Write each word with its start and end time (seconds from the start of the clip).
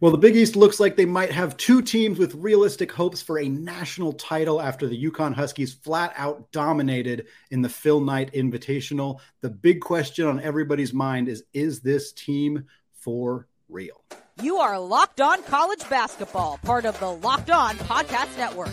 Well, 0.00 0.10
the 0.10 0.18
Big 0.18 0.34
East 0.36 0.56
looks 0.56 0.80
like 0.80 0.96
they 0.96 1.06
might 1.06 1.30
have 1.30 1.56
two 1.56 1.80
teams 1.80 2.18
with 2.18 2.34
realistic 2.34 2.90
hopes 2.90 3.22
for 3.22 3.38
a 3.38 3.48
national 3.48 4.12
title 4.12 4.60
after 4.60 4.88
the 4.88 5.04
UConn 5.04 5.32
Huskies 5.32 5.72
flat 5.72 6.12
out 6.16 6.50
dominated 6.50 7.28
in 7.52 7.62
the 7.62 7.68
Phil 7.68 8.00
Knight 8.00 8.32
Invitational. 8.32 9.20
The 9.40 9.50
big 9.50 9.80
question 9.80 10.26
on 10.26 10.40
everybody's 10.40 10.92
mind 10.92 11.28
is 11.28 11.44
is 11.52 11.80
this 11.80 12.12
team 12.12 12.66
for 12.92 13.46
real? 13.68 14.04
You 14.42 14.56
are 14.56 14.80
Locked 14.80 15.20
On 15.20 15.40
College 15.44 15.88
Basketball, 15.88 16.58
part 16.64 16.86
of 16.86 16.98
the 16.98 17.12
Locked 17.12 17.50
On 17.50 17.76
Podcast 17.76 18.36
Network. 18.36 18.72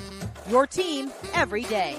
Your 0.49 0.65
team 0.65 1.11
every 1.35 1.63
day. 1.65 1.97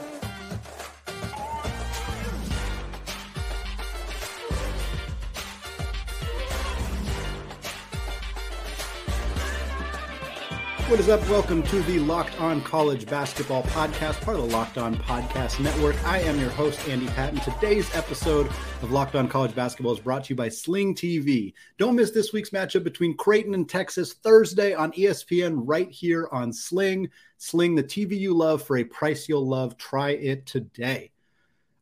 What 10.93 11.01
is 11.01 11.09
up? 11.09 11.27
Welcome 11.31 11.63
to 11.63 11.81
the 11.85 12.01
Locked 12.01 12.39
On 12.39 12.61
College 12.61 13.07
Basketball 13.07 13.63
Podcast, 13.63 14.21
part 14.21 14.37
of 14.37 14.43
the 14.43 14.55
Locked 14.55 14.77
On 14.77 14.95
Podcast 14.95 15.59
Network. 15.59 15.96
I 16.05 16.18
am 16.18 16.39
your 16.39 16.51
host, 16.51 16.87
Andy 16.87 17.07
Patton. 17.07 17.41
Today's 17.41 17.89
episode 17.96 18.46
of 18.82 18.91
Locked 18.91 19.15
On 19.15 19.27
College 19.27 19.55
Basketball 19.55 19.95
is 19.95 20.01
brought 20.01 20.25
to 20.25 20.35
you 20.35 20.37
by 20.37 20.51
Sling 20.51 20.95
TV. 20.95 21.55
Don't 21.79 21.96
miss 21.96 22.11
this 22.11 22.35
week's 22.35 22.51
matchup 22.51 22.85
between 22.85 23.17
Creighton 23.17 23.55
and 23.55 23.67
Texas 23.67 24.13
Thursday 24.13 24.75
on 24.75 24.93
ESPN 24.93 25.63
right 25.65 25.91
here 25.91 26.29
on 26.31 26.53
Sling. 26.53 27.09
Sling, 27.39 27.75
the 27.75 27.82
TV 27.82 28.18
you 28.18 28.35
love 28.35 28.63
for 28.63 28.77
a 28.77 28.85
price 28.85 29.31
you'll 29.31 29.49
love. 29.49 29.79
Try 29.79 30.11
it 30.11 30.45
today. 30.45 31.11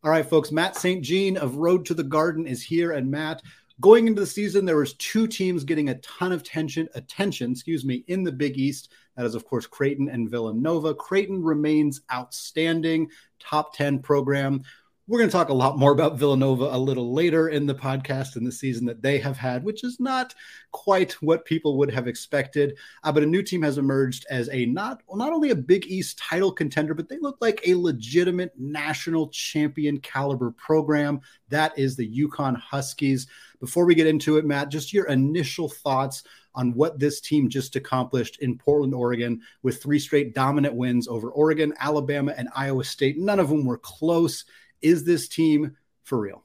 All 0.05 0.11
right, 0.13 0.25
folks. 0.25 0.53
Matt 0.53 0.77
St. 0.77 1.03
Jean 1.03 1.37
of 1.37 1.57
Road 1.57 1.85
to 1.87 1.95
the 1.95 2.05
Garden 2.05 2.47
is 2.47 2.63
here. 2.63 2.93
And 2.93 3.11
Matt, 3.11 3.43
Going 3.81 4.07
into 4.07 4.21
the 4.21 4.27
season, 4.27 4.67
there 4.67 4.77
was 4.77 4.95
two 4.95 5.27
teams 5.27 5.65
getting 5.65 5.89
a 5.89 5.99
ton 6.01 6.33
of 6.33 6.43
tension, 6.43 6.89
attention, 6.95 7.53
excuse 7.53 7.85
me, 7.85 8.05
in 8.09 8.23
the 8.23 8.33
Big 8.33 8.59
East. 8.59 8.93
That 9.17 9.25
is, 9.25 9.35
of 9.35 9.45
course, 9.45 9.67
Creighton 9.67 10.09
and 10.09 10.29
Villanova. 10.29 10.95
Creighton 10.95 11.43
remains 11.43 12.03
outstanding, 12.13 13.11
top 13.39 13.75
10 13.75 14.01
program. 14.01 14.63
We're 15.11 15.19
going 15.19 15.29
to 15.29 15.37
talk 15.37 15.49
a 15.49 15.55
lot 15.55 15.77
more 15.77 15.91
about 15.91 16.19
Villanova 16.19 16.69
a 16.71 16.79
little 16.79 17.13
later 17.13 17.49
in 17.49 17.67
the 17.67 17.75
podcast 17.75 18.37
and 18.37 18.47
the 18.47 18.53
season 18.53 18.87
that 18.87 19.03
they 19.03 19.19
have 19.19 19.37
had, 19.37 19.65
which 19.65 19.83
is 19.83 19.99
not 19.99 20.37
quite 20.71 21.15
what 21.15 21.45
people 21.45 21.77
would 21.79 21.91
have 21.91 22.07
expected. 22.07 22.79
Uh, 23.03 23.11
but 23.11 23.25
a 23.25 23.27
new 23.27 23.43
team 23.43 23.61
has 23.63 23.77
emerged 23.77 24.25
as 24.31 24.49
a 24.51 24.67
not 24.67 25.03
not 25.13 25.33
only 25.33 25.51
a 25.51 25.57
Big 25.57 25.85
East 25.87 26.17
title 26.19 26.53
contender, 26.53 26.95
but 26.95 27.09
they 27.09 27.19
look 27.19 27.39
like 27.41 27.61
a 27.67 27.75
legitimate 27.75 28.53
national 28.57 29.27
champion 29.31 29.99
caliber 29.99 30.53
program. 30.53 31.21
That 31.49 31.77
is 31.77 31.97
the 31.97 32.09
UConn 32.09 32.57
Huskies. 32.57 33.27
Before 33.59 33.87
we 33.87 33.97
get 33.97 34.07
into 34.07 34.37
it, 34.37 34.45
Matt, 34.45 34.69
just 34.69 34.93
your 34.93 35.09
initial 35.09 35.69
thoughts 35.69 36.23
on 36.55 36.73
what 36.75 37.01
this 37.01 37.21
team 37.21 37.49
just 37.49 37.75
accomplished 37.75 38.39
in 38.43 38.57
Portland, 38.57 38.95
Oregon, 38.95 39.41
with 39.65 39.83
three 39.83 39.99
straight 39.99 40.37
dominant 40.37 40.77
wins 40.77 41.09
over 41.09 41.33
Oregon, 41.33 41.75
Alabama, 41.81 42.33
and 42.37 42.49
Iowa 42.55 42.85
State. 42.85 43.19
None 43.19 43.41
of 43.41 43.49
them 43.49 43.65
were 43.65 43.79
close. 43.79 44.45
Is 44.83 45.05
this 45.05 45.29
team 45.29 45.77
for 46.05 46.19
real? 46.19 46.45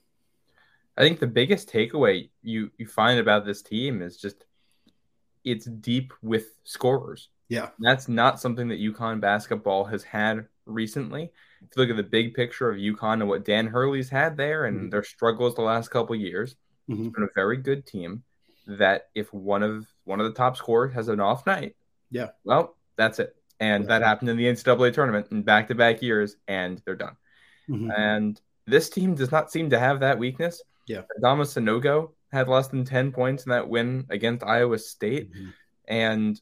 I 0.97 1.02
think 1.02 1.19
the 1.19 1.28
biggest 1.28 1.69
takeaway 1.69 2.30
you 2.41 2.72
you 2.78 2.88
find 2.88 3.19
about 3.19 3.45
this 3.45 3.61
team 3.61 4.02
is 4.02 4.17
just 4.17 4.45
it's 5.44 5.66
deep 5.66 6.14
with 6.22 6.47
scorers. 6.63 7.30
Yeah. 7.50 7.69
That's 7.80 8.08
not 8.08 8.39
something 8.39 8.67
that 8.69 8.80
UConn 8.80 9.22
basketball 9.22 9.86
has 9.86 10.03
had 10.03 10.47
recently. 10.66 11.31
If 11.61 11.78
you 11.78 11.83
look 11.83 11.89
at 11.89 11.97
the 11.97 12.03
big 12.03 12.33
picture 12.33 12.69
of 12.69 12.78
UConn 12.78 13.13
and 13.13 13.28
what 13.28 13.45
Dan 13.45 13.67
Hurley's 13.67 14.09
had 14.09 14.36
there 14.36 14.66
and 14.66 14.78
mm-hmm. 14.78 14.89
their 14.89 15.03
struggles 15.03 15.56
the 15.56 15.61
last 15.61 15.89
couple 15.89 16.16
years, 16.16 16.56
mm-hmm. 16.89 17.06
it's 17.06 17.16
been 17.16 17.23
a 17.23 17.33
very 17.36 17.58
good 17.58 17.86
team 17.86 18.23
that 18.67 19.09
if 19.13 19.31
one 19.33 19.61
of 19.61 19.86
one 20.06 20.19
of 20.19 20.25
the 20.25 20.33
top 20.33 20.58
scorers 20.58 20.94
has 20.94 21.08
an 21.08 21.19
off 21.19 21.45
night, 21.45 21.75
yeah, 22.09 22.30
well, 22.44 22.75
that's 22.97 23.19
it. 23.19 23.36
And 23.59 23.83
yeah. 23.83 24.00
that 24.00 24.06
happened 24.06 24.30
in 24.30 24.38
the 24.38 24.45
NCAA 24.45 24.94
tournament 24.94 25.28
in 25.31 25.44
back 25.44 25.67
to 25.67 25.75
back 25.75 26.02
years, 26.02 26.36
and 26.47 26.81
they're 26.86 26.95
done. 26.95 27.16
Mm-hmm. 27.69 27.91
And 27.91 28.41
this 28.67 28.89
team 28.89 29.16
does 29.16 29.31
not 29.31 29.51
seem 29.51 29.69
to 29.69 29.79
have 29.79 30.00
that 30.00 30.17
weakness. 30.17 30.62
Yeah. 30.88 31.01
Adama 31.19 31.44
Sanogo 31.44 32.12
had 32.31 32.47
less 32.47 32.67
than 32.67 32.85
10 32.85 33.12
points 33.12 33.45
in 33.45 33.51
that 33.51 33.67
win 33.67 34.06
against 34.09 34.45
Iowa 34.45 34.78
State, 34.78 35.31
mm-hmm. 35.31 35.50
and 35.88 36.39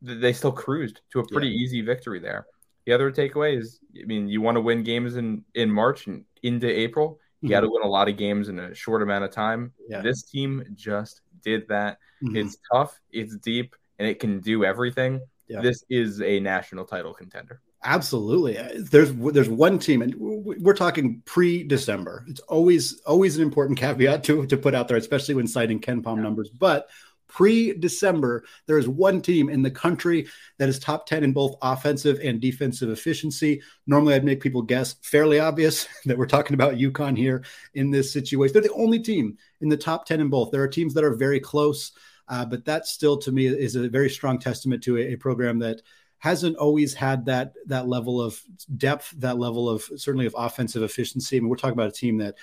they 0.00 0.32
still 0.32 0.52
cruised 0.52 1.00
to 1.12 1.20
a 1.20 1.26
pretty 1.26 1.48
yeah. 1.48 1.64
easy 1.64 1.80
victory 1.80 2.20
there. 2.20 2.46
The 2.86 2.92
other 2.92 3.10
takeaway 3.10 3.58
is, 3.58 3.80
I 4.00 4.06
mean, 4.06 4.28
you 4.28 4.40
want 4.40 4.56
to 4.56 4.60
win 4.60 4.82
games 4.82 5.16
in, 5.16 5.44
in 5.54 5.70
March 5.70 6.06
and 6.06 6.24
into 6.42 6.68
April. 6.68 7.18
You 7.40 7.46
mm-hmm. 7.46 7.52
got 7.52 7.60
to 7.60 7.68
win 7.70 7.82
a 7.82 7.88
lot 7.88 8.08
of 8.08 8.16
games 8.16 8.48
in 8.48 8.58
a 8.58 8.74
short 8.74 9.02
amount 9.02 9.24
of 9.24 9.30
time. 9.30 9.72
Yeah. 9.88 10.00
This 10.00 10.22
team 10.22 10.64
just 10.74 11.20
did 11.42 11.68
that. 11.68 11.98
Mm-hmm. 12.22 12.36
It's 12.36 12.56
tough, 12.72 12.98
it's 13.10 13.36
deep, 13.36 13.74
and 13.98 14.08
it 14.08 14.20
can 14.20 14.40
do 14.40 14.64
everything. 14.64 15.20
Yeah. 15.48 15.60
This 15.60 15.84
is 15.90 16.22
a 16.22 16.40
national 16.40 16.84
title 16.84 17.14
contender. 17.14 17.60
Absolutely. 17.84 18.58
Uh, 18.58 18.70
there's 18.90 19.12
there's 19.14 19.48
one 19.48 19.78
team, 19.78 20.02
and 20.02 20.14
we're 20.16 20.74
talking 20.74 21.22
pre-December. 21.24 22.24
It's 22.26 22.40
always 22.40 23.00
always 23.02 23.36
an 23.36 23.42
important 23.42 23.78
caveat 23.78 24.24
to 24.24 24.46
to 24.46 24.56
put 24.56 24.74
out 24.74 24.88
there, 24.88 24.96
especially 24.96 25.34
when 25.34 25.46
citing 25.46 25.80
KenPom 25.80 26.16
yeah. 26.16 26.22
numbers. 26.22 26.50
But 26.50 26.88
pre-December, 27.28 28.44
there 28.66 28.78
is 28.78 28.88
one 28.88 29.20
team 29.20 29.48
in 29.48 29.62
the 29.62 29.70
country 29.70 30.26
that 30.56 30.68
is 30.68 30.78
top 30.78 31.06
10 31.06 31.22
in 31.22 31.32
both 31.32 31.54
offensive 31.62 32.18
and 32.20 32.40
defensive 32.40 32.88
efficiency. 32.88 33.62
Normally, 33.86 34.14
I'd 34.14 34.24
make 34.24 34.40
people 34.40 34.62
guess 34.62 34.94
fairly 35.02 35.38
obvious 35.38 35.86
that 36.06 36.18
we're 36.18 36.26
talking 36.26 36.54
about 36.54 36.74
UConn 36.74 37.16
here 37.16 37.44
in 37.74 37.90
this 37.90 38.12
situation. 38.12 38.54
They're 38.54 38.62
the 38.62 38.72
only 38.72 38.98
team 38.98 39.36
in 39.60 39.68
the 39.68 39.76
top 39.76 40.04
10 40.06 40.20
in 40.20 40.30
both. 40.30 40.50
There 40.50 40.62
are 40.62 40.68
teams 40.68 40.94
that 40.94 41.04
are 41.04 41.14
very 41.14 41.38
close, 41.38 41.92
uh, 42.28 42.44
but 42.44 42.64
that 42.64 42.86
still, 42.86 43.18
to 43.18 43.30
me, 43.30 43.46
is 43.46 43.76
a 43.76 43.88
very 43.88 44.10
strong 44.10 44.38
testament 44.38 44.82
to 44.84 44.96
a, 44.96 45.12
a 45.12 45.16
program 45.16 45.60
that– 45.60 45.80
hasn't 46.18 46.56
always 46.56 46.94
had 46.94 47.26
that 47.26 47.52
that 47.66 47.88
level 47.88 48.20
of 48.20 48.40
depth, 48.76 49.12
that 49.18 49.38
level 49.38 49.68
of 49.68 49.88
certainly 49.96 50.26
of 50.26 50.34
offensive 50.36 50.82
efficiency. 50.82 51.36
I 51.36 51.40
mean, 51.40 51.48
we're 51.48 51.56
talking 51.56 51.74
about 51.74 51.88
a 51.88 51.92
team 51.92 52.18
that 52.18 52.36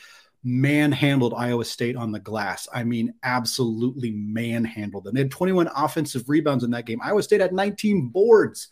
manhandled 0.44 1.34
Iowa 1.36 1.66
State 1.66 1.96
on 1.96 2.12
the 2.12 2.20
glass. 2.20 2.68
I 2.74 2.84
mean, 2.84 3.14
absolutely 3.24 4.12
manhandled 4.12 5.04
them. 5.04 5.16
They 5.16 5.22
had 5.22 5.32
21 5.32 5.70
offensive 5.76 6.30
rebounds 6.30 6.64
in 6.64 6.72
that 6.72 6.86
game. 6.86 7.02
Iowa 7.04 7.24
State 7.24 7.42
had 7.42 7.52
19 7.52 8.10
boards 8.10 8.70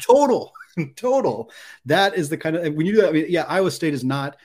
total. 0.00 0.52
total. 0.96 1.50
That 1.86 2.16
is 2.16 2.28
the 2.28 2.36
kind 2.36 2.56
of 2.56 2.74
when 2.74 2.86
you 2.86 2.94
do 2.94 3.00
that. 3.02 3.08
I 3.08 3.12
mean, 3.12 3.26
yeah, 3.28 3.44
Iowa 3.48 3.70
State 3.70 3.94
is 3.94 4.04
not 4.04 4.36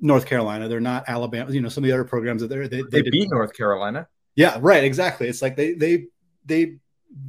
North 0.00 0.26
Carolina. 0.26 0.68
They're 0.68 0.80
not 0.80 1.04
Alabama. 1.08 1.52
You 1.52 1.60
know, 1.60 1.68
some 1.68 1.84
of 1.84 1.88
the 1.88 1.94
other 1.94 2.04
programs 2.04 2.42
that 2.42 2.48
they're 2.48 2.68
they, 2.68 2.82
they, 2.82 3.02
they 3.02 3.10
beat 3.10 3.30
North 3.30 3.54
Carolina. 3.54 4.08
Yeah, 4.34 4.58
right. 4.60 4.84
Exactly. 4.84 5.28
It's 5.28 5.42
like 5.42 5.56
they 5.56 5.74
they 5.74 6.06
they 6.44 6.76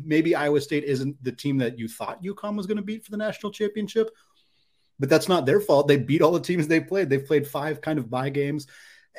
maybe 0.04 0.36
Iowa 0.36 0.62
State 0.62 0.84
isn't 0.84 1.22
the 1.24 1.32
team 1.32 1.58
that 1.60 1.78
you 1.78 1.88
thought 1.88 2.24
UConn 2.24 2.56
was 2.56 2.68
going 2.68 2.78
to 2.78 2.84
beat 2.84 3.04
for 3.04 3.12
the 3.12 3.18
national 3.18 3.52
championship, 3.52 4.10
but 5.00 5.10
that's 5.10 5.30
not 5.30 5.46
their 5.46 5.60
fault. 5.60 5.88
They 5.88 5.98
beat 5.98 6.22
all 6.22 6.32
the 6.32 6.40
teams 6.40 6.68
they 6.68 6.80
played. 6.80 7.10
They've 7.10 7.26
played 7.26 7.48
five 7.48 7.82
kind 7.82 8.00
of 8.00 8.10
bye 8.10 8.30
games. 8.30 8.68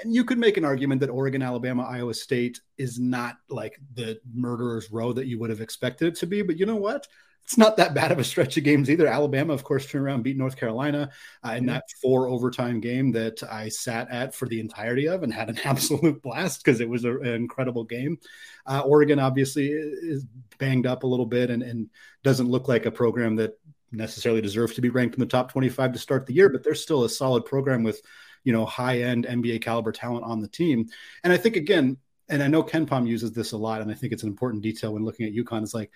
And 0.02 0.14
you 0.14 0.24
could 0.24 0.38
make 0.38 0.56
an 0.56 0.64
argument 0.64 1.00
that 1.00 1.10
Oregon, 1.10 1.42
Alabama, 1.42 1.84
Iowa 1.84 2.14
State 2.14 2.60
is 2.76 2.98
not 2.98 3.38
like 3.48 3.78
the 3.94 4.20
murderer's 4.32 4.90
row 4.90 5.12
that 5.12 5.26
you 5.26 5.38
would 5.38 5.50
have 5.50 5.60
expected 5.60 6.08
it 6.08 6.16
to 6.16 6.26
be. 6.26 6.42
But 6.42 6.58
you 6.58 6.66
know 6.66 6.76
what? 6.76 7.06
it's 7.48 7.56
not 7.56 7.78
that 7.78 7.94
bad 7.94 8.12
of 8.12 8.18
a 8.18 8.24
stretch 8.24 8.58
of 8.58 8.64
games 8.64 8.90
either. 8.90 9.06
Alabama, 9.06 9.54
of 9.54 9.64
course, 9.64 9.86
turned 9.86 10.04
around, 10.04 10.22
beat 10.22 10.36
North 10.36 10.58
Carolina 10.58 11.08
uh, 11.42 11.52
in 11.52 11.64
that 11.64 11.84
four 12.02 12.28
overtime 12.28 12.78
game 12.78 13.10
that 13.12 13.42
I 13.42 13.70
sat 13.70 14.10
at 14.10 14.34
for 14.34 14.46
the 14.46 14.60
entirety 14.60 15.08
of 15.08 15.22
and 15.22 15.32
had 15.32 15.48
an 15.48 15.58
absolute 15.64 16.20
blast 16.20 16.62
because 16.62 16.82
it 16.82 16.90
was 16.90 17.06
a, 17.06 17.16
an 17.20 17.32
incredible 17.32 17.84
game. 17.84 18.18
Uh, 18.66 18.80
Oregon 18.80 19.18
obviously 19.18 19.68
is 19.68 20.26
banged 20.58 20.86
up 20.86 21.04
a 21.04 21.06
little 21.06 21.24
bit 21.24 21.48
and, 21.48 21.62
and 21.62 21.88
doesn't 22.22 22.50
look 22.50 22.68
like 22.68 22.84
a 22.84 22.90
program 22.90 23.36
that 23.36 23.58
necessarily 23.92 24.42
deserves 24.42 24.74
to 24.74 24.82
be 24.82 24.90
ranked 24.90 25.14
in 25.14 25.20
the 25.20 25.24
top 25.24 25.50
25 25.50 25.94
to 25.94 25.98
start 25.98 26.26
the 26.26 26.34
year, 26.34 26.50
but 26.50 26.62
they're 26.62 26.74
still 26.74 27.04
a 27.04 27.08
solid 27.08 27.46
program 27.46 27.82
with, 27.82 28.02
you 28.48 28.54
know, 28.54 28.64
high 28.64 29.02
end 29.02 29.26
NBA 29.26 29.60
caliber 29.60 29.92
talent 29.92 30.24
on 30.24 30.40
the 30.40 30.48
team. 30.48 30.86
And 31.22 31.34
I 31.34 31.36
think, 31.36 31.56
again, 31.56 31.98
and 32.30 32.42
I 32.42 32.46
know 32.46 32.62
KenPom 32.62 33.06
uses 33.06 33.30
this 33.32 33.52
a 33.52 33.58
lot, 33.58 33.82
and 33.82 33.90
I 33.90 33.94
think 33.94 34.14
it's 34.14 34.22
an 34.22 34.30
important 34.30 34.62
detail 34.62 34.94
when 34.94 35.04
looking 35.04 35.26
at 35.26 35.34
UConn. 35.34 35.62
It's 35.62 35.74
like, 35.74 35.90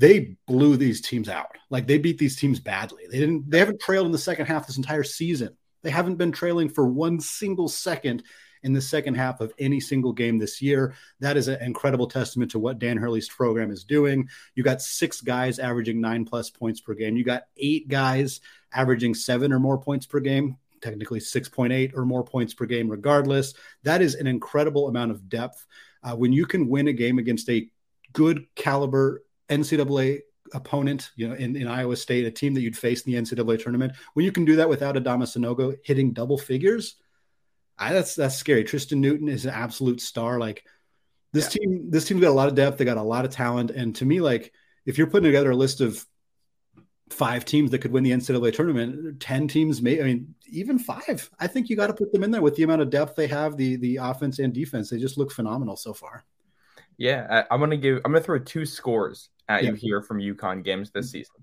they 0.00 0.36
blew 0.48 0.76
these 0.76 1.00
teams 1.00 1.28
out. 1.28 1.52
Like 1.70 1.86
they 1.86 1.98
beat 1.98 2.18
these 2.18 2.34
teams 2.34 2.58
badly. 2.58 3.04
They 3.08 3.20
didn't 3.20 3.48
they 3.48 3.60
haven't 3.60 3.80
trailed 3.80 4.06
in 4.06 4.12
the 4.12 4.18
second 4.18 4.46
half 4.46 4.66
this 4.66 4.76
entire 4.76 5.04
season. 5.04 5.56
They 5.84 5.90
haven't 5.90 6.16
been 6.16 6.32
trailing 6.32 6.68
for 6.68 6.84
one 6.84 7.20
single 7.20 7.68
second 7.68 8.24
in 8.64 8.72
the 8.72 8.80
second 8.80 9.14
half 9.14 9.40
of 9.40 9.52
any 9.56 9.78
single 9.78 10.12
game 10.12 10.38
this 10.38 10.60
year. 10.60 10.94
That 11.20 11.36
is 11.36 11.46
an 11.46 11.62
incredible 11.62 12.08
testament 12.08 12.50
to 12.50 12.58
what 12.58 12.80
Dan 12.80 12.96
Hurley's 12.96 13.28
program 13.28 13.70
is 13.70 13.84
doing. 13.84 14.28
You 14.56 14.64
got 14.64 14.82
six 14.82 15.20
guys 15.20 15.60
averaging 15.60 16.00
nine 16.00 16.24
plus 16.24 16.50
points 16.50 16.80
per 16.80 16.94
game. 16.94 17.16
You 17.16 17.22
got 17.22 17.44
eight 17.56 17.86
guys 17.86 18.40
averaging 18.72 19.14
seven 19.14 19.52
or 19.52 19.60
more 19.60 19.78
points 19.78 20.06
per 20.06 20.18
game, 20.18 20.56
technically 20.84 21.18
6.8 21.18 21.96
or 21.96 22.04
more 22.04 22.22
points 22.22 22.54
per 22.54 22.66
game, 22.66 22.88
regardless. 22.88 23.54
That 23.82 24.02
is 24.02 24.14
an 24.14 24.26
incredible 24.26 24.88
amount 24.88 25.10
of 25.10 25.28
depth. 25.28 25.66
Uh, 26.02 26.14
when 26.14 26.32
you 26.32 26.44
can 26.44 26.68
win 26.68 26.88
a 26.88 26.92
game 26.92 27.18
against 27.18 27.48
a 27.48 27.68
good 28.12 28.46
caliber 28.54 29.24
NCAA 29.48 30.20
opponent, 30.52 31.10
you 31.16 31.26
know, 31.26 31.34
in, 31.34 31.56
in 31.56 31.66
Iowa 31.66 31.96
State, 31.96 32.26
a 32.26 32.30
team 32.30 32.54
that 32.54 32.60
you'd 32.60 32.76
face 32.76 33.02
in 33.02 33.12
the 33.12 33.18
NCAA 33.18 33.62
tournament, 33.62 33.94
when 34.12 34.24
you 34.24 34.32
can 34.32 34.44
do 34.44 34.56
that 34.56 34.68
without 34.68 34.94
Adama 34.94 35.24
Sanogo 35.24 35.74
hitting 35.82 36.12
double 36.12 36.38
figures, 36.38 36.96
I, 37.78 37.92
that's 37.92 38.14
that's 38.14 38.36
scary. 38.36 38.62
Tristen 38.62 39.00
Newton 39.00 39.28
is 39.28 39.46
an 39.46 39.50
absolute 39.50 40.00
star. 40.00 40.38
Like 40.38 40.64
This 41.32 41.46
yeah. 41.46 41.62
team, 41.62 41.90
this 41.90 42.04
team's 42.04 42.20
got 42.20 42.30
a 42.30 42.32
lot 42.32 42.48
of 42.48 42.54
depth. 42.54 42.78
They 42.78 42.84
got 42.84 42.98
a 42.98 43.02
lot 43.02 43.24
of 43.24 43.32
talent, 43.32 43.70
and 43.70 43.96
to 43.96 44.04
me, 44.04 44.20
like 44.20 44.52
if 44.86 44.98
you're 44.98 45.08
putting 45.08 45.24
together 45.24 45.50
a 45.50 45.56
list 45.56 45.80
of 45.80 46.04
five 47.14 47.44
teams 47.44 47.70
that 47.70 47.78
could 47.78 47.92
win 47.92 48.04
the 48.04 48.10
NCAA 48.10 48.52
tournament, 48.52 49.20
ten 49.20 49.48
teams, 49.48 49.80
may 49.80 50.00
I 50.00 50.04
mean 50.04 50.34
even 50.50 50.78
five. 50.78 51.30
I 51.38 51.46
think 51.46 51.68
you 51.68 51.76
got 51.76 51.86
to 51.86 51.94
put 51.94 52.12
them 52.12 52.24
in 52.24 52.30
there 52.30 52.42
with 52.42 52.56
the 52.56 52.64
amount 52.64 52.82
of 52.82 52.90
depth 52.90 53.16
they 53.16 53.26
have, 53.28 53.56
the 53.56 53.76
the 53.76 53.96
offense 53.96 54.38
and 54.38 54.52
defense. 54.52 54.90
They 54.90 54.98
just 54.98 55.16
look 55.16 55.32
phenomenal 55.32 55.76
so 55.76 55.94
far. 55.94 56.24
Yeah, 56.96 57.44
I, 57.50 57.54
am 57.54 57.60
gonna 57.60 57.76
give. 57.76 58.00
I'm 58.04 58.12
gonna 58.12 58.22
throw 58.22 58.38
two 58.38 58.66
scores 58.66 59.30
at 59.48 59.64
yeah. 59.64 59.70
you 59.70 59.76
here 59.76 60.02
from 60.02 60.18
UConn 60.18 60.64
games 60.64 60.90
this 60.90 61.10
season. 61.10 61.36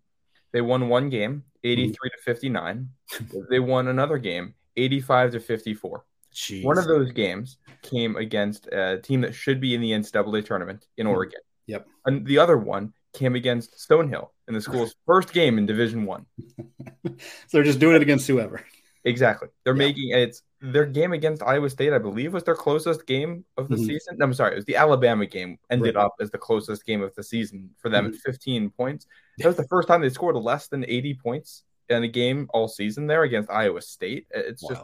They 0.52 0.62
won 0.62 0.90
one 0.90 1.10
game, 1.10 1.44
83 1.64 1.92
mm-hmm. 1.92 2.04
to 2.04 2.24
59. 2.24 2.90
they 3.50 3.60
won 3.60 3.88
another 3.88 4.18
game, 4.18 4.54
85 4.76 5.32
to 5.32 5.40
54. 5.40 6.06
Jeez. 6.34 6.64
One 6.64 6.78
of 6.78 6.86
those 6.86 7.12
games 7.12 7.58
came 7.82 8.16
against 8.16 8.68
a 8.68 9.00
team 9.00 9.22
that 9.22 9.34
should 9.34 9.60
be 9.60 9.76
in 9.76 9.82
the 9.82 9.92
NCAA 9.92 10.46
tournament 10.46 10.88
in 10.98 11.06
mm-hmm. 11.06 11.16
Oregon. 11.16 11.40
Yep. 11.68 11.88
And 12.06 12.26
the 12.26 12.38
other 12.38 12.58
one 12.58 12.94
came 13.14 13.36
against 13.36 13.78
Stonehill 13.78 14.30
in 14.48 14.54
the 14.54 14.62
school's 14.62 14.96
first 15.06 15.34
game 15.34 15.58
in 15.58 15.66
Division 15.66 16.06
One. 16.06 16.26
so 17.06 17.14
they're 17.52 17.64
just 17.64 17.80
doing 17.80 17.96
it 17.96 18.02
against 18.02 18.28
whoever. 18.28 18.64
Exactly. 19.04 19.50
They're 19.64 19.76
yeah. 19.76 19.88
making 19.88 20.10
it's 20.12 20.44
their 20.62 20.86
game 20.86 21.12
against 21.12 21.42
Iowa 21.42 21.70
State, 21.70 21.92
I 21.92 21.98
believe, 21.98 22.34
was 22.34 22.44
their 22.44 22.56
closest 22.56 23.08
game 23.08 23.46
of 23.58 23.68
the 23.68 23.76
mm-hmm. 23.76 23.86
season. 23.86 24.18
No, 24.18 24.26
I'm 24.26 24.34
sorry, 24.34 24.54
it 24.54 24.58
was 24.58 24.66
the 24.66 24.76
Alabama 24.76 25.26
game 25.26 25.58
ended 25.70 25.96
right. 25.96 26.06
up 26.06 26.16
as 26.20 26.30
the 26.30 26.38
closest 26.38 26.86
game 26.86 27.02
of 27.02 27.14
the 27.16 27.24
season 27.24 27.72
for 27.80 27.90
them 27.90 28.06
mm-hmm. 28.06 28.16
at 28.16 28.22
15 28.22 28.70
points. 28.72 29.08
That 29.40 29.48
was 29.48 29.58
the 29.58 29.68
first 29.68 29.88
time 29.88 30.02
they 30.02 30.10
scored 30.10 30.36
less 30.36 30.68
than 30.68 30.86
80 30.88 31.16
points 31.16 31.64
in 31.90 32.04
a 32.04 32.08
game 32.08 32.48
all 32.54 32.68
season 32.68 33.08
there 33.08 33.24
against 33.24 33.50
Iowa 33.50 33.82
State. 33.82 34.28
It's 34.30 34.62
wow. 34.64 34.70
just 34.70 34.84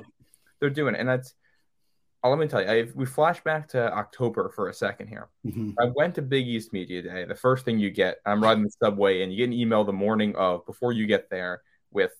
they're 0.60 0.70
doing 0.70 0.96
it, 0.96 1.00
and 1.00 1.10
that's. 1.10 1.34
Oh, 2.24 2.30
let 2.30 2.40
me 2.40 2.48
tell 2.48 2.62
you, 2.62 2.68
I, 2.68 2.88
we 2.96 3.06
flash 3.06 3.44
back 3.44 3.68
to 3.70 3.94
October 3.94 4.50
for 4.50 4.70
a 4.70 4.74
second 4.74 5.08
here. 5.08 5.30
Mm-hmm. 5.46 5.72
I 5.80 5.92
went 5.96 6.16
to 6.16 6.22
Big 6.22 6.48
East 6.48 6.74
Media 6.74 7.02
Day. 7.02 7.26
The 7.26 7.36
first 7.36 7.64
thing 7.64 7.80
you 7.80 7.92
get, 7.92 8.18
I'm 8.26 8.42
riding 8.42 8.64
the 8.64 8.72
subway, 8.84 9.22
and 9.22 9.32
you 9.32 9.38
get 9.38 9.46
an 9.46 9.54
email 9.54 9.84
the 9.84 9.94
morning 9.94 10.36
of 10.36 10.66
before 10.66 10.94
you 10.94 11.06
get 11.06 11.30
there 11.30 11.62
with 11.92 12.12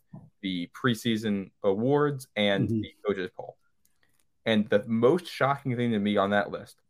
the 0.42 0.70
preseason 0.74 1.50
awards 1.64 2.28
and 2.36 2.68
mm-hmm. 2.68 2.82
the 2.82 2.94
coaches 3.06 3.30
poll. 3.36 3.58
And 4.46 4.70
the 4.70 4.84
most 4.88 5.28
shocking 5.28 5.76
thing 5.76 5.92
to 5.92 6.00
me 6.00 6.16
on 6.16 6.30
that 6.30 6.52
list 6.52 6.82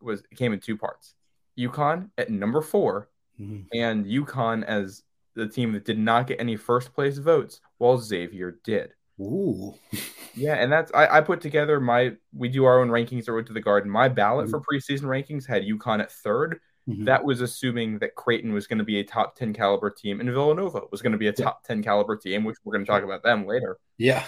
was 0.00 0.20
it 0.30 0.36
came 0.36 0.52
in 0.52 0.60
two 0.60 0.76
parts. 0.76 1.14
UConn 1.58 2.10
at 2.18 2.30
number 2.30 2.60
4 2.60 3.08
mm-hmm. 3.40 3.62
and 3.72 4.04
UConn 4.04 4.64
as 4.64 5.02
the 5.34 5.48
team 5.48 5.72
that 5.72 5.84
did 5.84 5.98
not 5.98 6.26
get 6.26 6.40
any 6.40 6.56
first 6.56 6.92
place 6.92 7.18
votes, 7.18 7.60
while 7.78 7.98
Xavier 7.98 8.58
did. 8.64 8.92
Ooh. 9.20 9.74
yeah, 10.34 10.54
and 10.54 10.70
that's 10.70 10.92
I, 10.94 11.18
I, 11.18 11.20
put 11.20 11.40
together 11.40 11.80
my 11.80 12.12
we 12.32 12.48
do 12.48 12.64
our 12.64 12.80
own 12.80 12.88
rankings 12.88 13.28
Road 13.28 13.46
to 13.46 13.52
the 13.52 13.60
Garden. 13.60 13.90
My 13.90 14.08
ballot 14.08 14.46
mm-hmm. 14.46 14.58
for 14.58 14.60
preseason 14.60 15.02
rankings 15.02 15.46
had 15.46 15.64
UConn 15.64 16.00
at 16.00 16.10
3rd 16.10 16.58
mm-hmm. 16.88 17.04
That 17.04 17.24
was 17.24 17.40
assuming 17.40 17.98
that 17.98 18.14
Creighton 18.14 18.52
was 18.52 18.66
going 18.66 18.78
to 18.78 18.84
be 18.84 19.00
a 19.00 19.04
top 19.04 19.34
10 19.34 19.52
caliber 19.54 19.90
team 19.90 20.20
and 20.20 20.30
Villanova 20.30 20.82
was 20.92 21.02
going 21.02 21.12
to 21.12 21.18
be 21.18 21.28
a 21.28 21.32
top 21.32 21.64
10 21.64 21.82
caliber 21.82 22.16
team, 22.16 22.44
which 22.44 22.56
we're 22.64 22.72
going 22.72 22.84
to 22.84 22.90
talk 22.90 23.02
about 23.02 23.22
them 23.22 23.46
later. 23.46 23.78
Yeah. 23.98 24.24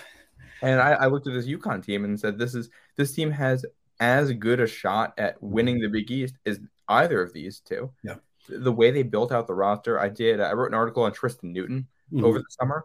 And 0.63 0.81
I, 0.81 0.93
I 0.93 1.07
looked 1.07 1.27
at 1.27 1.35
this 1.35 1.47
UConn 1.47 1.85
team 1.85 2.05
and 2.05 2.19
said, 2.19 2.39
this 2.39 2.55
is 2.55 2.69
this 2.97 3.13
team 3.13 3.31
has 3.31 3.65
as 4.01 4.33
good 4.33 4.61
a 4.61 4.67
shot 4.67 5.15
at 5.19 5.41
winning 5.43 5.79
the 5.79 5.89
Big 5.89 6.11
East 6.11 6.35
as 6.45 6.59
either 6.89 7.23
of 7.23 7.33
these 7.33 7.61
two. 7.61 7.93
Yeah. 8.03 8.17
The 8.49 8.73
way 8.73 8.91
they 8.91 9.03
built 9.03 9.31
out 9.31 9.47
the 9.47 9.55
roster, 9.55 10.01
I 10.01 10.09
did. 10.09 10.41
I 10.41 10.53
wrote 10.53 10.71
an 10.71 10.75
article 10.75 11.05
on 11.05 11.13
Tristen 11.13 11.53
Newton 11.53 11.87
mm-hmm. 12.13 12.25
over 12.25 12.39
the 12.39 12.45
summer. 12.49 12.85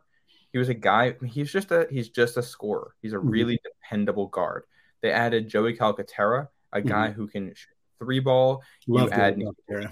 He 0.55 0.59
was 0.59 0.69
a 0.69 0.73
guy. 0.73 1.15
He's 1.25 1.51
just 1.51 1.69
a 1.71 1.85
he's 1.91 2.07
just 2.07 2.37
a 2.37 2.41
scorer. 2.41 2.95
He's 3.01 3.11
a 3.11 3.17
mm-hmm. 3.17 3.27
really 3.27 3.59
dependable 3.61 4.27
guard. 4.27 4.63
They 5.01 5.11
added 5.11 5.49
Joey 5.49 5.75
Calcaterra, 5.75 6.47
a 6.71 6.81
guy 6.81 7.09
mm-hmm. 7.09 7.19
who 7.19 7.27
can 7.27 7.53
three 7.99 8.21
ball. 8.21 8.63
Love 8.87 9.09
you 9.09 9.11
add 9.11 9.37
a 9.37 9.83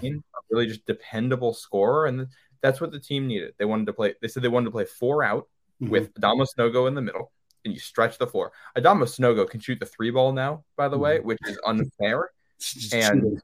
really 0.50 0.66
just 0.66 0.86
dependable 0.86 1.52
scorer, 1.52 2.06
and 2.06 2.28
that's 2.62 2.80
what 2.80 2.92
the 2.92 2.98
team 2.98 3.26
needed. 3.26 3.52
They 3.58 3.66
wanted 3.66 3.84
to 3.88 3.92
play. 3.92 4.14
They 4.22 4.28
said 4.28 4.42
they 4.42 4.48
wanted 4.48 4.64
to 4.64 4.70
play 4.70 4.86
four 4.86 5.22
out 5.22 5.48
mm-hmm. 5.82 5.90
with 5.90 6.14
Adama 6.14 6.46
Sanogo 6.46 6.88
in 6.88 6.94
the 6.94 7.02
middle, 7.02 7.30
and 7.66 7.74
you 7.74 7.78
stretch 7.78 8.16
the 8.16 8.26
floor. 8.26 8.50
Adama 8.74 9.02
Sanogo 9.02 9.46
can 9.46 9.60
shoot 9.60 9.78
the 9.80 9.84
three 9.84 10.12
ball 10.12 10.32
now, 10.32 10.64
by 10.78 10.88
the 10.88 10.96
mm-hmm. 10.96 11.02
way, 11.02 11.20
which 11.20 11.40
is 11.44 11.60
unfair. 11.66 12.30
and 12.94 13.42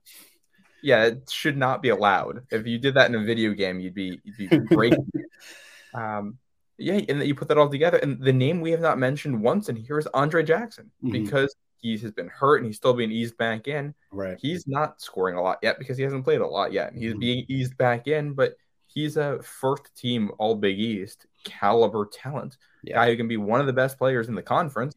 yeah, 0.83 1.05
it 1.05 1.29
should 1.29 1.59
not 1.59 1.83
be 1.83 1.91
allowed. 1.91 2.47
If 2.51 2.67
you 2.67 2.79
did 2.79 2.95
that 2.95 3.11
in 3.11 3.15
a 3.15 3.23
video 3.23 3.53
game, 3.53 3.79
you'd 3.79 3.93
be 3.93 4.23
you'd 4.25 4.39
be 4.39 4.59
breaking. 4.75 5.07
um, 5.95 6.39
yeah, 6.81 7.01
and 7.09 7.21
that 7.21 7.27
you 7.27 7.35
put 7.35 7.49
that 7.49 7.59
all 7.59 7.69
together, 7.69 7.99
and 7.99 8.21
the 8.21 8.33
name 8.33 8.61
we 8.61 8.71
have 8.71 8.81
not 8.81 8.99
mentioned 8.99 9.43
once 9.43 9.69
in 9.69 9.77
here 9.77 9.99
is 9.99 10.09
Andre 10.15 10.43
Jackson 10.43 10.91
mm-hmm. 11.03 11.13
because 11.13 11.55
he 11.81 11.97
has 11.97 12.11
been 12.11 12.29
hurt 12.29 12.59
and 12.59 12.67
he's 12.67 12.77
still 12.77 12.95
being 12.95 13.11
eased 13.11 13.37
back 13.37 13.67
in. 13.67 13.95
Right. 14.11 14.39
He's 14.41 14.67
not 14.67 15.01
scoring 15.01 15.37
a 15.37 15.43
lot 15.43 15.59
yet 15.63 15.79
because 15.79 15.97
he 15.97 16.05
hasn't 16.05 16.25
played 16.25 16.41
a 16.41 16.47
lot 16.47 16.73
yet. 16.73 16.93
He's 16.95 17.13
mm-hmm. 17.13 17.21
being 17.21 17.45
eased 17.49 17.77
back 17.77 18.07
in, 18.07 18.35
but 18.35 18.55
he's 18.87 19.17
a 19.17 19.41
first 19.43 19.95
team 19.97 20.31
All 20.39 20.55
Big 20.55 20.79
East 20.79 21.27
caliber 21.45 22.07
talent, 22.07 22.57
yeah. 22.83 22.97
guy 22.97 23.11
who 23.11 23.17
can 23.17 23.29
be 23.29 23.37
one 23.37 23.61
of 23.61 23.67
the 23.67 23.73
best 23.73 23.99
players 23.99 24.29
in 24.29 24.35
the 24.35 24.43
conference. 24.43 24.95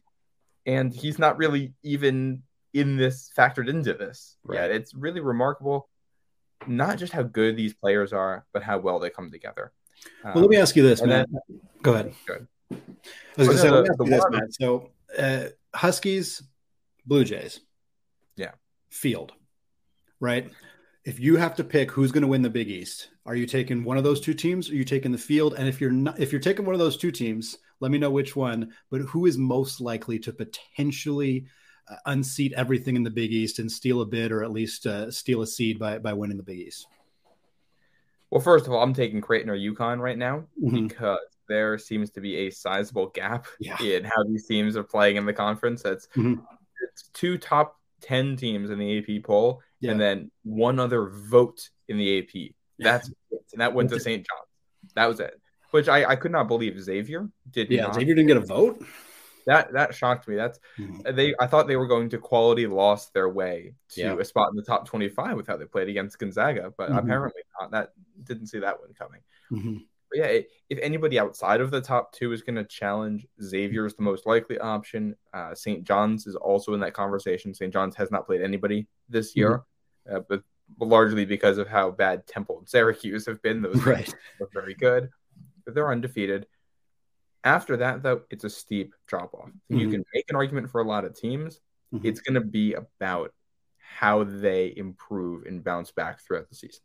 And 0.66 0.92
he's 0.92 1.18
not 1.18 1.38
really 1.38 1.74
even 1.82 2.42
in 2.72 2.96
this 2.96 3.30
factored 3.36 3.68
into 3.68 3.94
this 3.94 4.36
right. 4.44 4.56
yet. 4.56 4.70
It's 4.70 4.94
really 4.94 5.20
remarkable, 5.20 5.88
not 6.66 6.98
just 6.98 7.12
how 7.12 7.22
good 7.22 7.56
these 7.56 7.74
players 7.74 8.12
are, 8.12 8.46
but 8.52 8.62
how 8.62 8.78
well 8.78 8.98
they 8.98 9.10
come 9.10 9.30
together. 9.30 9.72
Well, 10.24 10.34
um, 10.36 10.42
let 10.42 10.50
me 10.50 10.56
ask 10.56 10.76
you 10.76 10.82
this, 10.82 11.02
man. 11.02 11.26
Then, 11.30 11.60
Go 11.82 11.94
ahead. 11.94 12.14
Good. 12.26 12.46
I 12.72 12.76
was 13.36 13.48
going 13.48 13.58
to 13.58 13.62
say, 13.62 13.68
the, 13.70 14.04
this, 14.04 14.24
Matt. 14.30 14.54
So, 14.54 14.90
uh, 15.18 15.44
Huskies 15.74 16.42
Blue 17.06 17.24
Jays. 17.24 17.60
Yeah. 18.36 18.52
Field. 18.90 19.32
Right? 20.20 20.50
If 21.04 21.20
you 21.20 21.36
have 21.36 21.54
to 21.56 21.64
pick 21.64 21.90
who's 21.90 22.12
going 22.12 22.22
to 22.22 22.28
win 22.28 22.40
the 22.40 22.48
Big 22.48 22.68
East, 22.68 23.10
are 23.26 23.34
you 23.34 23.46
taking 23.46 23.84
one 23.84 23.98
of 23.98 24.04
those 24.04 24.20
two 24.20 24.32
teams? 24.32 24.70
Or 24.70 24.72
are 24.72 24.76
you 24.76 24.84
taking 24.84 25.12
the 25.12 25.18
field? 25.18 25.54
And 25.58 25.68
if 25.68 25.80
you're 25.80 25.90
not, 25.90 26.18
if 26.18 26.32
you're 26.32 26.40
taking 26.40 26.64
one 26.64 26.74
of 26.74 26.78
those 26.78 26.96
two 26.96 27.10
teams, 27.10 27.58
let 27.80 27.90
me 27.90 27.98
know 27.98 28.10
which 28.10 28.34
one. 28.34 28.72
But 28.90 29.02
who 29.02 29.26
is 29.26 29.36
most 29.36 29.80
likely 29.82 30.18
to 30.20 30.32
potentially 30.32 31.46
uh, 31.90 31.96
unseat 32.06 32.54
everything 32.54 32.96
in 32.96 33.02
the 33.02 33.10
Big 33.10 33.32
East 33.32 33.58
and 33.58 33.70
steal 33.70 34.00
a 34.00 34.06
bid, 34.06 34.32
or 34.32 34.42
at 34.42 34.52
least 34.52 34.86
uh, 34.86 35.10
steal 35.10 35.42
a 35.42 35.46
seed 35.46 35.78
by 35.78 35.98
by 35.98 36.14
winning 36.14 36.38
the 36.38 36.42
Big 36.42 36.60
East? 36.60 36.86
Well, 38.34 38.42
first 38.42 38.66
of 38.66 38.74
all, 38.74 38.82
I'm 38.82 38.92
taking 38.92 39.22
Creighton 39.22 39.48
or 39.48 39.56
UConn 39.56 39.98
right 40.00 40.18
now 40.18 40.44
mm-hmm. 40.62 40.88
because 40.88 41.18
there 41.48 41.78
seems 41.78 42.10
to 42.10 42.20
be 42.20 42.36
a 42.36 42.50
sizable 42.50 43.06
gap 43.06 43.46
yeah. 43.58 43.80
in 43.80 44.04
how 44.04 44.24
these 44.24 44.46
teams 44.46 44.76
are 44.76 44.82
playing 44.82 45.16
in 45.16 45.24
the 45.24 45.32
conference. 45.32 45.82
That's 45.82 46.08
mm-hmm 46.08 46.42
it's 46.94 47.08
two 47.12 47.38
top 47.38 47.78
10 48.02 48.36
teams 48.36 48.70
in 48.70 48.78
the 48.78 48.98
AP 48.98 49.24
poll 49.24 49.62
yeah. 49.80 49.90
and 49.90 50.00
then 50.00 50.30
one 50.42 50.78
other 50.78 51.08
vote 51.08 51.68
in 51.88 51.98
the 51.98 52.18
AP. 52.18 52.52
That's 52.78 53.10
yeah. 53.30 53.38
And 53.52 53.60
that 53.60 53.74
went 53.74 53.90
to 53.90 54.00
St. 54.00 54.26
John's. 54.26 54.94
That 54.94 55.06
was 55.06 55.20
it. 55.20 55.40
Which 55.70 55.88
I, 55.88 56.04
I 56.04 56.16
could 56.16 56.32
not 56.32 56.48
believe 56.48 56.80
Xavier 56.80 57.28
did 57.50 57.70
yeah, 57.70 57.82
not. 57.82 57.94
Xavier 57.94 58.14
didn't 58.14 58.28
get 58.28 58.36
a 58.36 58.40
vote. 58.40 58.84
That 59.46 59.72
that 59.72 59.94
shocked 59.94 60.26
me. 60.26 60.36
That's 60.36 60.58
mm-hmm. 60.78 61.14
they 61.14 61.34
I 61.38 61.46
thought 61.46 61.66
they 61.66 61.76
were 61.76 61.86
going 61.86 62.08
to 62.10 62.18
quality 62.18 62.66
lost 62.66 63.12
their 63.12 63.28
way 63.28 63.74
to 63.90 64.00
yeah. 64.00 64.16
a 64.18 64.24
spot 64.24 64.50
in 64.50 64.56
the 64.56 64.62
top 64.62 64.86
25 64.86 65.36
with 65.36 65.46
how 65.46 65.56
they 65.56 65.66
played 65.66 65.88
against 65.88 66.18
Gonzaga, 66.18 66.72
but 66.76 66.88
mm-hmm. 66.88 66.98
apparently 66.98 67.42
not. 67.60 67.70
That 67.70 67.92
didn't 68.24 68.46
see 68.46 68.60
that 68.60 68.80
one 68.80 68.94
coming. 68.94 69.20
Mm-hmm. 69.52 69.76
But 70.10 70.18
yeah, 70.18 70.40
if 70.70 70.78
anybody 70.80 71.18
outside 71.18 71.60
of 71.60 71.70
the 71.70 71.80
top 71.80 72.12
two 72.12 72.32
is 72.32 72.42
going 72.42 72.56
to 72.56 72.64
challenge, 72.64 73.26
Xavier 73.42 73.84
is 73.84 73.94
the 73.94 74.02
most 74.02 74.26
likely 74.26 74.58
option. 74.58 75.16
Uh, 75.32 75.54
St. 75.54 75.84
John's 75.84 76.26
is 76.26 76.36
also 76.36 76.74
in 76.74 76.80
that 76.80 76.94
conversation. 76.94 77.52
St. 77.52 77.72
John's 77.72 77.96
has 77.96 78.10
not 78.10 78.26
played 78.26 78.40
anybody 78.40 78.86
this 79.08 79.36
year, 79.36 79.64
mm-hmm. 80.08 80.16
uh, 80.16 80.20
but 80.28 80.42
largely 80.80 81.24
because 81.24 81.58
of 81.58 81.68
how 81.68 81.90
bad 81.90 82.26
Temple 82.26 82.58
and 82.58 82.68
Syracuse 82.68 83.26
have 83.26 83.42
been. 83.42 83.60
Those 83.60 83.76
right. 83.86 84.14
are 84.40 84.48
very 84.52 84.74
good, 84.74 85.10
but 85.64 85.74
they're 85.74 85.90
undefeated. 85.90 86.46
After 87.44 87.76
that, 87.76 88.02
though, 88.02 88.22
it's 88.30 88.44
a 88.44 88.50
steep 88.50 88.94
drop 89.06 89.34
off. 89.34 89.48
Mm-hmm. 89.48 89.78
You 89.78 89.90
can 89.90 90.04
make 90.14 90.24
an 90.30 90.36
argument 90.36 90.70
for 90.70 90.80
a 90.80 90.84
lot 90.84 91.04
of 91.04 91.14
teams. 91.14 91.60
Mm-hmm. 91.94 92.06
It's 92.06 92.20
going 92.20 92.34
to 92.34 92.40
be 92.40 92.74
about 92.74 93.32
how 93.78 94.24
they 94.24 94.72
improve 94.76 95.46
and 95.46 95.62
bounce 95.62 95.92
back 95.92 96.20
throughout 96.20 96.48
the 96.48 96.56
season. 96.56 96.80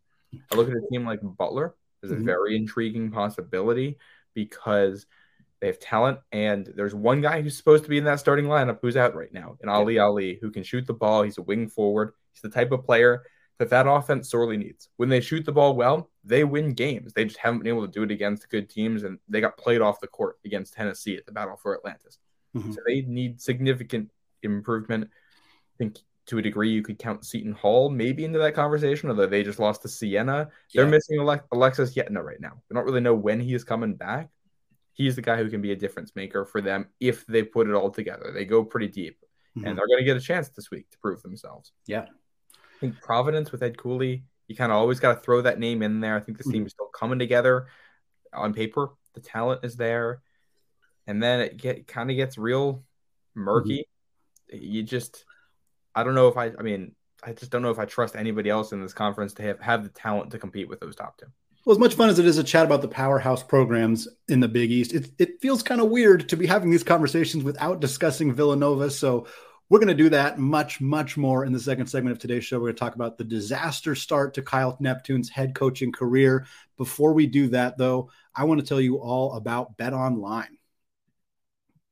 I 0.51 0.55
look 0.55 0.67
at 0.67 0.75
a 0.75 0.87
team 0.91 1.05
like 1.05 1.21
Butler 1.23 1.75
mm-hmm. 2.03 2.21
a 2.21 2.23
very 2.23 2.55
intriguing 2.55 3.11
possibility 3.11 3.97
because 4.33 5.05
they 5.59 5.67
have 5.67 5.79
talent, 5.79 6.19
and 6.31 6.71
there's 6.75 6.95
one 6.95 7.21
guy 7.21 7.41
who's 7.41 7.57
supposed 7.57 7.83
to 7.83 7.89
be 7.89 7.97
in 7.97 8.05
that 8.05 8.19
starting 8.19 8.45
lineup 8.45 8.79
who's 8.81 8.95
out 8.95 9.15
right 9.15 9.33
now, 9.33 9.57
and 9.61 9.69
Ali 9.69 9.99
Ali, 9.99 10.37
who 10.41 10.51
can 10.51 10.63
shoot 10.63 10.87
the 10.87 10.93
ball. 10.93 11.23
He's 11.23 11.37
a 11.37 11.41
wing 11.41 11.67
forward. 11.67 12.13
He's 12.31 12.41
the 12.41 12.49
type 12.49 12.71
of 12.71 12.85
player 12.85 13.23
that 13.59 13.69
that 13.69 13.87
offense 13.87 14.31
sorely 14.31 14.57
needs. 14.57 14.89
When 14.97 15.09
they 15.09 15.19
shoot 15.19 15.45
the 15.45 15.51
ball 15.51 15.75
well, 15.75 16.09
they 16.23 16.45
win 16.45 16.73
games. 16.73 17.13
They 17.13 17.25
just 17.25 17.39
haven't 17.39 17.59
been 17.59 17.67
able 17.67 17.85
to 17.85 17.91
do 17.91 18.03
it 18.03 18.11
against 18.11 18.49
good 18.49 18.69
teams, 18.69 19.03
and 19.03 19.19
they 19.27 19.41
got 19.41 19.57
played 19.57 19.81
off 19.81 19.99
the 19.99 20.07
court 20.07 20.37
against 20.45 20.73
Tennessee 20.73 21.17
at 21.17 21.25
the 21.25 21.31
Battle 21.31 21.57
for 21.57 21.77
Atlantis. 21.77 22.17
Mm-hmm. 22.55 22.71
So 22.71 22.79
they 22.87 23.01
need 23.01 23.41
significant 23.41 24.09
improvement. 24.43 25.09
I 25.11 25.77
think 25.77 25.97
to 26.27 26.37
a 26.37 26.41
degree, 26.41 26.69
you 26.69 26.81
could 26.81 26.99
count 26.99 27.25
Seton 27.25 27.51
Hall 27.51 27.89
maybe 27.89 28.23
into 28.23 28.39
that 28.39 28.55
conversation, 28.55 29.09
although 29.09 29.27
they 29.27 29.43
just 29.43 29.59
lost 29.59 29.81
to 29.81 29.89
Siena. 29.89 30.49
They're 30.73 30.85
yeah. 30.85 30.91
missing 30.91 31.19
Alexis 31.51 31.95
Yetna 31.95 32.23
right 32.23 32.39
now. 32.39 32.61
They 32.69 32.75
don't 32.75 32.85
really 32.85 33.01
know 33.01 33.15
when 33.15 33.41
he 33.41 33.53
is 33.53 33.63
coming 33.65 33.95
back. 33.95 34.29
He's 34.93 35.15
the 35.15 35.21
guy 35.21 35.37
who 35.37 35.49
can 35.49 35.61
be 35.61 35.71
a 35.71 35.75
difference 35.75 36.15
maker 36.15 36.45
for 36.45 36.61
them 36.61 36.87
if 36.99 37.25
they 37.25 37.43
put 37.43 37.67
it 37.67 37.73
all 37.73 37.89
together. 37.89 38.31
They 38.33 38.45
go 38.45 38.63
pretty 38.63 38.87
deep, 38.87 39.17
mm-hmm. 39.57 39.67
and 39.67 39.77
they're 39.77 39.87
going 39.87 39.99
to 39.99 40.05
get 40.05 40.17
a 40.17 40.21
chance 40.21 40.49
this 40.49 40.71
week 40.71 40.89
to 40.91 40.97
prove 40.99 41.21
themselves. 41.23 41.73
Yeah. 41.87 42.05
I 42.79 42.81
think 42.81 43.01
Providence 43.01 43.51
with 43.51 43.61
Ed 43.61 43.77
Cooley, 43.77 44.23
you 44.47 44.55
kind 44.55 44.71
of 44.71 44.77
always 44.77 45.01
got 45.01 45.15
to 45.15 45.19
throw 45.19 45.41
that 45.41 45.59
name 45.59 45.81
in 45.81 45.99
there. 45.99 46.15
I 46.15 46.21
think 46.21 46.37
this 46.37 46.47
mm-hmm. 46.47 46.53
team 46.53 46.65
is 46.65 46.71
still 46.71 46.87
coming 46.87 47.19
together 47.19 47.67
on 48.33 48.53
paper. 48.53 48.91
The 49.15 49.19
talent 49.19 49.65
is 49.65 49.75
there, 49.75 50.21
and 51.05 51.21
then 51.21 51.41
it 51.41 51.57
get 51.57 51.87
kind 51.87 52.09
of 52.09 52.15
gets 52.15 52.37
real 52.37 52.85
murky. 53.35 53.85
Mm-hmm. 54.53 54.63
You 54.63 54.83
just, 54.83 55.25
I 55.93 56.03
don't 56.03 56.15
know 56.15 56.29
if 56.29 56.37
I. 56.37 56.51
I 56.57 56.61
mean, 56.61 56.95
I 57.21 57.33
just 57.33 57.51
don't 57.51 57.61
know 57.61 57.71
if 57.71 57.79
I 57.79 57.85
trust 57.85 58.15
anybody 58.15 58.49
else 58.49 58.71
in 58.71 58.81
this 58.81 58.93
conference 58.93 59.33
to 59.33 59.43
have 59.43 59.59
have 59.59 59.83
the 59.83 59.89
talent 59.89 60.31
to 60.31 60.39
compete 60.39 60.69
with 60.69 60.79
those 60.79 60.95
top 60.95 61.17
two. 61.17 61.27
Well, 61.65 61.75
as 61.75 61.79
much 61.79 61.95
fun 61.95 62.09
as 62.09 62.17
it 62.17 62.25
is 62.25 62.37
to 62.37 62.43
chat 62.43 62.65
about 62.65 62.81
the 62.81 62.87
powerhouse 62.87 63.43
programs 63.43 64.07
in 64.29 64.39
the 64.39 64.47
Big 64.47 64.71
East, 64.71 64.93
it, 64.93 65.11
it 65.19 65.41
feels 65.41 65.61
kind 65.61 65.81
of 65.81 65.89
weird 65.89 66.29
to 66.29 66.37
be 66.37 66.47
having 66.47 66.69
these 66.69 66.85
conversations 66.85 67.43
without 67.43 67.81
discussing 67.81 68.33
Villanova. 68.33 68.89
So 68.89 69.27
we're 69.69 69.79
going 69.79 69.87
to 69.87 69.93
do 69.93 70.09
that 70.09 70.39
much, 70.39 70.81
much 70.81 71.15
more 71.15 71.45
in 71.45 71.53
the 71.53 71.59
second 71.59 71.87
segment 71.87 72.11
of 72.11 72.19
today's 72.19 72.43
show. 72.43 72.57
We're 72.57 72.67
going 72.67 72.75
to 72.75 72.79
talk 72.79 72.95
about 72.95 73.17
the 73.17 73.23
disaster 73.23 73.93
start 73.93 74.33
to 74.33 74.41
Kyle 74.41 74.75
Neptune's 74.79 75.29
head 75.29 75.53
coaching 75.53 75.91
career. 75.91 76.47
Before 76.75 77.13
we 77.13 77.27
do 77.27 77.49
that, 77.49 77.77
though, 77.77 78.09
I 78.35 78.45
want 78.45 78.59
to 78.61 78.65
tell 78.65 78.81
you 78.81 78.97
all 78.97 79.33
about 79.33 79.77
Bet 79.77 79.93
Online. 79.93 80.57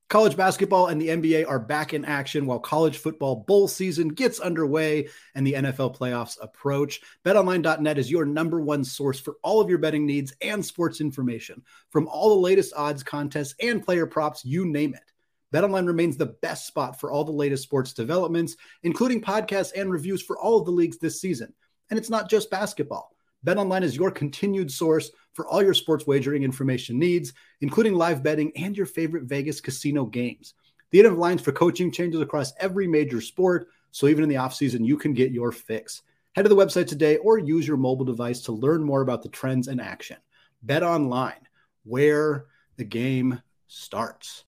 College 0.09 0.37
basketball 0.37 0.87
and 0.87 1.01
the 1.01 1.09
NBA 1.09 1.47
are 1.49 1.59
back 1.59 1.93
in 1.93 2.05
action 2.05 2.45
while 2.45 2.59
college 2.59 2.97
football 2.97 3.43
bowl 3.45 3.67
season 3.67 4.07
gets 4.07 4.39
underway 4.39 5.09
and 5.35 5.45
the 5.45 5.53
NFL 5.53 5.97
playoffs 5.97 6.37
approach. 6.41 7.01
BetOnline.net 7.25 7.97
is 7.97 8.09
your 8.09 8.25
number 8.25 8.61
one 8.61 8.85
source 8.85 9.19
for 9.19 9.35
all 9.43 9.59
of 9.59 9.69
your 9.69 9.79
betting 9.79 10.05
needs 10.05 10.33
and 10.41 10.65
sports 10.65 11.01
information. 11.01 11.61
From 11.89 12.07
all 12.07 12.29
the 12.29 12.41
latest 12.41 12.73
odds, 12.73 13.03
contests, 13.03 13.53
and 13.61 13.83
player 13.83 14.07
props, 14.07 14.45
you 14.45 14.65
name 14.65 14.95
it. 14.95 15.11
BetOnline 15.53 15.87
remains 15.87 16.17
the 16.17 16.35
best 16.41 16.67
spot 16.67 16.99
for 16.99 17.11
all 17.11 17.23
the 17.23 17.31
latest 17.31 17.63
sports 17.63 17.93
developments, 17.93 18.55
including 18.83 19.21
podcasts 19.21 19.71
and 19.75 19.91
reviews 19.91 20.21
for 20.21 20.37
all 20.37 20.59
of 20.59 20.65
the 20.65 20.71
leagues 20.71 20.97
this 20.97 21.21
season. 21.21 21.53
And 21.89 21.97
it's 21.97 22.09
not 22.09 22.29
just 22.29 22.51
basketball. 22.51 23.15
BetOnline 23.45 23.83
is 23.83 23.95
your 23.95 24.11
continued 24.11 24.71
source 24.71 25.11
for 25.33 25.47
all 25.47 25.63
your 25.63 25.73
sports 25.73 26.05
wagering 26.05 26.43
information 26.43 26.99
needs, 26.99 27.33
including 27.61 27.93
live 27.93 28.23
betting 28.23 28.51
and 28.57 28.75
your 28.75 28.85
favorite 28.85 29.23
Vegas 29.23 29.61
casino 29.61 30.05
games. 30.05 30.53
The 30.91 30.99
end 30.99 31.07
of 31.07 31.17
lines 31.17 31.41
for 31.41 31.51
coaching 31.51 31.91
changes 31.91 32.19
across 32.21 32.53
every 32.59 32.87
major 32.87 33.21
sport, 33.21 33.69
so 33.91 34.07
even 34.07 34.23
in 34.23 34.29
the 34.29 34.35
offseason, 34.35 34.85
you 34.85 34.97
can 34.97 35.13
get 35.13 35.31
your 35.31 35.51
fix. 35.51 36.01
Head 36.35 36.43
to 36.43 36.49
the 36.49 36.55
website 36.55 36.87
today 36.87 37.17
or 37.17 37.37
use 37.37 37.67
your 37.67 37.77
mobile 37.77 38.05
device 38.05 38.41
to 38.41 38.51
learn 38.51 38.83
more 38.83 39.01
about 39.01 39.23
the 39.23 39.29
trends 39.29 39.67
in 39.67 39.79
action. 39.79 40.17
Bet 40.61 40.83
online, 40.83 41.47
where 41.83 42.45
the 42.75 42.83
game 42.83 43.41
starts. 43.67 44.43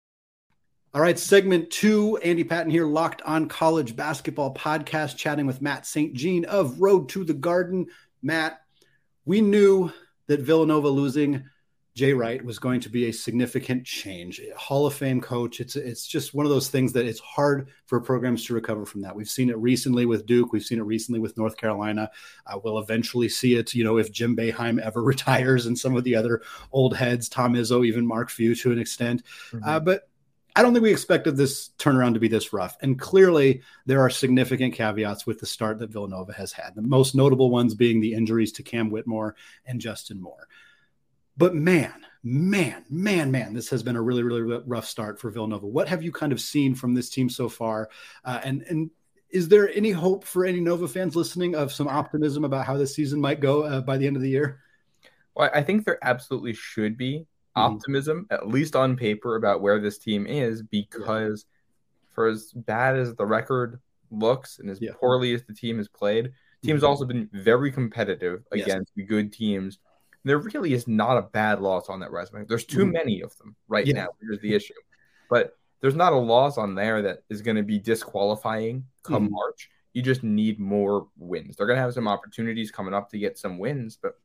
All 0.92 1.02
right, 1.02 1.20
segment 1.20 1.70
two. 1.70 2.18
Andy 2.18 2.44
Patton 2.44 2.72
here, 2.72 2.88
locked 2.88 3.22
on 3.22 3.48
college 3.48 3.96
basketball 3.96 4.56
podcast, 4.56 5.18
chatting 5.18 5.46
with 5.46 5.62
Matt 5.62 5.86
St. 5.86 6.14
Jean 6.14 6.46
of 6.46 6.82
Road 6.82 7.10
to 7.10 7.24
the 7.24 7.34
Garden. 7.34 7.86
Matt, 8.24 8.62
we 9.24 9.40
knew 9.40 9.92
that 10.26 10.40
Villanova 10.40 10.90
losing 10.90 11.44
Jay 11.94 12.14
Wright 12.14 12.44
was 12.44 12.58
going 12.58 12.80
to 12.82 12.90
be 12.90 13.08
a 13.08 13.12
significant 13.12 13.86
change. 13.86 14.42
Hall 14.58 14.88
of 14.88 14.96
Fame 14.96 15.22
coach. 15.22 15.60
It's 15.60 15.76
it's 15.76 16.08
just 16.08 16.34
one 16.34 16.46
of 16.46 16.52
those 16.52 16.70
things 16.70 16.92
that 16.94 17.06
it's 17.06 17.20
hard 17.20 17.70
for 17.86 18.02
programs 18.02 18.46
to 18.46 18.56
recover 18.56 18.84
from 18.84 19.02
that. 19.02 19.16
We've 19.16 19.30
seen 19.30 19.52
it 19.52 19.58
recently 19.58 20.08
with 20.08 20.26
Duke. 20.26 20.54
We've 20.54 20.64
seen 20.64 20.80
it 20.80 20.84
recently 20.84 21.20
with 21.20 21.38
North 21.38 21.56
Carolina. 21.56 22.10
Uh, 22.48 22.58
we'll 22.64 22.80
eventually 22.80 23.30
see 23.30 23.56
it. 23.56 23.76
You 23.76 23.84
know, 23.84 23.98
if 23.98 24.12
Jim 24.12 24.36
Boeheim 24.36 24.82
ever 24.82 25.04
retires, 25.04 25.68
and 25.68 25.78
some 25.78 25.96
of 25.96 26.04
the 26.04 26.16
other 26.16 26.42
old 26.72 26.96
heads, 26.96 27.30
Tom 27.30 27.54
Izzo, 27.54 27.86
even 27.86 28.08
Mark 28.08 28.32
Few 28.32 28.56
to 28.56 28.72
an 28.72 28.80
extent. 28.80 29.24
Mm-hmm. 29.52 29.70
Uh, 29.70 29.80
but 29.80 30.09
I 30.60 30.62
don't 30.62 30.74
think 30.74 30.84
we 30.84 30.92
expected 30.92 31.38
this 31.38 31.70
turnaround 31.80 32.16
to 32.16 32.20
be 32.20 32.28
this 32.28 32.52
rough. 32.52 32.76
And 32.82 33.00
clearly, 33.00 33.62
there 33.86 34.02
are 34.02 34.10
significant 34.10 34.74
caveats 34.74 35.26
with 35.26 35.40
the 35.40 35.46
start 35.46 35.80
that 35.80 35.90
Villanova 35.90 36.34
has 36.34 36.52
had. 36.52 36.76
The 36.76 36.82
most 36.82 37.16
notable 37.16 37.50
ones 37.50 37.76
being 37.76 38.02
the 38.02 38.14
injuries 38.14 38.52
to 38.52 38.64
Cam 38.64 38.92
Whitmore 38.92 39.38
and 39.66 39.80
Justin 39.80 40.22
Moore. 40.22 40.50
But 41.38 41.56
man, 41.56 41.94
man, 42.24 42.84
man, 42.90 43.32
man, 43.32 43.54
this 43.54 43.70
has 43.70 43.84
been 43.84 43.96
a 43.96 44.02
really, 44.02 44.22
really 44.22 44.62
rough 44.66 44.86
start 44.86 45.18
for 45.18 45.32
Villanova. 45.32 45.66
What 45.66 45.88
have 45.88 46.04
you 46.04 46.12
kind 46.12 46.34
of 46.34 46.42
seen 46.42 46.76
from 46.76 46.94
this 46.94 47.10
team 47.10 47.30
so 47.30 47.48
far? 47.48 47.90
Uh, 48.26 48.42
and 48.44 48.62
and 48.64 48.92
is 49.30 49.48
there 49.48 49.74
any 49.74 49.92
hope 49.92 50.26
for 50.26 50.44
any 50.44 50.60
Nova 50.60 50.90
fans 50.90 51.16
listening 51.16 51.56
of 51.56 51.72
some 51.72 51.88
optimism 51.88 52.44
about 52.44 52.66
how 52.66 52.76
this 52.76 52.94
season 52.94 53.22
might 53.22 53.40
go 53.40 53.64
uh, 53.64 53.80
by 53.80 53.96
the 53.96 54.08
end 54.08 54.18
of 54.18 54.22
the 54.22 54.30
year? 54.30 54.60
Well, 55.36 55.50
I 55.54 55.64
think 55.64 55.86
there 55.86 56.00
absolutely 56.02 56.52
should 56.52 56.98
be 56.98 57.28
mm-hmm. 57.60 57.76
optimism, 57.76 58.28
at 58.30 58.48
least 58.48 58.76
on 58.76 58.96
paper, 58.96 59.36
about 59.36 59.62
where 59.62 59.80
this 59.80 59.98
team 59.98 60.26
is 60.28 60.62
because 60.62 61.46
yeah. 61.48 62.16
for 62.16 62.28
as 62.28 62.52
bad 62.54 62.98
as 62.98 63.16
the 63.16 63.26
record 63.26 63.80
looks 64.12 64.60
and 64.60 64.70
as 64.70 64.82
yeah. 64.82 64.92
poorly 65.00 65.34
as 65.34 65.44
the 65.44 65.54
team 65.54 65.78
has 65.78 65.88
played, 65.88 66.32
team's 66.64 66.82
mm-hmm. 66.82 66.90
also 66.90 67.06
been 67.06 67.30
very 67.32 67.72
competitive 67.72 68.44
against 68.52 68.92
yes. 68.96 69.08
good 69.08 69.32
teams. 69.32 69.80
There 70.26 70.38
really 70.38 70.74
is 70.74 70.88
not 70.88 71.18
a 71.18 71.24
bad 71.24 71.62
loss 71.62 71.88
on 71.90 72.02
that 72.02 72.12
resume. 72.12 72.46
There's 72.48 72.66
too 72.66 72.80
mm-hmm. 72.80 72.92
many 72.92 73.22
of 73.22 73.36
them 73.38 73.56
right 73.68 73.86
yeah. 73.86 73.94
now. 73.94 74.08
Here's 74.22 74.42
the 74.42 74.54
issue. 74.54 74.74
But 75.30 75.54
there's 75.82 75.96
not 75.96 76.14
a 76.14 76.18
loss 76.18 76.58
on 76.58 76.76
there 76.76 77.02
that 77.04 77.24
is 77.30 77.42
going 77.42 77.58
to 77.58 77.64
be 77.64 77.80
disqualifying 77.80 78.86
come 79.04 79.26
mm-hmm. 79.26 79.34
March. 79.34 79.70
You 79.94 80.02
just 80.02 80.24
need 80.24 80.60
more 80.60 81.08
wins. 81.18 81.56
They're 81.56 81.68
going 81.68 81.78
to 81.78 81.82
have 81.82 81.94
some 81.94 82.08
opportunities 82.08 82.72
coming 82.72 82.94
up 82.94 83.10
to 83.12 83.20
get 83.20 83.38
some 83.38 83.58
wins, 83.58 83.98
but 84.02 84.20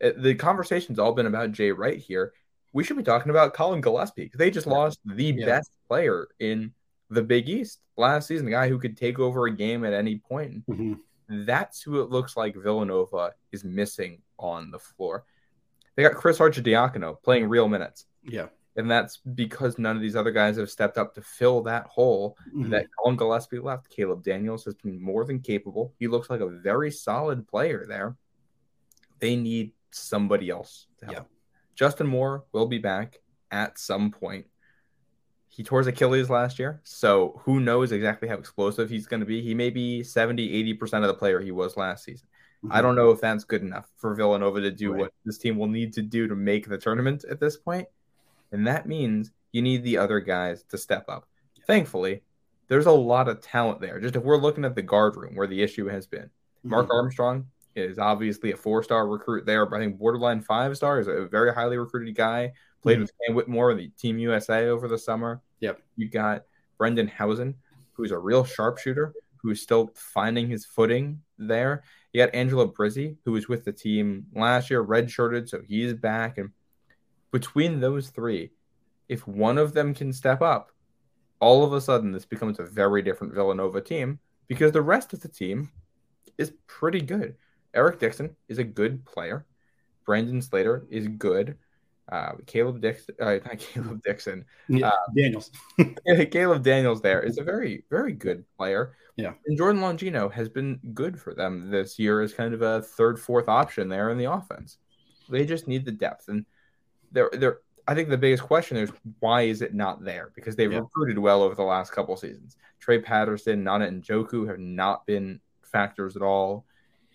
it, 0.00 0.20
the 0.20 0.34
conversation's 0.34 0.98
all 0.98 1.12
been 1.12 1.26
about 1.26 1.52
Jay 1.52 1.72
Wright 1.72 1.98
here 1.98 2.32
we 2.72 2.84
should 2.84 2.96
be 2.96 3.02
talking 3.02 3.30
about 3.30 3.54
Collin 3.54 3.80
Gillespie. 3.80 4.30
They 4.34 4.50
just 4.50 4.66
lost 4.66 5.00
the 5.04 5.24
yeah. 5.24 5.46
best 5.46 5.70
player 5.88 6.28
in 6.38 6.72
the 7.08 7.22
Big 7.22 7.48
East 7.48 7.80
last 7.96 8.28
season, 8.28 8.46
the 8.46 8.52
guy 8.52 8.68
who 8.68 8.78
could 8.78 8.96
take 8.96 9.18
over 9.18 9.46
a 9.46 9.54
game 9.54 9.84
at 9.84 9.92
any 9.92 10.16
point. 10.18 10.66
Mm-hmm. 10.66 10.94
That's 11.44 11.82
who 11.82 12.00
it 12.00 12.10
looks 12.10 12.36
like 12.36 12.56
Villanova 12.56 13.34
is 13.52 13.64
missing 13.64 14.22
on 14.38 14.70
the 14.70 14.78
floor. 14.78 15.24
They 15.94 16.02
got 16.02 16.14
Chris 16.14 16.38
Arcidiacono 16.38 17.22
playing 17.22 17.48
real 17.48 17.68
minutes. 17.68 18.06
Yeah. 18.22 18.46
And 18.76 18.90
that's 18.90 19.18
because 19.18 19.78
none 19.78 19.96
of 19.96 20.02
these 20.02 20.16
other 20.16 20.30
guys 20.30 20.56
have 20.56 20.70
stepped 20.70 20.96
up 20.96 21.14
to 21.14 21.22
fill 21.22 21.62
that 21.62 21.86
hole 21.86 22.36
mm-hmm. 22.48 22.70
that 22.70 22.86
Collin 22.98 23.16
Gillespie 23.16 23.58
left. 23.58 23.90
Caleb 23.90 24.22
Daniels 24.22 24.64
has 24.64 24.74
been 24.74 25.00
more 25.00 25.24
than 25.24 25.40
capable. 25.40 25.92
He 25.98 26.06
looks 26.08 26.30
like 26.30 26.40
a 26.40 26.48
very 26.48 26.90
solid 26.90 27.46
player 27.48 27.84
there. 27.86 28.16
They 29.18 29.36
need 29.36 29.72
somebody 29.90 30.50
else 30.50 30.86
to 30.98 31.06
help. 31.06 31.16
Yeah. 31.16 31.39
Justin 31.80 32.06
Moore 32.08 32.44
will 32.52 32.66
be 32.66 32.76
back 32.76 33.20
at 33.50 33.78
some 33.78 34.10
point. 34.10 34.44
He 35.48 35.64
tore 35.64 35.78
his 35.78 35.86
Achilles 35.86 36.28
last 36.28 36.58
year, 36.58 36.82
so 36.84 37.40
who 37.46 37.58
knows 37.58 37.90
exactly 37.90 38.28
how 38.28 38.34
explosive 38.34 38.90
he's 38.90 39.06
going 39.06 39.20
to 39.20 39.26
be. 39.26 39.40
He 39.40 39.54
may 39.54 39.70
be 39.70 40.02
70, 40.02 40.76
80% 40.76 41.00
of 41.00 41.06
the 41.06 41.14
player 41.14 41.40
he 41.40 41.52
was 41.52 41.78
last 41.78 42.04
season. 42.04 42.28
Mm-hmm. 42.62 42.76
I 42.76 42.82
don't 42.82 42.96
know 42.96 43.12
if 43.12 43.22
that's 43.22 43.44
good 43.44 43.62
enough 43.62 43.88
for 43.96 44.14
Villanova 44.14 44.60
to 44.60 44.70
do 44.70 44.92
right. 44.92 45.00
what 45.00 45.12
this 45.24 45.38
team 45.38 45.56
will 45.56 45.68
need 45.68 45.94
to 45.94 46.02
do 46.02 46.28
to 46.28 46.36
make 46.36 46.68
the 46.68 46.76
tournament 46.76 47.24
at 47.30 47.40
this 47.40 47.56
point. 47.56 47.88
And 48.52 48.66
that 48.66 48.86
means 48.86 49.30
you 49.52 49.62
need 49.62 49.82
the 49.82 49.96
other 49.96 50.20
guys 50.20 50.64
to 50.64 50.76
step 50.76 51.06
up. 51.08 51.28
Yeah. 51.56 51.64
Thankfully, 51.66 52.20
there's 52.68 52.84
a 52.84 52.92
lot 52.92 53.26
of 53.26 53.40
talent 53.40 53.80
there. 53.80 53.98
Just 54.00 54.16
if 54.16 54.22
we're 54.22 54.36
looking 54.36 54.66
at 54.66 54.74
the 54.74 54.82
guard 54.82 55.16
room 55.16 55.34
where 55.34 55.46
the 55.46 55.62
issue 55.62 55.86
has 55.86 56.06
been, 56.06 56.24
mm-hmm. 56.24 56.72
Mark 56.72 56.92
Armstrong, 56.92 57.46
is 57.74 57.98
obviously 57.98 58.52
a 58.52 58.56
four 58.56 58.82
star 58.82 59.06
recruit 59.06 59.46
there, 59.46 59.66
but 59.66 59.76
I 59.76 59.80
think 59.80 59.98
borderline 59.98 60.40
five 60.40 60.76
star 60.76 60.98
is 61.00 61.08
a 61.08 61.26
very 61.26 61.52
highly 61.52 61.76
recruited 61.76 62.14
guy. 62.14 62.52
Played 62.82 62.94
mm-hmm. 62.94 63.02
with 63.02 63.12
Cam 63.26 63.36
Whitmore, 63.36 63.74
the 63.74 63.88
Team 63.98 64.18
USA 64.18 64.68
over 64.68 64.88
the 64.88 64.98
summer. 64.98 65.42
Yep. 65.60 65.80
You 65.96 66.08
got 66.08 66.44
Brendan 66.78 67.08
Hausen, 67.08 67.54
who's 67.92 68.10
a 68.10 68.18
real 68.18 68.44
sharpshooter, 68.44 69.12
who's 69.36 69.60
still 69.60 69.92
finding 69.94 70.48
his 70.48 70.64
footing 70.64 71.20
there. 71.38 71.82
You 72.12 72.24
got 72.24 72.34
Angelo 72.34 72.66
Brizzi, 72.66 73.16
who 73.24 73.32
was 73.32 73.48
with 73.48 73.64
the 73.64 73.72
team 73.72 74.26
last 74.34 74.70
year, 74.70 74.84
redshirted, 74.84 75.48
so 75.48 75.60
he's 75.66 75.92
back. 75.92 76.38
And 76.38 76.50
between 77.30 77.80
those 77.80 78.08
three, 78.08 78.50
if 79.08 79.26
one 79.26 79.58
of 79.58 79.74
them 79.74 79.94
can 79.94 80.12
step 80.12 80.40
up, 80.40 80.70
all 81.40 81.64
of 81.64 81.72
a 81.72 81.80
sudden 81.80 82.12
this 82.12 82.26
becomes 82.26 82.58
a 82.58 82.64
very 82.64 83.02
different 83.02 83.34
Villanova 83.34 83.80
team 83.80 84.18
because 84.46 84.72
the 84.72 84.82
rest 84.82 85.12
of 85.12 85.20
the 85.20 85.28
team 85.28 85.70
is 86.38 86.52
pretty 86.66 87.00
good. 87.00 87.36
Eric 87.74 87.98
Dixon 87.98 88.36
is 88.48 88.58
a 88.58 88.64
good 88.64 89.04
player. 89.04 89.46
Brandon 90.04 90.42
Slater 90.42 90.86
is 90.90 91.08
good. 91.08 91.56
Uh, 92.10 92.32
Caleb 92.46 92.80
Dixon, 92.80 93.14
uh, 93.20 93.38
not 93.44 93.58
Caleb 93.58 94.02
Dixon, 94.02 94.44
yeah, 94.68 94.88
uh, 94.88 94.96
Daniels. 95.16 95.50
Caleb 96.30 96.64
Daniels 96.64 97.00
there 97.00 97.22
is 97.22 97.38
a 97.38 97.44
very, 97.44 97.84
very 97.88 98.12
good 98.12 98.44
player. 98.56 98.96
Yeah. 99.16 99.34
And 99.46 99.56
Jordan 99.56 99.80
Longino 99.80 100.32
has 100.32 100.48
been 100.48 100.80
good 100.94 101.20
for 101.20 101.34
them 101.34 101.70
this 101.70 101.98
year 101.98 102.20
as 102.20 102.32
kind 102.32 102.54
of 102.54 102.62
a 102.62 102.82
third, 102.82 103.20
fourth 103.20 103.48
option 103.48 103.88
there 103.88 104.10
in 104.10 104.18
the 104.18 104.24
offense. 104.24 104.78
They 105.28 105.44
just 105.44 105.68
need 105.68 105.84
the 105.84 105.92
depth. 105.92 106.28
And 106.28 106.44
they're, 107.12 107.30
they're, 107.32 107.58
I 107.86 107.94
think 107.94 108.08
the 108.08 108.18
biggest 108.18 108.42
question 108.42 108.76
is 108.76 108.90
why 109.20 109.42
is 109.42 109.62
it 109.62 109.74
not 109.74 110.02
there? 110.02 110.32
Because 110.34 110.56
they've 110.56 110.72
yeah. 110.72 110.78
recruited 110.78 111.18
well 111.18 111.42
over 111.42 111.54
the 111.54 111.62
last 111.62 111.92
couple 111.92 112.16
seasons. 112.16 112.56
Trey 112.80 112.98
Patterson, 112.98 113.64
Nnanna 113.64 114.02
Njoku 114.02 114.48
have 114.48 114.58
not 114.58 115.06
been 115.06 115.40
factors 115.62 116.16
at 116.16 116.22
all 116.22 116.64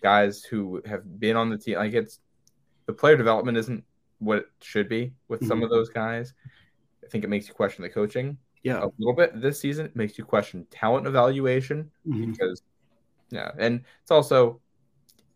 guys 0.02 0.44
who 0.44 0.82
have 0.86 1.18
been 1.18 1.36
on 1.36 1.50
the 1.50 1.58
team. 1.58 1.76
Like 1.76 1.94
it's 1.94 2.20
the 2.86 2.92
player 2.92 3.16
development 3.16 3.58
isn't 3.58 3.84
what 4.18 4.38
it 4.38 4.46
should 4.62 4.88
be 4.88 5.12
with 5.28 5.40
mm-hmm. 5.40 5.48
some 5.48 5.62
of 5.62 5.70
those 5.70 5.88
guys. 5.88 6.34
I 7.04 7.08
think 7.08 7.24
it 7.24 7.30
makes 7.30 7.48
you 7.48 7.54
question 7.54 7.82
the 7.82 7.88
coaching. 7.88 8.38
Yeah, 8.62 8.82
a 8.82 8.90
little 8.98 9.14
bit 9.14 9.40
this 9.40 9.60
season. 9.60 9.86
It 9.86 9.96
makes 9.96 10.18
you 10.18 10.24
question 10.24 10.66
talent 10.70 11.06
evaluation 11.06 11.90
mm-hmm. 12.06 12.32
because 12.32 12.62
Yeah, 13.30 13.52
and 13.58 13.82
it's 14.02 14.10
also 14.10 14.60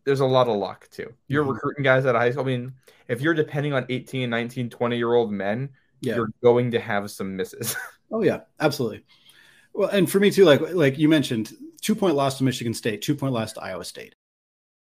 there's 0.04 0.20
a 0.20 0.26
lot 0.26 0.48
of 0.48 0.56
luck 0.56 0.88
too. 0.90 1.12
You're 1.28 1.44
mm-hmm. 1.44 1.52
recruiting 1.52 1.84
guys 1.84 2.06
at 2.06 2.14
high 2.14 2.30
school. 2.30 2.42
I 2.42 2.46
mean, 2.46 2.72
if 3.08 3.20
you're 3.20 3.34
depending 3.34 3.72
on 3.72 3.86
18, 3.88 4.28
19, 4.28 4.70
20 4.70 4.96
year 4.96 5.14
old 5.14 5.30
men, 5.30 5.70
yeah. 6.00 6.16
you're 6.16 6.32
going 6.42 6.72
to 6.72 6.80
have 6.80 7.10
some 7.10 7.36
misses. 7.36 7.76
oh 8.10 8.22
yeah, 8.22 8.40
absolutely. 8.58 9.04
Well, 9.72 9.90
and 9.90 10.10
for 10.10 10.18
me 10.18 10.30
too, 10.30 10.44
like 10.44 10.60
like 10.72 10.98
you 10.98 11.08
mentioned, 11.08 11.52
two 11.80 11.94
point 11.94 12.16
loss 12.16 12.38
to 12.38 12.44
Michigan 12.44 12.74
State, 12.74 13.02
two 13.02 13.14
point 13.14 13.32
loss 13.32 13.52
to 13.52 13.62
Iowa 13.62 13.84
State. 13.84 14.14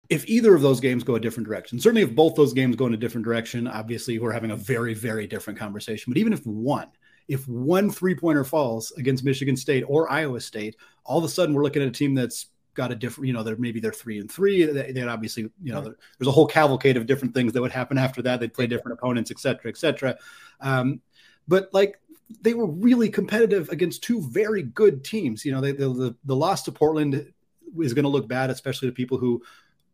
If 0.10 0.27
either 0.27 0.53
of 0.53 0.62
those 0.62 0.79
games 0.79 1.03
go 1.03 1.15
a 1.15 1.19
different 1.19 1.48
direction, 1.48 1.79
certainly 1.79 2.01
if 2.01 2.13
both 2.13 2.36
those 2.36 2.53
games 2.53 2.75
go 2.75 2.86
in 2.86 2.93
a 2.93 2.98
different 2.98 3.25
direction, 3.25 3.67
obviously 3.67 4.19
we're 4.19 4.33
having 4.33 4.51
a 4.51 4.55
very, 4.55 4.93
very 4.93 5.27
different 5.27 5.57
conversation. 5.57 6.12
But 6.12 6.19
even 6.19 6.33
if 6.33 6.45
one, 6.45 6.89
if 7.27 7.48
one 7.48 7.89
three 7.89 8.13
pointer 8.13 8.43
falls 8.43 8.91
against 8.98 9.24
Michigan 9.24 9.55
State 9.55 9.86
or 9.88 10.12
Iowa 10.12 10.41
State, 10.41 10.75
all 11.05 11.17
of 11.19 11.24
a 11.24 11.29
sudden 11.29 11.55
we're 11.55 11.63
looking 11.63 11.81
at 11.81 11.88
a 11.88 11.91
team 11.91 12.13
that's 12.13 12.48
got 12.74 12.91
a 12.91 12.95
different, 12.95 13.27
you 13.27 13.33
know, 13.33 13.43
they're 13.43 13.55
maybe 13.55 13.79
they're 13.79 13.93
three 13.93 14.19
and 14.19 14.29
three. 14.29 14.65
They, 14.65 14.91
they 14.91 15.03
obviously, 15.03 15.43
you 15.63 15.72
know, 15.72 15.81
right. 15.81 15.93
there's 16.19 16.27
a 16.27 16.31
whole 16.31 16.48
cavalcade 16.48 16.98
of 16.98 17.05
different 17.05 17.33
things 17.33 17.53
that 17.53 17.62
would 17.62 17.72
happen 17.72 17.98
after 17.98 18.22
that. 18.24 18.39
They'd 18.39 18.53
play 18.53 18.67
different 18.67 19.00
opponents, 19.00 19.31
et 19.31 19.39
cetera, 19.39 19.69
et 19.69 19.77
cetera. 19.77 20.17
Um, 20.60 21.00
but 21.48 21.69
like 21.72 22.00
they 22.41 22.53
were 22.53 22.67
really 22.67 23.10
competitive 23.10 23.69
against 23.69 24.03
two 24.03 24.22
very 24.22 24.63
good 24.63 25.03
teams. 25.03 25.45
You 25.45 25.53
know, 25.53 25.62
they, 25.62 25.72
the, 25.72 25.89
the, 25.89 26.15
the 26.25 26.36
loss 26.36 26.63
to 26.63 26.72
Portland 26.72 27.31
is 27.79 27.93
going 27.93 28.03
to 28.03 28.10
look 28.10 28.27
bad, 28.27 28.50
especially 28.50 28.89
to 28.89 28.93
people 28.93 29.17
who 29.17 29.41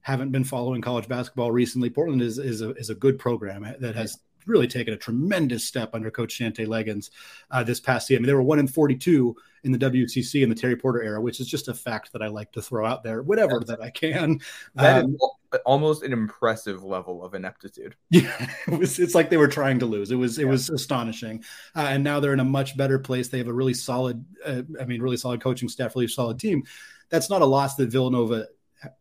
haven't 0.01 0.31
been 0.31 0.43
following 0.43 0.81
college 0.81 1.07
basketball 1.07 1.51
recently. 1.51 1.89
Portland 1.89 2.21
is, 2.21 2.37
is 2.37 2.61
a, 2.61 2.71
is 2.71 2.89
a 2.89 2.95
good 2.95 3.19
program 3.19 3.75
that 3.79 3.95
has 3.95 4.17
really 4.45 4.67
taken 4.67 4.93
a 4.93 4.97
tremendous 4.97 5.65
step 5.65 5.93
under 5.93 6.09
Coach 6.11 6.37
Shantay 6.37 6.67
Legans 6.67 7.11
uh, 7.51 7.63
this 7.63 7.79
past 7.79 8.07
season. 8.07 8.21
I 8.21 8.23
mean, 8.23 8.27
they 8.27 8.33
were 8.33 8.41
one 8.41 8.59
in 8.59 8.67
42 8.67 9.35
in 9.63 9.71
the 9.71 9.77
WCC 9.77 10.41
in 10.41 10.49
the 10.49 10.55
Terry 10.55 10.75
Porter 10.75 11.03
era, 11.03 11.21
which 11.21 11.39
is 11.39 11.47
just 11.47 11.67
a 11.67 11.73
fact 11.73 12.13
that 12.13 12.21
I 12.21 12.27
like 12.27 12.51
to 12.53 12.61
throw 12.61 12.85
out 12.85 13.03
there, 13.03 13.21
whatever 13.21 13.59
that 13.67 13.81
I 13.81 13.89
can. 13.89 14.39
That 14.75 15.03
um, 15.03 15.15
is 15.53 15.59
almost 15.65 16.03
an 16.03 16.13
impressive 16.13 16.83
level 16.83 17.23
of 17.23 17.33
ineptitude. 17.33 17.95
Yeah, 18.09 18.49
it 18.67 18.79
was, 18.79 18.99
it's 18.99 19.15
like 19.15 19.29
they 19.29 19.37
were 19.37 19.47
trying 19.47 19.79
to 19.79 19.85
lose. 19.85 20.11
It 20.11 20.15
was 20.15 20.39
it 20.39 20.45
yeah. 20.45 20.51
was 20.51 20.69
astonishing, 20.69 21.43
uh, 21.75 21.87
and 21.89 22.03
now 22.03 22.19
they're 22.19 22.33
in 22.33 22.39
a 22.39 22.45
much 22.45 22.75
better 22.75 22.99
place. 22.99 23.27
They 23.27 23.37
have 23.37 23.47
a 23.47 23.53
really 23.53 23.73
solid, 23.73 24.25
uh, 24.45 24.63
I 24.79 24.85
mean, 24.85 25.01
really 25.01 25.17
solid 25.17 25.41
coaching 25.41 25.69
staff, 25.69 25.95
really 25.95 26.07
solid 26.07 26.39
team. 26.39 26.63
That's 27.09 27.29
not 27.29 27.41
a 27.41 27.45
loss 27.45 27.75
that 27.75 27.89
Villanova 27.89 28.47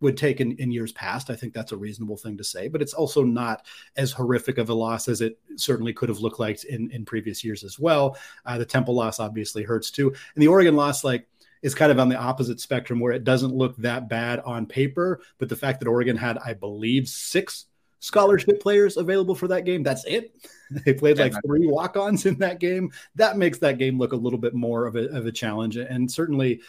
would 0.00 0.16
take 0.16 0.40
in, 0.40 0.52
in 0.52 0.72
years 0.72 0.92
past. 0.92 1.30
I 1.30 1.36
think 1.36 1.52
that's 1.52 1.72
a 1.72 1.76
reasonable 1.76 2.16
thing 2.16 2.36
to 2.38 2.44
say, 2.44 2.68
but 2.68 2.82
it's 2.82 2.94
also 2.94 3.22
not 3.22 3.66
as 3.96 4.12
horrific 4.12 4.58
of 4.58 4.70
a 4.70 4.74
loss 4.74 5.08
as 5.08 5.20
it 5.20 5.38
certainly 5.56 5.92
could 5.92 6.08
have 6.08 6.20
looked 6.20 6.40
like 6.40 6.64
in, 6.64 6.90
in 6.90 7.04
previous 7.04 7.44
years 7.44 7.64
as 7.64 7.78
well. 7.78 8.16
Uh, 8.44 8.58
the 8.58 8.64
Temple 8.64 8.94
loss 8.94 9.20
obviously 9.20 9.62
hurts 9.62 9.90
too. 9.90 10.08
And 10.08 10.42
the 10.42 10.48
Oregon 10.48 10.76
loss, 10.76 11.04
like, 11.04 11.28
is 11.62 11.74
kind 11.74 11.90
of 11.90 11.98
on 11.98 12.08
the 12.08 12.16
opposite 12.16 12.60
spectrum 12.60 13.00
where 13.00 13.12
it 13.12 13.24
doesn't 13.24 13.54
look 13.54 13.76
that 13.78 14.08
bad 14.08 14.40
on 14.40 14.66
paper, 14.66 15.20
but 15.38 15.48
the 15.48 15.56
fact 15.56 15.80
that 15.80 15.88
Oregon 15.88 16.16
had, 16.16 16.38
I 16.38 16.54
believe, 16.54 17.08
six 17.08 17.66
scholarship 18.00 18.60
players 18.62 18.96
available 18.96 19.34
for 19.34 19.48
that 19.48 19.64
game. 19.64 19.82
That's 19.82 20.04
it. 20.04 20.34
They 20.84 20.92
played 20.92 21.18
like 21.18 21.32
three 21.46 21.66
walk-ons 21.66 22.26
in 22.26 22.40
that 22.40 22.60
game. 22.60 22.92
That 23.14 23.38
makes 23.38 23.58
that 23.60 23.78
game 23.78 23.98
look 23.98 24.12
a 24.12 24.16
little 24.16 24.38
bit 24.38 24.52
more 24.52 24.84
of 24.84 24.96
a, 24.96 25.08
of 25.16 25.24
a 25.24 25.32
challenge, 25.32 25.78
and 25.78 26.12
certainly 26.12 26.60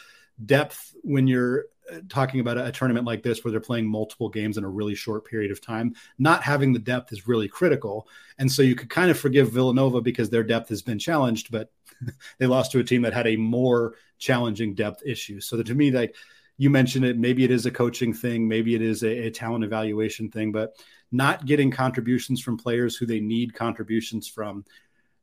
depth 0.46 0.96
when 1.04 1.28
you're 1.28 1.66
talking 2.08 2.40
about 2.40 2.58
a, 2.58 2.66
a, 2.66 2.72
tournament 2.72 3.06
like 3.06 3.24
this 3.24 3.44
where 3.44 3.52
they're 3.52 3.60
playing 3.60 3.88
multiple 3.88 4.30
games 4.30 4.58
in 4.58 4.64
a 4.64 4.70
really 4.70 4.96
short 4.96 5.26
period 5.26 5.52
of 5.52 5.62
time, 5.62 5.94
not 6.18 6.44
having 6.44 6.74
the 6.74 6.80
depth 6.80 7.12
is 7.12 7.28
really 7.28 7.48
critical. 7.48 8.08
And 8.38 8.52
so 8.52 8.62
you 8.62 8.76
could 8.76 8.90
kind 8.90 9.12
of 9.12 9.20
forgive 9.20 9.52
Villanova 9.52 10.02
because 10.02 10.30
their 10.30 10.44
depth 10.44 10.70
has 10.70 10.82
been 10.82 11.00
challenged, 11.00 11.52
but 11.52 11.72
they 12.38 12.48
lost 12.48 12.72
to 12.72 12.80
a 12.80 12.84
team 12.84 13.02
that 13.04 13.14
had 13.14 13.28
a 13.28 13.36
more 13.36 13.96
challenging 14.18 14.76
depth 14.76 15.02
issue. 15.06 15.40
So 15.40 15.62
to 15.62 15.76
me, 15.76 15.92
like 15.92 16.16
you 16.58 16.70
mentioned 16.70 17.06
it, 17.06 17.18
maybe 17.18 17.44
it 17.44 17.52
is 17.52 17.66
a 17.66 17.72
coaching 17.72 18.14
thing, 18.14 18.48
maybe 18.48 18.76
it 18.76 18.82
is 18.82 19.04
a, 19.04 19.28
a 19.28 19.32
talent 19.32 19.64
evaluation 19.64 20.30
thing, 20.30 20.52
but 20.52 20.76
not 21.12 21.46
getting 21.46 21.72
contributions 21.72 22.42
from 22.42 22.58
players 22.58 22.96
who 22.96 23.06
they 23.06 23.20
need 23.20 23.54
contributions 23.54 24.28
from 24.28 24.66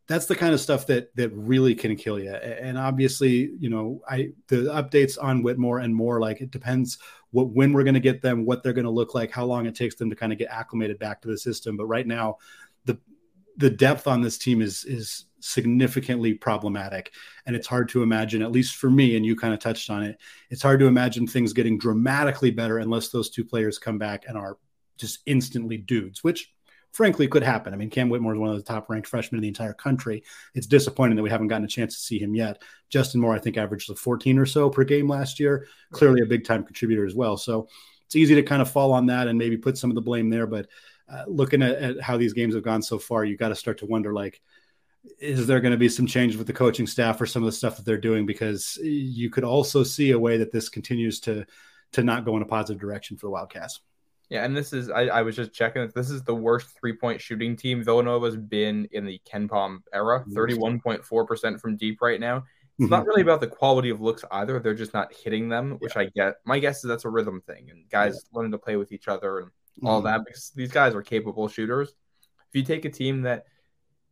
that's 0.08 0.26
the 0.26 0.36
kind 0.36 0.54
of 0.54 0.60
stuff 0.60 0.86
that 0.86 1.14
that 1.16 1.30
really 1.30 1.74
can 1.74 1.96
kill 1.96 2.18
you. 2.18 2.32
And 2.32 2.78
obviously, 2.78 3.50
you 3.58 3.68
know, 3.68 4.00
I 4.08 4.30
the 4.48 4.56
updates 4.72 5.18
on 5.20 5.42
Whitmore 5.42 5.80
and 5.80 5.94
Moore 5.94 6.20
like 6.20 6.40
it 6.40 6.50
depends 6.50 6.98
what 7.32 7.50
when 7.50 7.72
we're 7.72 7.84
going 7.84 7.94
to 7.94 8.00
get 8.00 8.22
them, 8.22 8.44
what 8.44 8.62
they're 8.62 8.72
going 8.72 8.84
to 8.84 8.90
look 8.90 9.14
like, 9.14 9.30
how 9.30 9.44
long 9.44 9.66
it 9.66 9.74
takes 9.74 9.96
them 9.96 10.08
to 10.10 10.16
kind 10.16 10.32
of 10.32 10.38
get 10.38 10.48
acclimated 10.48 10.98
back 10.98 11.20
to 11.22 11.28
the 11.28 11.36
system. 11.36 11.76
But 11.76 11.86
right 11.86 12.06
now, 12.06 12.38
the 12.84 12.98
the 13.56 13.70
depth 13.70 14.06
on 14.06 14.22
this 14.22 14.38
team 14.38 14.62
is 14.62 14.84
is 14.84 15.24
significantly 15.40 16.34
problematic 16.34 17.12
and 17.44 17.54
it's 17.54 17.66
hard 17.66 17.88
to 17.88 18.02
imagine 18.02 18.42
at 18.42 18.50
least 18.50 18.76
for 18.76 18.90
me 18.90 19.16
and 19.16 19.24
you 19.24 19.36
kind 19.36 19.54
of 19.54 19.60
touched 19.60 19.90
on 19.90 20.02
it 20.02 20.18
it's 20.50 20.62
hard 20.62 20.80
to 20.80 20.86
imagine 20.86 21.24
things 21.24 21.52
getting 21.52 21.78
dramatically 21.78 22.50
better 22.50 22.78
unless 22.78 23.10
those 23.10 23.30
two 23.30 23.44
players 23.44 23.78
come 23.78 23.96
back 23.96 24.24
and 24.26 24.36
are 24.36 24.56
just 24.96 25.20
instantly 25.26 25.76
dudes 25.76 26.24
which 26.24 26.52
frankly 26.96 27.28
could 27.28 27.42
happen. 27.42 27.74
I 27.74 27.76
mean, 27.76 27.90
Cam 27.90 28.08
Whitmore 28.08 28.32
is 28.32 28.38
one 28.38 28.48
of 28.48 28.56
the 28.56 28.62
top 28.62 28.88
ranked 28.88 29.06
freshmen 29.06 29.38
in 29.38 29.42
the 29.42 29.48
entire 29.48 29.74
country. 29.74 30.24
It's 30.54 30.66
disappointing 30.66 31.16
that 31.16 31.22
we 31.22 31.28
haven't 31.28 31.48
gotten 31.48 31.66
a 31.66 31.68
chance 31.68 31.94
to 31.94 32.00
see 32.00 32.18
him 32.18 32.34
yet. 32.34 32.62
Justin 32.88 33.20
Moore, 33.20 33.34
I 33.34 33.38
think, 33.38 33.58
averaged 33.58 33.90
like 33.90 33.98
14 33.98 34.38
or 34.38 34.46
so 34.46 34.70
per 34.70 34.82
game 34.82 35.06
last 35.06 35.38
year. 35.38 35.68
Clearly 35.92 36.22
a 36.22 36.26
big 36.26 36.46
time 36.46 36.64
contributor 36.64 37.04
as 37.04 37.14
well. 37.14 37.36
So 37.36 37.68
it's 38.06 38.16
easy 38.16 38.34
to 38.36 38.42
kind 38.42 38.62
of 38.62 38.70
fall 38.70 38.92
on 38.94 39.04
that 39.06 39.28
and 39.28 39.38
maybe 39.38 39.58
put 39.58 39.76
some 39.76 39.90
of 39.90 39.94
the 39.94 40.00
blame 40.00 40.30
there. 40.30 40.46
But 40.46 40.68
uh, 41.06 41.24
looking 41.26 41.62
at, 41.62 41.76
at, 41.76 42.00
how 42.00 42.16
these 42.16 42.32
games 42.32 42.54
have 42.54 42.64
gone 42.64 42.80
so 42.80 42.98
far, 42.98 43.26
you 43.26 43.36
got 43.36 43.50
to 43.50 43.54
start 43.54 43.76
to 43.78 43.86
wonder 43.86 44.14
like, 44.14 44.40
is 45.20 45.46
there 45.46 45.60
going 45.60 45.72
to 45.72 45.78
be 45.78 45.90
some 45.90 46.06
change 46.06 46.34
with 46.34 46.46
the 46.46 46.52
coaching 46.54 46.86
staff 46.86 47.20
or 47.20 47.26
some 47.26 47.42
of 47.42 47.46
the 47.46 47.52
stuff 47.52 47.76
that 47.76 47.84
they're 47.84 47.98
doing? 47.98 48.24
Because 48.24 48.78
you 48.82 49.28
could 49.28 49.44
also 49.44 49.82
see 49.82 50.12
a 50.12 50.18
way 50.18 50.38
that 50.38 50.50
this 50.50 50.70
continues 50.70 51.20
to 51.20 51.44
to 51.92 52.02
not 52.02 52.24
go 52.24 52.36
in 52.36 52.42
a 52.42 52.46
positive 52.46 52.80
direction 52.80 53.18
for 53.18 53.26
the 53.26 53.30
Wildcats. 53.30 53.80
Yeah, 54.28 54.44
and 54.44 54.56
this 54.56 54.72
is 54.72 54.90
I, 54.90 55.02
I 55.02 55.22
was 55.22 55.36
just 55.36 55.52
checking. 55.52 55.88
This 55.94 56.10
is 56.10 56.24
the 56.24 56.34
worst 56.34 56.76
three 56.78 56.94
point 56.94 57.20
shooting 57.20 57.56
team 57.56 57.84
Villanova's 57.84 58.36
been 58.36 58.88
in 58.90 59.04
the 59.04 59.20
KenPom 59.30 59.78
era. 59.92 60.24
Thirty 60.34 60.54
one 60.54 60.80
point 60.80 61.04
four 61.04 61.24
percent 61.24 61.60
from 61.60 61.76
deep 61.76 62.02
right 62.02 62.18
now. 62.18 62.38
It's 62.78 62.84
mm-hmm. 62.84 62.90
not 62.90 63.06
really 63.06 63.22
about 63.22 63.40
the 63.40 63.46
quality 63.46 63.88
of 63.88 64.00
looks 64.00 64.24
either. 64.32 64.58
They're 64.58 64.74
just 64.74 64.92
not 64.92 65.14
hitting 65.14 65.48
them, 65.48 65.76
which 65.78 65.94
yeah. 65.94 66.02
I 66.02 66.04
get. 66.14 66.34
My 66.44 66.58
guess 66.58 66.78
is 66.78 66.88
that's 66.88 67.04
a 67.04 67.08
rhythm 67.08 67.40
thing, 67.46 67.70
and 67.70 67.88
guys 67.88 68.14
yeah. 68.14 68.36
learning 68.36 68.52
to 68.52 68.58
play 68.58 68.76
with 68.76 68.92
each 68.92 69.06
other 69.06 69.38
and 69.38 69.50
all 69.84 70.00
mm-hmm. 70.00 70.06
that 70.08 70.24
because 70.24 70.50
these 70.54 70.72
guys 70.72 70.94
are 70.94 71.02
capable 71.02 71.48
shooters. 71.48 71.94
If 72.48 72.54
you 72.54 72.64
take 72.64 72.84
a 72.84 72.90
team 72.90 73.22
that, 73.22 73.44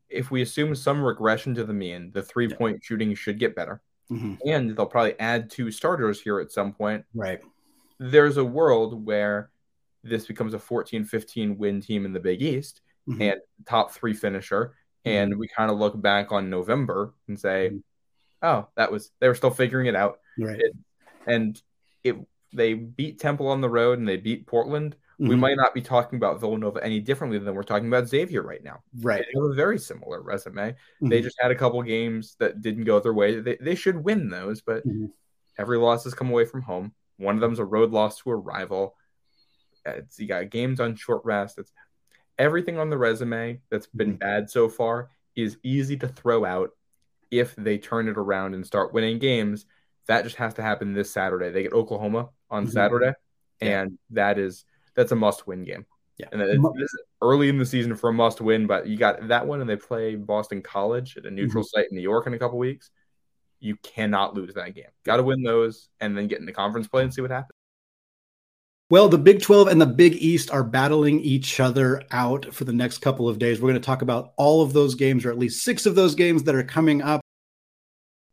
if 0.09 0.31
we 0.31 0.43
assume 0.43 0.75
some 0.75 1.03
regression 1.03 1.55
to 1.57 1.65
the 1.65 1.75
mean, 1.75 2.13
the 2.15 2.23
three 2.23 2.49
point 2.49 2.77
yeah. 2.77 2.87
shooting 2.87 3.15
should 3.15 3.41
get 3.41 3.57
better, 3.57 3.83
mm-hmm. 4.11 4.35
and 4.47 4.77
they'll 4.77 4.87
probably 4.87 5.19
add 5.19 5.51
two 5.51 5.73
starters 5.73 6.21
here 6.21 6.39
at 6.39 6.53
some 6.53 6.73
point. 6.73 7.05
Right. 7.15 7.41
There's 7.99 8.37
a 8.37 8.45
world 8.45 9.05
where 9.05 9.51
this 10.05 10.27
becomes 10.27 10.55
a 10.55 10.59
14 10.59 11.05
15 11.05 11.59
win 11.59 11.81
team 11.81 12.05
in 12.05 12.13
the 12.13 12.21
Big 12.21 12.43
East 12.43 12.83
mm-hmm. 13.09 13.23
and 13.23 13.41
top 13.67 13.93
three 13.93 14.15
finisher. 14.15 14.75
Mm-hmm. 15.07 15.17
And 15.17 15.39
we 15.39 15.49
kind 15.49 15.71
of 15.71 15.79
look 15.79 16.01
back 16.01 16.33
on 16.33 16.51
November 16.51 17.15
and 17.29 17.39
say, 17.39 17.71
mm-hmm. 17.71 18.47
oh, 18.47 18.69
that 18.77 18.93
was, 18.93 19.11
they 19.21 19.29
were 19.29 19.35
still 19.35 19.51
figuring 19.51 19.87
it 19.87 19.97
out. 19.97 20.21
Right. 20.39 20.61
It, 20.61 20.77
and 21.27 21.61
it, 22.03 22.17
they 22.53 22.75
beat 22.75 23.19
Temple 23.19 23.49
on 23.49 23.61
the 23.61 23.69
road 23.69 23.99
and 23.99 24.09
they 24.09 24.17
beat 24.17 24.47
Portland. 24.47 24.97
We 25.19 25.29
mm-hmm. 25.29 25.41
might 25.41 25.57
not 25.57 25.75
be 25.75 25.81
talking 25.81 26.17
about 26.17 26.41
Villanova 26.41 26.83
any 26.83 26.99
differently 26.99 27.39
than 27.39 27.55
we're 27.55 27.63
talking 27.63 27.87
about 27.87 28.09
Xavier 28.09 28.43
right 28.43 28.65
now. 28.65 28.83
Right. 29.01 29.21
They 29.21 29.41
have 29.41 29.51
a 29.51 29.55
very 29.55 29.79
similar 29.79 30.21
resume. 30.21 30.75
They 31.01 31.07
mm-hmm. 31.07 31.25
just 31.25 31.37
had 31.41 31.53
a 31.53 31.55
couple 31.55 31.81
games 31.83 32.35
that 32.41 32.63
didn't 32.63 32.85
go 32.85 32.99
their 32.99 33.15
way. 33.15 33.41
They, 33.41 33.57
they 33.61 33.75
should 33.77 33.97
win 33.97 34.29
those, 34.29 34.61
but 34.61 34.83
every 35.57 35.79
loss 35.79 36.03
has 36.05 36.15
come 36.15 36.31
away 36.31 36.47
from 36.47 36.63
home. 36.63 36.95
One 37.19 37.37
of 37.37 37.41
them's 37.41 37.61
a 37.61 37.65
road 37.65 37.93
loss 37.93 38.19
to 38.21 38.31
a 38.31 38.37
rival. 38.37 38.97
It's, 39.87 40.19
you 40.19 40.27
got 40.27 40.51
games 40.51 40.81
on 40.81 40.97
short 40.97 41.25
rest. 41.25 41.59
It's 41.59 41.73
everything 42.39 42.79
on 42.79 42.91
the 42.91 42.99
resume 42.99 43.61
that's 43.71 43.87
been 43.87 44.11
mm-hmm. 44.11 44.19
bad 44.19 44.51
so 44.51 44.69
far 44.69 45.11
is 45.37 45.57
easy 45.63 45.97
to 45.99 46.09
throw 46.09 46.45
out 46.45 46.71
if 47.31 47.55
they 47.57 47.79
turn 47.79 48.09
it 48.09 48.17
around 48.17 48.55
and 48.55 48.67
start 48.67 48.93
winning 48.93 49.19
games. 49.19 49.67
That 50.07 50.25
just 50.25 50.37
has 50.37 50.55
to 50.55 50.63
happen 50.63 50.93
this 50.93 51.11
Saturday. 51.11 51.51
They 51.51 51.63
get 51.63 51.73
Oklahoma 51.73 52.29
on 52.51 52.65
mm-hmm. 52.65 52.73
Saturday, 52.73 53.13
yeah. 53.61 53.83
and 53.83 53.99
that 54.11 54.39
is 54.39 54.65
that's 54.95 55.13
a 55.13 55.17
must-win 55.17 55.65
game. 55.65 55.87
Yeah, 56.19 56.27
and 56.31 56.41
it's, 56.43 56.97
early 57.21 57.49
in 57.49 57.59
the 57.59 57.67
season 57.67 57.97
for 57.97 58.11
a 58.11 58.13
must-win, 58.13 58.67
but 58.69 58.87
you 58.87 58.97
got 58.97 59.27
that 59.29 59.47
one, 59.47 59.61
and 59.61 59.69
they 59.69 59.77
play 59.77 60.15
Boston 60.15 60.63
College 60.63 61.17
at 61.17 61.27
a 61.27 61.31
neutral 61.31 61.65
mm-hmm. 61.65 61.81
site 61.81 61.91
in 61.91 61.97
New 61.97 62.03
York 62.03 62.27
in 62.27 62.35
a 62.35 62.39
couple 62.39 62.59
weeks. 62.59 62.91
You 63.59 63.77
cannot 63.83 64.35
lose 64.35 64.55
that 64.55 64.75
game. 64.75 64.85
Got 65.05 65.17
to 65.17 65.23
win 65.23 65.43
those, 65.43 65.89
and 66.01 66.17
then 66.17 66.29
get 66.29 66.39
in 66.39 66.47
the 66.47 66.53
conference 66.53 66.87
play 66.87 67.03
and 67.03 67.13
see 67.13 67.23
what 67.23 67.31
happens. 67.31 67.59
Well, 68.91 69.09
the 69.09 69.17
Big 69.17 69.41
12 69.41 69.69
and 69.69 69.81
the 69.81 69.87
Big 69.87 70.15
East 70.17 70.51
are 70.51 70.63
battling 70.63 71.19
each 71.21 71.59
other 71.59 72.03
out 72.11 72.53
for 72.55 72.65
the 72.65 72.73
next 72.73 72.99
couple 72.99 73.29
of 73.29 73.39
days. 73.39 73.59
We're 73.59 73.71
going 73.71 73.81
to 73.81 73.87
talk 73.87 74.03
about 74.03 74.35
all 74.37 74.61
of 74.61 74.75
those 74.75 74.95
games, 74.95 75.25
or 75.25 75.31
at 75.31 75.39
least 75.39 75.65
six 75.65 75.87
of 75.87 75.95
those 75.95 76.15
games 76.15 76.43
that 76.45 76.55
are 76.55 76.63
coming 76.63 77.01
up. 77.01 77.23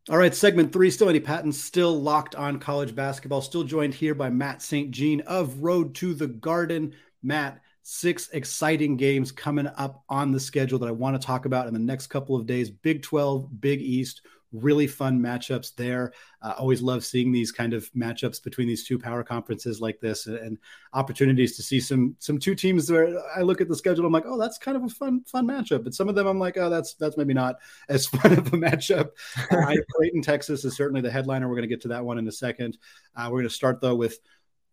All 0.09 0.17
right, 0.17 0.35
segment 0.35 0.73
three, 0.73 0.91
still 0.91 1.07
Andy 1.07 1.21
Patton, 1.21 1.53
still 1.53 2.01
locked 2.01 2.35
on 2.35 2.59
college 2.59 2.93
basketball, 2.93 3.41
still 3.41 3.63
joined 3.63 3.93
here 3.93 4.13
by 4.13 4.29
Matt 4.29 4.61
St. 4.61 4.91
Jean 4.91 5.21
of 5.21 5.61
Road 5.61 5.95
to 5.95 6.13
the 6.13 6.27
Garden. 6.27 6.95
Matt, 7.23 7.61
six 7.83 8.27
exciting 8.29 8.97
games 8.97 9.31
coming 9.31 9.67
up 9.67 10.03
on 10.09 10.31
the 10.31 10.39
schedule 10.39 10.79
that 10.79 10.89
I 10.89 10.91
want 10.91 11.19
to 11.19 11.25
talk 11.25 11.45
about 11.45 11.67
in 11.67 11.73
the 11.73 11.79
next 11.79 12.07
couple 12.07 12.35
of 12.35 12.45
days 12.45 12.69
Big 12.69 13.03
12, 13.03 13.61
Big 13.61 13.81
East. 13.81 14.21
Really 14.53 14.87
fun 14.87 15.19
matchups 15.19 15.75
there. 15.75 16.13
Uh, 16.41 16.53
always 16.57 16.81
love 16.81 17.05
seeing 17.05 17.31
these 17.31 17.51
kind 17.51 17.73
of 17.73 17.91
matchups 17.93 18.43
between 18.43 18.67
these 18.67 18.85
two 18.85 18.99
power 18.99 19.23
conferences 19.23 19.79
like 19.79 19.99
this, 19.99 20.27
and, 20.27 20.37
and, 20.37 20.57
opportunities 20.93 21.55
to 21.55 21.63
see 21.63 21.79
some 21.79 22.15
some 22.19 22.37
two 22.37 22.53
teams 22.53 22.91
where 22.91 23.17
I 23.35 23.41
look 23.41 23.61
at 23.61 23.69
the 23.69 23.75
schedule, 23.75 24.05
I'm 24.05 24.11
like, 24.11 24.25
oh, 24.25 24.37
that's 24.37 24.57
kind 24.57 24.75
of 24.75 24.83
a 24.83 24.89
fun 24.89 25.23
fun 25.25 25.47
matchup. 25.47 25.83
But 25.83 25.93
some 25.93 26.09
of 26.09 26.15
them, 26.15 26.27
I'm 26.27 26.39
like, 26.39 26.57
oh, 26.57 26.69
that's 26.69 26.95
that's 26.95 27.17
maybe 27.17 27.33
not 27.33 27.55
as 27.89 28.05
fun 28.07 28.33
of 28.33 28.47
a 28.47 28.57
matchup. 28.57 29.09
uh, 29.51 29.75
Creighton, 29.95 30.21
Texas 30.21 30.65
is 30.65 30.75
certainly 30.75 31.01
the 31.01 31.11
headliner. 31.11 31.47
We're 31.47 31.55
going 31.55 31.69
to 31.69 31.73
get 31.73 31.81
to 31.81 31.89
that 31.89 32.03
one 32.03 32.17
in 32.17 32.27
a 32.27 32.31
second. 32.31 32.77
Uh, 33.15 33.29
we're 33.31 33.39
going 33.39 33.49
to 33.49 33.55
start 33.55 33.81
though 33.81 33.95
with 33.95 34.19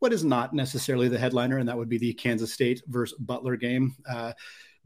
what 0.00 0.12
is 0.12 0.24
not 0.24 0.54
necessarily 0.54 1.08
the 1.08 1.18
headliner, 1.18 1.58
and 1.58 1.68
that 1.68 1.76
would 1.76 1.88
be 1.88 1.98
the 1.98 2.14
Kansas 2.14 2.52
State 2.52 2.82
versus 2.86 3.18
Butler 3.18 3.56
game. 3.56 3.96
Uh, 4.08 4.32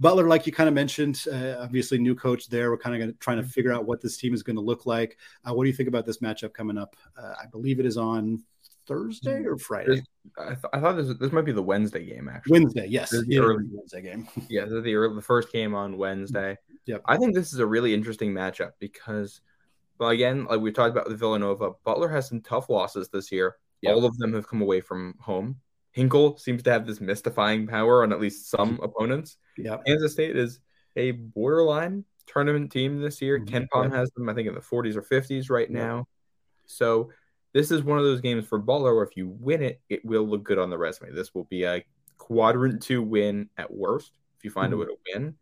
Butler, 0.02 0.26
like 0.26 0.46
you 0.46 0.52
kind 0.52 0.68
of 0.68 0.74
mentioned, 0.74 1.24
uh, 1.32 1.58
obviously 1.60 1.96
new 1.96 2.16
coach 2.16 2.48
there. 2.48 2.72
We're 2.72 2.76
kind 2.76 3.00
of 3.00 3.18
trying 3.20 3.36
to 3.36 3.44
figure 3.44 3.72
out 3.72 3.86
what 3.86 4.00
this 4.00 4.16
team 4.16 4.34
is 4.34 4.42
going 4.42 4.56
to 4.56 4.62
look 4.62 4.84
like. 4.84 5.16
Uh, 5.48 5.54
what 5.54 5.62
do 5.62 5.70
you 5.70 5.76
think 5.76 5.88
about 5.88 6.04
this 6.04 6.18
matchup 6.18 6.52
coming 6.52 6.76
up? 6.76 6.96
Uh, 7.16 7.34
I 7.40 7.46
believe 7.46 7.78
it 7.78 7.86
is 7.86 7.96
on 7.96 8.42
Thursday 8.88 9.44
or 9.44 9.56
Friday. 9.56 10.02
I, 10.36 10.48
th- 10.48 10.64
I, 10.72 10.80
thought 10.80 10.96
this, 10.96 11.16
this 11.18 11.30
might 11.30 11.44
be 11.44 11.52
the 11.52 11.62
Wednesday 11.62 12.04
game. 12.04 12.28
Actually, 12.28 12.60
Wednesday, 12.60 12.86
yes, 12.88 13.10
the 13.10 13.38
early 13.38 13.64
Wednesday 13.70 14.02
game. 14.02 14.28
yeah, 14.50 14.64
the 14.64 14.94
early, 14.94 15.14
the 15.14 15.22
first 15.22 15.52
game 15.52 15.72
on 15.72 15.96
Wednesday. 15.96 16.58
Yep. 16.86 17.02
I 17.06 17.16
think 17.16 17.32
this 17.32 17.52
is 17.52 17.60
a 17.60 17.66
really 17.66 17.94
interesting 17.94 18.32
matchup 18.32 18.72
because, 18.80 19.40
well, 19.98 20.10
again, 20.10 20.46
like 20.46 20.60
we 20.60 20.72
talked 20.72 20.90
about 20.90 21.08
with 21.08 21.20
Villanova, 21.20 21.74
Butler 21.84 22.08
has 22.08 22.28
some 22.28 22.40
tough 22.40 22.68
losses 22.68 23.08
this 23.08 23.30
year. 23.30 23.56
Yep. 23.82 23.94
All 23.94 24.04
of 24.04 24.18
them 24.18 24.32
have 24.34 24.48
come 24.48 24.62
away 24.62 24.80
from 24.80 25.14
home. 25.20 25.60
Hinkle 25.92 26.38
seems 26.38 26.62
to 26.62 26.72
have 26.72 26.86
this 26.86 27.00
mystifying 27.00 27.66
power 27.66 28.02
on 28.02 28.12
at 28.12 28.20
least 28.20 28.50
some 28.50 28.80
opponents. 28.82 29.36
Yeah. 29.56 29.76
Kansas 29.86 30.12
State 30.12 30.36
is 30.36 30.58
a 30.96 31.12
borderline 31.12 32.04
tournament 32.26 32.72
team 32.72 33.00
this 33.00 33.20
year. 33.20 33.38
Mm-hmm. 33.38 33.66
KenPom 33.66 33.92
has 33.92 34.10
them, 34.12 34.28
I 34.28 34.34
think, 34.34 34.48
in 34.48 34.54
the 34.54 34.60
40s 34.60 34.96
or 34.96 35.02
50s 35.02 35.50
right 35.50 35.70
now. 35.70 36.06
So 36.66 37.10
this 37.52 37.70
is 37.70 37.82
one 37.82 37.98
of 37.98 38.04
those 38.04 38.20
games 38.20 38.46
for 38.46 38.58
Butler 38.58 38.94
where 38.94 39.04
if 39.04 39.16
you 39.16 39.28
win 39.28 39.62
it, 39.62 39.80
it 39.88 40.04
will 40.04 40.26
look 40.26 40.44
good 40.44 40.58
on 40.58 40.70
the 40.70 40.78
resume. 40.78 41.12
This 41.12 41.34
will 41.34 41.44
be 41.44 41.64
a 41.64 41.84
quadrant 42.16 42.82
two 42.82 43.02
win 43.02 43.50
at 43.58 43.72
worst 43.72 44.12
if 44.38 44.44
you 44.44 44.50
find 44.50 44.72
mm-hmm. 44.72 44.82
a 44.82 44.84
way 44.84 44.86
to 44.86 44.98
win, 45.14 45.34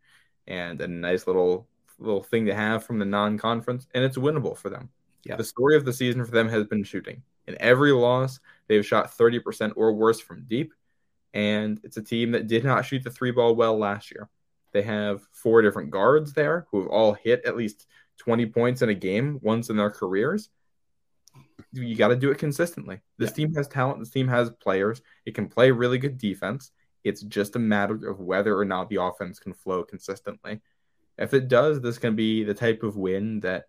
and 0.47 0.81
a 0.81 0.87
nice 0.87 1.27
little 1.27 1.67
little 1.99 2.23
thing 2.23 2.47
to 2.47 2.55
have 2.55 2.83
from 2.83 2.99
the 2.99 3.05
non-conference, 3.05 3.87
and 3.93 4.03
it's 4.03 4.17
winnable 4.17 4.57
for 4.57 4.69
them. 4.69 4.89
Yeah. 5.23 5.35
The 5.35 5.43
story 5.43 5.75
of 5.75 5.85
the 5.85 5.93
season 5.93 6.25
for 6.25 6.31
them 6.31 6.49
has 6.49 6.65
been 6.65 6.83
shooting. 6.83 7.21
In 7.51 7.57
every 7.59 7.91
loss, 7.91 8.39
they've 8.67 8.85
shot 8.85 9.17
30% 9.17 9.73
or 9.75 9.93
worse 9.93 10.19
from 10.19 10.45
deep. 10.47 10.73
And 11.33 11.79
it's 11.83 11.97
a 11.97 12.01
team 12.01 12.31
that 12.31 12.47
did 12.47 12.63
not 12.63 12.85
shoot 12.85 13.03
the 13.03 13.11
three 13.11 13.31
ball 13.31 13.55
well 13.55 13.77
last 13.77 14.11
year. 14.11 14.29
They 14.71 14.81
have 14.83 15.21
four 15.33 15.61
different 15.61 15.91
guards 15.91 16.33
there 16.33 16.65
who 16.71 16.81
have 16.81 16.89
all 16.89 17.13
hit 17.13 17.43
at 17.45 17.57
least 17.57 17.87
20 18.19 18.45
points 18.47 18.81
in 18.81 18.89
a 18.89 18.93
game 18.93 19.39
once 19.41 19.69
in 19.69 19.75
their 19.75 19.89
careers. 19.89 20.49
You 21.73 21.95
got 21.95 22.09
to 22.09 22.15
do 22.15 22.31
it 22.31 22.37
consistently. 22.37 23.01
This 23.17 23.31
yeah. 23.31 23.35
team 23.35 23.55
has 23.55 23.67
talent. 23.67 23.99
This 23.99 24.09
team 24.09 24.27
has 24.27 24.49
players. 24.49 25.01
It 25.25 25.35
can 25.35 25.47
play 25.47 25.71
really 25.71 25.97
good 25.97 26.17
defense. 26.17 26.71
It's 27.03 27.21
just 27.21 27.55
a 27.55 27.59
matter 27.59 28.07
of 28.09 28.19
whether 28.19 28.57
or 28.57 28.65
not 28.65 28.89
the 28.89 29.01
offense 29.01 29.39
can 29.39 29.53
flow 29.53 29.83
consistently. 29.83 30.61
If 31.17 31.33
it 31.33 31.47
does, 31.47 31.81
this 31.81 31.97
can 31.97 32.15
be 32.15 32.43
the 32.43 32.53
type 32.53 32.83
of 32.83 32.95
win 32.95 33.41
that 33.41 33.65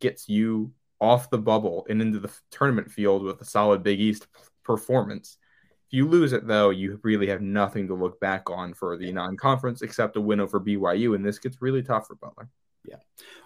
gets 0.00 0.28
you 0.28 0.72
off 1.00 1.30
the 1.30 1.38
bubble 1.38 1.86
and 1.88 2.00
into 2.00 2.18
the 2.18 2.32
tournament 2.50 2.90
field 2.90 3.22
with 3.22 3.40
a 3.40 3.44
solid 3.44 3.82
Big 3.82 4.00
East 4.00 4.26
performance. 4.64 5.38
If 5.86 5.92
you 5.92 6.08
lose 6.08 6.32
it, 6.32 6.46
though, 6.46 6.70
you 6.70 6.98
really 7.02 7.28
have 7.28 7.40
nothing 7.40 7.86
to 7.88 7.94
look 7.94 8.18
back 8.18 8.50
on 8.50 8.74
for 8.74 8.96
the 8.96 9.12
non 9.12 9.36
conference 9.36 9.82
except 9.82 10.16
a 10.16 10.20
win 10.20 10.40
over 10.40 10.60
BYU, 10.60 11.14
and 11.14 11.24
this 11.24 11.38
gets 11.38 11.62
really 11.62 11.82
tough 11.82 12.08
for 12.08 12.16
Butler. 12.16 12.48
Yeah. 12.86 12.96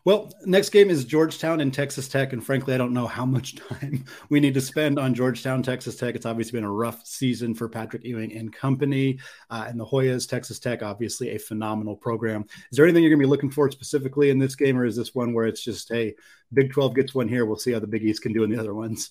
Well, 0.04 0.32
next 0.44 0.70
game 0.70 0.90
is 0.90 1.04
Georgetown 1.04 1.60
and 1.60 1.72
Texas 1.72 2.08
Tech. 2.08 2.32
And 2.32 2.44
frankly, 2.44 2.74
I 2.74 2.78
don't 2.78 2.92
know 2.92 3.06
how 3.06 3.26
much 3.26 3.56
time 3.68 4.04
we 4.28 4.40
need 4.40 4.54
to 4.54 4.60
spend 4.60 4.98
on 4.98 5.14
Georgetown, 5.14 5.62
Texas 5.62 5.96
Tech. 5.96 6.14
It's 6.14 6.26
obviously 6.26 6.58
been 6.58 6.64
a 6.64 6.72
rough 6.72 7.06
season 7.06 7.54
for 7.54 7.68
Patrick 7.68 8.04
Ewing 8.04 8.34
and 8.36 8.52
company. 8.52 9.18
Uh, 9.50 9.66
and 9.68 9.78
the 9.78 9.84
Hoyas, 9.84 10.28
Texas 10.28 10.58
Tech, 10.58 10.82
obviously 10.82 11.30
a 11.30 11.38
phenomenal 11.38 11.96
program. 11.96 12.44
Is 12.70 12.76
there 12.76 12.84
anything 12.84 13.02
you're 13.02 13.10
going 13.10 13.20
to 13.20 13.26
be 13.26 13.30
looking 13.30 13.50
for 13.50 13.70
specifically 13.70 14.30
in 14.30 14.38
this 14.38 14.54
game, 14.54 14.78
or 14.78 14.84
is 14.84 14.96
this 14.96 15.14
one 15.14 15.32
where 15.32 15.46
it's 15.46 15.62
just, 15.62 15.88
hey, 15.90 16.14
Big 16.52 16.72
12 16.72 16.94
gets 16.94 17.14
one 17.14 17.28
here. 17.28 17.46
We'll 17.46 17.56
see 17.56 17.72
how 17.72 17.78
the 17.78 17.86
Big 17.86 18.02
East 18.02 18.22
can 18.22 18.32
do 18.32 18.42
in 18.42 18.50
the 18.50 18.58
other 18.58 18.74
ones? 18.74 19.10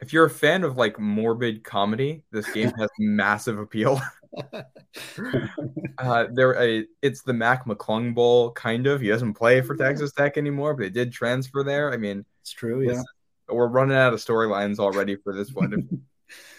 If 0.00 0.12
you're 0.12 0.26
a 0.26 0.30
fan 0.30 0.62
of 0.62 0.76
like 0.76 0.98
morbid 0.98 1.64
comedy, 1.64 2.22
this 2.30 2.50
game 2.52 2.72
has 2.78 2.90
massive 2.98 3.58
appeal. 3.58 4.00
uh, 5.98 6.26
there, 6.32 6.58
uh, 6.58 6.82
it's 7.02 7.22
the 7.22 7.32
Mac 7.32 7.66
McClung 7.66 8.14
Bowl, 8.14 8.52
kind 8.52 8.86
of. 8.86 9.00
He 9.00 9.08
doesn't 9.08 9.34
play 9.34 9.60
for 9.60 9.76
Texas 9.76 10.12
Tech 10.12 10.36
anymore, 10.36 10.74
but 10.74 10.84
he 10.84 10.90
did 10.90 11.12
transfer 11.12 11.62
there. 11.62 11.92
I 11.92 11.96
mean, 11.96 12.24
it's 12.42 12.52
true. 12.52 12.82
Yeah, 12.82 13.02
we're 13.48 13.68
running 13.68 13.96
out 13.96 14.12
of 14.12 14.20
storylines 14.20 14.78
already 14.78 15.16
for 15.16 15.32
this 15.32 15.52
one. 15.52 16.00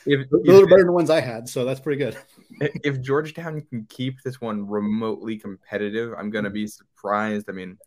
If, 0.06 0.22
if, 0.22 0.32
a 0.32 0.36
little 0.36 0.68
better 0.68 0.78
than 0.78 0.88
the 0.88 0.94
ones 0.94 1.10
I 1.10 1.22
had, 1.22 1.48
so 1.48 1.66
that's 1.66 1.80
pretty 1.80 2.04
good. 2.04 2.18
if 2.84 3.02
Georgetown 3.02 3.62
can 3.62 3.86
keep 3.90 4.22
this 4.24 4.42
one 4.42 4.68
remotely 4.68 5.38
competitive, 5.38 6.14
I'm 6.18 6.30
going 6.30 6.46
to 6.46 6.50
be 6.50 6.68
surprised. 6.68 7.50
I 7.50 7.54
mean, 7.54 7.78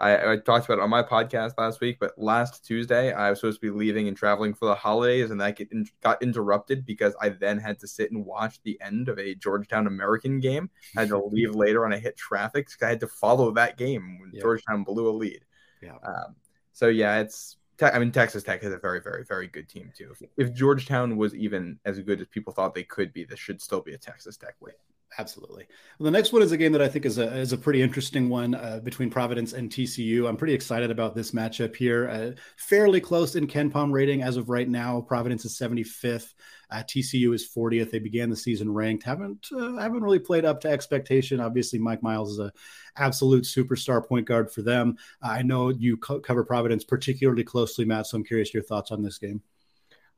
I, 0.00 0.32
I, 0.32 0.36
talked 0.38 0.64
about 0.64 0.78
it 0.78 0.82
on 0.82 0.88
my 0.88 1.02
podcast 1.02 1.54
last 1.58 1.80
week, 1.80 1.98
but 2.00 2.18
last 2.18 2.64
Tuesday 2.64 3.12
I 3.12 3.28
was 3.28 3.40
supposed 3.40 3.60
to 3.60 3.66
be 3.66 3.76
leaving 3.76 4.08
and 4.08 4.16
traveling 4.16 4.54
for 4.54 4.66
the 4.66 4.74
holidays, 4.74 5.30
and 5.30 5.40
that 5.40 5.56
get 5.56 5.70
in, 5.72 5.86
got 6.02 6.22
interrupted 6.22 6.86
because 6.86 7.14
I 7.20 7.28
then 7.28 7.58
had 7.58 7.78
to 7.80 7.86
sit 7.86 8.10
and 8.10 8.24
watch 8.24 8.62
the 8.62 8.80
end 8.80 9.08
of 9.08 9.18
a 9.18 9.34
Georgetown 9.34 9.86
American 9.86 10.40
game. 10.40 10.70
I 10.96 11.00
had 11.00 11.10
to 11.10 11.18
leave 11.30 11.54
later 11.54 11.84
and 11.84 11.92
I 11.92 11.98
hit 11.98 12.16
traffic. 12.16 12.66
Because 12.66 12.82
I 12.82 12.88
had 12.88 13.00
to 13.00 13.08
follow 13.08 13.52
that 13.52 13.76
game 13.76 14.18
when 14.20 14.30
yeah. 14.32 14.40
Georgetown 14.40 14.84
blew 14.84 15.08
a 15.08 15.12
lead. 15.12 15.44
Yeah. 15.82 15.96
Um, 16.04 16.34
so 16.72 16.88
yeah, 16.88 17.18
it's. 17.20 17.56
I 17.82 17.98
mean, 17.98 18.12
Texas 18.12 18.42
Tech 18.42 18.62
has 18.62 18.74
a 18.74 18.78
very, 18.78 19.00
very, 19.00 19.24
very 19.24 19.46
good 19.46 19.66
team 19.66 19.90
too. 19.96 20.12
If 20.36 20.52
Georgetown 20.52 21.16
was 21.16 21.34
even 21.34 21.78
as 21.86 21.98
good 22.00 22.20
as 22.20 22.26
people 22.28 22.52
thought 22.52 22.74
they 22.74 22.82
could 22.82 23.10
be, 23.14 23.24
this 23.24 23.38
should 23.38 23.62
still 23.62 23.80
be 23.80 23.94
a 23.94 23.98
Texas 23.98 24.36
Tech 24.36 24.54
win. 24.60 24.74
Absolutely. 25.18 25.66
Well, 25.98 26.04
the 26.04 26.16
next 26.16 26.32
one 26.32 26.40
is 26.40 26.52
a 26.52 26.56
game 26.56 26.70
that 26.72 26.80
I 26.80 26.88
think 26.88 27.04
is 27.04 27.18
a 27.18 27.36
is 27.36 27.52
a 27.52 27.58
pretty 27.58 27.82
interesting 27.82 28.28
one 28.28 28.54
uh, 28.54 28.80
between 28.82 29.10
Providence 29.10 29.52
and 29.52 29.68
TCU. 29.68 30.28
I'm 30.28 30.36
pretty 30.36 30.54
excited 30.54 30.90
about 30.90 31.16
this 31.16 31.32
matchup 31.32 31.74
here. 31.74 32.08
Uh, 32.08 32.30
fairly 32.56 33.00
close 33.00 33.34
in 33.34 33.48
KenPom 33.48 33.92
rating 33.92 34.22
as 34.22 34.36
of 34.36 34.48
right 34.48 34.68
now. 34.68 35.00
Providence 35.00 35.44
is 35.44 35.58
75th. 35.58 36.32
Uh, 36.70 36.84
TCU 36.84 37.34
is 37.34 37.50
40th. 37.54 37.90
They 37.90 37.98
began 37.98 38.30
the 38.30 38.36
season 38.36 38.72
ranked. 38.72 39.02
Haven't 39.02 39.48
uh, 39.52 39.78
haven't 39.78 40.02
really 40.02 40.20
played 40.20 40.44
up 40.44 40.60
to 40.60 40.68
expectation. 40.68 41.40
Obviously, 41.40 41.80
Mike 41.80 42.04
Miles 42.04 42.30
is 42.30 42.38
a 42.38 42.52
absolute 42.96 43.44
superstar 43.44 44.06
point 44.06 44.26
guard 44.26 44.52
for 44.52 44.62
them. 44.62 44.96
I 45.20 45.42
know 45.42 45.70
you 45.70 45.96
co- 45.96 46.20
cover 46.20 46.44
Providence 46.44 46.84
particularly 46.84 47.42
closely, 47.42 47.84
Matt. 47.84 48.06
So 48.06 48.16
I'm 48.16 48.24
curious 48.24 48.54
your 48.54 48.62
thoughts 48.62 48.92
on 48.92 49.02
this 49.02 49.18
game. 49.18 49.42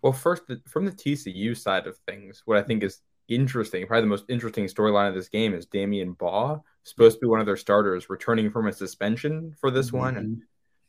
Well, 0.02 0.12
first, 0.12 0.42
from 0.66 0.84
the 0.84 0.92
TCU 0.92 1.56
side 1.56 1.86
of 1.86 1.96
things, 2.08 2.42
what 2.44 2.58
I 2.58 2.62
think 2.62 2.82
is 2.82 3.00
interesting, 3.28 3.86
probably 3.86 4.02
the 4.02 4.08
most 4.08 4.24
interesting 4.28 4.66
storyline 4.66 5.08
of 5.08 5.14
this 5.14 5.28
game 5.28 5.54
is 5.54 5.66
Damion 5.66 6.16
Baugh, 6.16 6.62
supposed 6.84 7.16
to 7.16 7.20
be 7.20 7.26
one 7.26 7.40
of 7.40 7.46
their 7.46 7.56
starters, 7.56 8.10
returning 8.10 8.50
from 8.50 8.66
a 8.66 8.72
suspension 8.72 9.54
for 9.60 9.70
this 9.70 9.88
mm-hmm. 9.88 9.98
one. 9.98 10.16
And 10.16 10.42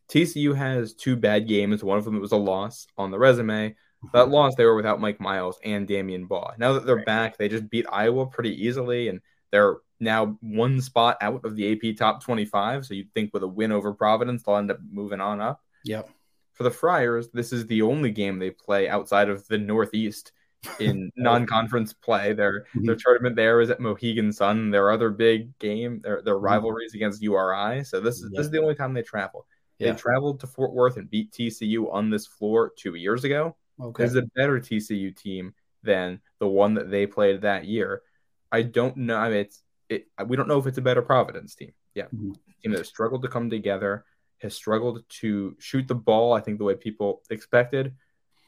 TCU 0.09 0.55
has 0.55 0.93
two 0.93 1.15
bad 1.15 1.47
games. 1.47 1.83
One 1.83 1.97
of 1.97 2.05
them 2.05 2.19
was 2.19 2.31
a 2.31 2.37
loss 2.37 2.87
on 2.97 3.11
the 3.11 3.19
resume. 3.19 3.69
Mm-hmm. 3.69 4.07
That 4.13 4.29
loss, 4.29 4.55
they 4.55 4.65
were 4.65 4.75
without 4.75 5.01
Mike 5.01 5.19
Miles 5.19 5.57
and 5.63 5.87
Damion 5.87 6.27
Baugh. 6.27 6.53
Now 6.57 6.73
that 6.73 6.85
they're 6.85 6.97
right. 6.97 7.05
back, 7.05 7.37
they 7.37 7.49
just 7.49 7.69
beat 7.69 7.85
Iowa 7.91 8.27
pretty 8.27 8.65
easily, 8.65 9.07
and 9.07 9.21
they're 9.51 9.77
now 9.99 10.37
one 10.41 10.81
spot 10.81 11.17
out 11.21 11.45
of 11.45 11.55
the 11.55 11.71
AP 11.71 11.97
top 11.97 12.23
25. 12.23 12.85
So 12.85 12.93
you'd 12.93 13.13
think 13.13 13.33
with 13.33 13.43
a 13.43 13.47
win 13.47 13.71
over 13.71 13.93
Providence, 13.93 14.43
they'll 14.43 14.57
end 14.57 14.71
up 14.71 14.79
moving 14.91 15.21
on 15.21 15.39
up. 15.39 15.61
Yep. 15.85 16.09
For 16.53 16.63
the 16.63 16.71
Friars, 16.71 17.29
this 17.29 17.51
is 17.51 17.65
the 17.65 17.81
only 17.81 18.11
game 18.11 18.37
they 18.37 18.51
play 18.51 18.87
outside 18.87 19.29
of 19.29 19.47
the 19.47 19.57
Northeast 19.57 20.31
in 20.79 21.11
non-conference 21.15 21.93
play. 21.93 22.33
Their 22.33 22.61
mm-hmm. 22.61 22.85
their 22.85 22.95
tournament 22.95 23.35
there 23.35 23.61
is 23.61 23.69
at 23.69 23.79
Mohegan 23.79 24.31
Sun. 24.31 24.71
Their 24.71 24.91
other 24.91 25.09
big 25.09 25.57
game, 25.59 26.01
their 26.03 26.21
their 26.21 26.35
mm-hmm. 26.35 26.45
rivalries 26.45 26.93
against 26.93 27.21
URI. 27.21 27.83
So 27.83 27.99
this 27.99 28.21
is 28.21 28.31
this 28.31 28.45
is 28.45 28.51
the 28.51 28.61
only 28.61 28.75
time 28.75 28.93
they 28.93 29.01
travel. 29.01 29.45
Yeah. 29.79 29.91
They 29.91 29.97
traveled 29.97 30.39
to 30.41 30.47
Fort 30.47 30.73
Worth 30.73 30.97
and 30.97 31.09
beat 31.09 31.31
TCU 31.31 31.91
on 31.91 32.09
this 32.09 32.27
floor 32.27 32.71
two 32.77 32.95
years 32.95 33.23
ago. 33.23 33.55
Okay. 33.81 34.03
This 34.03 34.11
is 34.11 34.17
a 34.17 34.29
better 34.35 34.59
TCU 34.59 35.15
team 35.15 35.53
than 35.81 36.21
the 36.39 36.47
one 36.47 36.75
that 36.75 36.89
they 36.89 37.05
played 37.05 37.41
that 37.41 37.65
year. 37.65 38.01
I 38.51 38.61
don't 38.61 38.95
know. 38.97 39.17
I 39.17 39.29
mean, 39.29 39.39
it's 39.39 39.63
it. 39.89 40.07
We 40.27 40.37
don't 40.37 40.47
know 40.47 40.59
if 40.59 40.67
it's 40.67 40.77
a 40.77 40.81
better 40.81 41.01
Providence 41.01 41.55
team. 41.55 41.73
Yeah, 41.95 42.05
mm-hmm. 42.05 42.31
team 42.61 42.71
that 42.71 42.79
has 42.79 42.87
struggled 42.87 43.23
to 43.23 43.27
come 43.27 43.49
together, 43.49 44.05
has 44.39 44.55
struggled 44.55 45.03
to 45.21 45.55
shoot 45.59 45.87
the 45.87 45.95
ball. 45.95 46.33
I 46.33 46.41
think 46.41 46.57
the 46.57 46.63
way 46.63 46.75
people 46.75 47.21
expected 47.29 47.93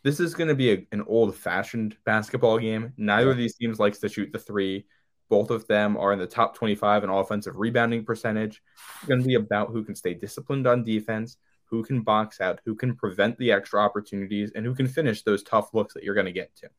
this 0.06 0.20
is 0.20 0.36
going 0.36 0.50
to 0.50 0.56
be 0.56 0.72
a, 0.72 0.88
an 0.92 1.04
old 1.08 1.36
fashioned 1.36 1.98
basketball 2.06 2.60
game. 2.60 2.94
Neither 2.96 3.32
of 3.32 3.38
these 3.38 3.56
teams 3.56 3.80
likes 3.80 3.98
to 4.00 4.08
shoot 4.08 4.32
the 4.32 4.38
three. 4.38 4.86
Both 5.30 5.50
of 5.50 5.66
them 5.66 5.98
are 5.98 6.14
in 6.14 6.20
the 6.20 6.28
top 6.28 6.56
25 6.56 7.04
in 7.04 7.10
offensive 7.10 7.56
rebounding 7.56 8.06
percentage. 8.06 8.62
It's 9.00 9.08
going 9.08 9.22
to 9.22 9.28
be 9.28 9.34
about 9.34 9.72
who 9.72 9.84
can 9.84 9.96
stay 9.96 10.14
disciplined 10.14 10.68
on 10.68 10.84
defense, 10.84 11.38
who 11.72 11.84
can 11.84 12.04
box 12.04 12.40
out, 12.40 12.62
who 12.66 12.76
can 12.76 12.96
prevent 12.96 13.36
the 13.40 13.52
extra 13.52 13.82
opportunities, 13.82 14.52
and 14.54 14.64
who 14.64 14.76
can 14.76 14.88
finish 14.88 15.24
those 15.24 15.42
tough 15.42 15.74
looks 15.74 15.96
that 15.96 16.04
you're 16.04 16.14
going 16.14 16.28
to 16.28 16.32
get 16.32 16.56
to. 16.58 16.70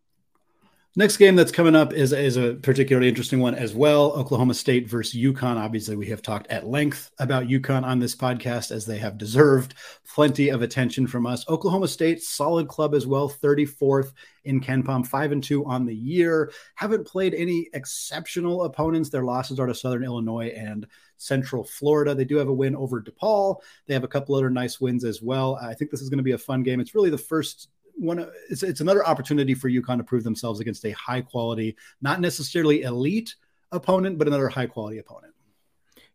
Next 0.98 1.18
game 1.18 1.36
that's 1.36 1.52
coming 1.52 1.76
up 1.76 1.92
is, 1.92 2.14
is 2.14 2.38
a 2.38 2.54
particularly 2.54 3.06
interesting 3.06 3.38
one 3.38 3.54
as 3.54 3.74
well. 3.74 4.12
Oklahoma 4.12 4.54
State 4.54 4.88
versus 4.88 5.20
UConn. 5.20 5.58
Obviously, 5.58 5.94
we 5.94 6.06
have 6.06 6.22
talked 6.22 6.46
at 6.46 6.66
length 6.66 7.10
about 7.18 7.48
UConn 7.48 7.84
on 7.84 7.98
this 7.98 8.16
podcast 8.16 8.70
as 8.70 8.86
they 8.86 8.96
have 8.96 9.18
deserved 9.18 9.74
plenty 10.14 10.48
of 10.48 10.62
attention 10.62 11.06
from 11.06 11.26
us. 11.26 11.46
Oklahoma 11.50 11.86
State, 11.86 12.22
solid 12.22 12.66
club 12.68 12.94
as 12.94 13.06
well, 13.06 13.28
34th 13.28 14.14
in 14.44 14.58
KenPom, 14.58 15.06
5 15.06 15.32
and 15.32 15.44
2 15.44 15.66
on 15.66 15.84
the 15.84 15.94
year. 15.94 16.50
Haven't 16.76 17.06
played 17.06 17.34
any 17.34 17.68
exceptional 17.74 18.64
opponents. 18.64 19.10
Their 19.10 19.24
losses 19.24 19.60
are 19.60 19.66
to 19.66 19.74
Southern 19.74 20.02
Illinois 20.02 20.48
and 20.56 20.86
Central 21.18 21.62
Florida. 21.62 22.14
They 22.14 22.24
do 22.24 22.36
have 22.36 22.48
a 22.48 22.54
win 22.54 22.74
over 22.74 23.02
DePaul. 23.02 23.56
They 23.86 23.92
have 23.92 24.04
a 24.04 24.08
couple 24.08 24.34
other 24.34 24.48
nice 24.48 24.80
wins 24.80 25.04
as 25.04 25.20
well. 25.20 25.56
I 25.56 25.74
think 25.74 25.90
this 25.90 26.00
is 26.00 26.08
going 26.08 26.18
to 26.18 26.24
be 26.24 26.32
a 26.32 26.38
fun 26.38 26.62
game. 26.62 26.80
It's 26.80 26.94
really 26.94 27.10
the 27.10 27.18
first 27.18 27.68
one 27.96 28.28
it's, 28.50 28.62
it's 28.62 28.80
another 28.80 29.06
opportunity 29.06 29.54
for 29.54 29.70
UConn 29.70 29.98
to 29.98 30.04
prove 30.04 30.24
themselves 30.24 30.60
against 30.60 30.84
a 30.84 30.92
high 30.92 31.20
quality, 31.20 31.76
not 32.00 32.20
necessarily 32.20 32.82
elite 32.82 33.34
opponent, 33.72 34.18
but 34.18 34.26
another 34.26 34.48
high 34.48 34.66
quality 34.66 34.98
opponent. 34.98 35.32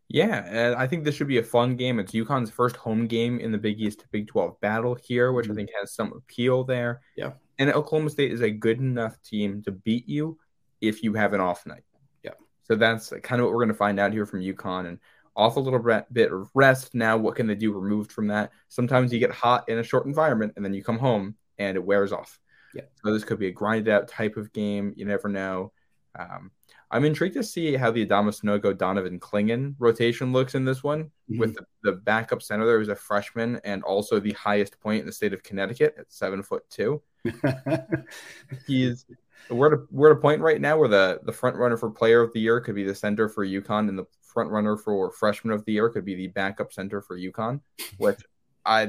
Yeah, 0.08 0.74
I 0.76 0.86
think 0.86 1.04
this 1.04 1.14
should 1.14 1.28
be 1.28 1.38
a 1.38 1.42
fun 1.42 1.76
game. 1.76 1.98
It's 1.98 2.12
UConn's 2.12 2.50
first 2.50 2.76
home 2.76 3.06
game 3.06 3.40
in 3.40 3.50
the 3.50 3.58
Big 3.58 3.80
East 3.80 4.04
Big 4.10 4.28
12 4.28 4.60
battle 4.60 4.94
here, 4.94 5.32
which 5.32 5.46
mm-hmm. 5.46 5.52
I 5.52 5.56
think 5.56 5.70
has 5.80 5.94
some 5.94 6.12
appeal 6.12 6.64
there. 6.64 7.00
Yeah. 7.16 7.32
And 7.58 7.72
Oklahoma 7.72 8.10
State 8.10 8.32
is 8.32 8.42
a 8.42 8.50
good 8.50 8.78
enough 8.78 9.22
team 9.22 9.62
to 9.62 9.72
beat 9.72 10.06
you 10.06 10.38
if 10.82 11.02
you 11.02 11.14
have 11.14 11.32
an 11.32 11.40
off 11.40 11.64
night. 11.64 11.84
Yeah. 12.22 12.32
So 12.64 12.74
that's 12.74 13.10
kind 13.22 13.40
of 13.40 13.46
what 13.46 13.54
we're 13.54 13.64
going 13.64 13.68
to 13.68 13.74
find 13.74 13.98
out 13.98 14.12
here 14.12 14.26
from 14.26 14.40
UConn. 14.40 14.86
And 14.86 14.98
off 15.34 15.56
a 15.56 15.60
little 15.60 16.04
bit 16.12 16.32
of 16.32 16.50
rest. 16.54 16.94
Now, 16.94 17.16
what 17.16 17.36
can 17.36 17.46
they 17.46 17.54
do 17.54 17.72
removed 17.72 18.12
from 18.12 18.26
that? 18.28 18.52
Sometimes 18.68 19.12
you 19.12 19.18
get 19.18 19.30
hot 19.30 19.68
in 19.68 19.78
a 19.78 19.82
short 19.82 20.06
environment 20.06 20.52
and 20.56 20.64
then 20.64 20.74
you 20.74 20.84
come 20.84 20.98
home 20.98 21.36
and 21.68 21.76
it 21.76 21.84
wears 21.84 22.12
off. 22.12 22.38
Yeah. 22.74 22.82
So 23.04 23.12
this 23.12 23.24
could 23.24 23.38
be 23.38 23.48
a 23.48 23.52
grinded 23.52 23.92
out 23.92 24.08
type 24.08 24.36
of 24.36 24.52
game. 24.52 24.92
You 24.96 25.04
never 25.04 25.28
know. 25.28 25.72
Um, 26.18 26.50
I'm 26.90 27.06
intrigued 27.06 27.34
to 27.34 27.42
see 27.42 27.74
how 27.74 27.90
the 27.90 28.06
Adama 28.06 28.38
Sanogo 28.38 28.76
Donovan 28.76 29.18
Clingan 29.18 29.74
rotation 29.78 30.32
looks 30.32 30.54
in 30.54 30.64
this 30.64 30.82
one. 30.82 31.04
Mm-hmm. 31.04 31.38
With 31.38 31.54
the, 31.54 31.64
the, 31.82 31.92
backup 31.92 32.42
center 32.42 32.66
there, 32.66 32.78
who's 32.78 32.88
a 32.88 32.94
freshman 32.94 33.60
and 33.64 33.82
also 33.82 34.20
the 34.20 34.32
highest 34.32 34.78
point 34.80 35.00
in 35.00 35.06
the 35.06 35.12
state 35.12 35.32
of 35.32 35.42
Connecticut 35.42 35.94
at 35.98 36.12
seven 36.12 36.42
foot 36.42 36.68
two. 36.68 37.00
He's 38.66 39.06
we're 39.48 39.72
at, 39.72 39.78
a, 39.78 39.82
we're 39.90 40.10
at 40.10 40.18
a 40.18 40.20
point 40.20 40.40
right 40.40 40.60
now 40.60 40.76
where 40.76 40.88
the, 40.88 41.20
the 41.24 41.32
front 41.32 41.56
runner 41.56 41.76
for 41.76 41.90
player 41.90 42.20
of 42.20 42.32
the 42.32 42.40
year 42.40 42.60
could 42.60 42.74
be 42.74 42.84
the 42.84 42.94
center 42.94 43.28
for 43.28 43.46
UConn, 43.46 43.88
and 43.88 43.98
the 43.98 44.06
front 44.20 44.50
runner 44.50 44.76
for 44.76 45.10
freshman 45.10 45.54
of 45.54 45.64
the 45.64 45.72
year 45.72 45.88
could 45.88 46.04
be 46.04 46.14
the 46.14 46.28
backup 46.28 46.72
center 46.72 47.00
for 47.00 47.18
UConn, 47.18 47.60
which 47.96 48.20
I. 48.64 48.82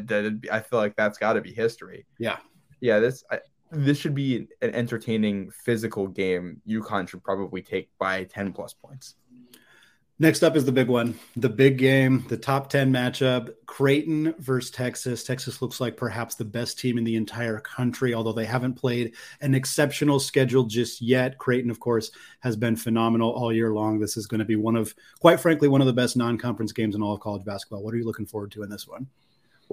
I 0.51 0.59
feel 0.59 0.79
like 0.79 0.95
that's 0.95 1.17
got 1.17 1.33
to 1.33 1.41
be 1.41 1.53
history. 1.53 2.05
Yeah, 2.19 2.37
yeah, 2.83 2.99
this 2.99 3.23
I, 3.31 3.39
this 3.71 3.97
should 3.97 4.13
be 4.13 4.49
an 4.61 4.75
entertaining 4.75 5.49
physical 5.51 6.05
game. 6.05 6.61
UConn 6.67 7.07
should 7.07 7.23
probably 7.23 7.61
take 7.61 7.89
by 7.97 8.25
ten 8.25 8.51
plus 8.51 8.73
points. 8.73 9.15
Next 10.19 10.43
up 10.43 10.55
is 10.57 10.65
the 10.65 10.71
big 10.71 10.89
one, 10.89 11.17
the 11.37 11.49
big 11.49 11.77
game, 11.79 12.23
the 12.29 12.37
top 12.37 12.69
10 12.69 12.93
matchup 12.93 13.51
Creighton 13.65 14.35
versus 14.37 14.69
Texas. 14.69 15.23
Texas 15.23 15.61
looks 15.61 15.81
like 15.81 15.97
perhaps 15.97 16.35
the 16.35 16.45
best 16.45 16.77
team 16.77 16.99
in 16.99 17.03
the 17.03 17.15
entire 17.15 17.59
country, 17.59 18.13
although 18.13 18.31
they 18.31 18.45
haven't 18.45 18.75
played 18.75 19.15
an 19.41 19.55
exceptional 19.55 20.19
schedule 20.19 20.65
just 20.65 21.01
yet. 21.01 21.39
Creighton, 21.39 21.71
of 21.71 21.79
course, 21.79 22.11
has 22.41 22.55
been 22.55 22.75
phenomenal 22.75 23.31
all 23.31 23.51
year 23.51 23.73
long. 23.73 23.99
This 23.99 24.15
is 24.15 24.27
going 24.27 24.39
to 24.39 24.45
be 24.45 24.55
one 24.55 24.75
of, 24.75 24.93
quite 25.19 25.39
frankly, 25.39 25.67
one 25.67 25.81
of 25.81 25.87
the 25.87 25.93
best 25.93 26.15
non 26.15 26.37
conference 26.37 26.71
games 26.71 26.93
in 26.93 27.01
all 27.01 27.15
of 27.15 27.19
college 27.19 27.43
basketball. 27.43 27.83
What 27.83 27.93
are 27.95 27.97
you 27.97 28.05
looking 28.05 28.27
forward 28.27 28.51
to 28.51 28.61
in 28.61 28.69
this 28.69 28.87
one? 28.87 29.07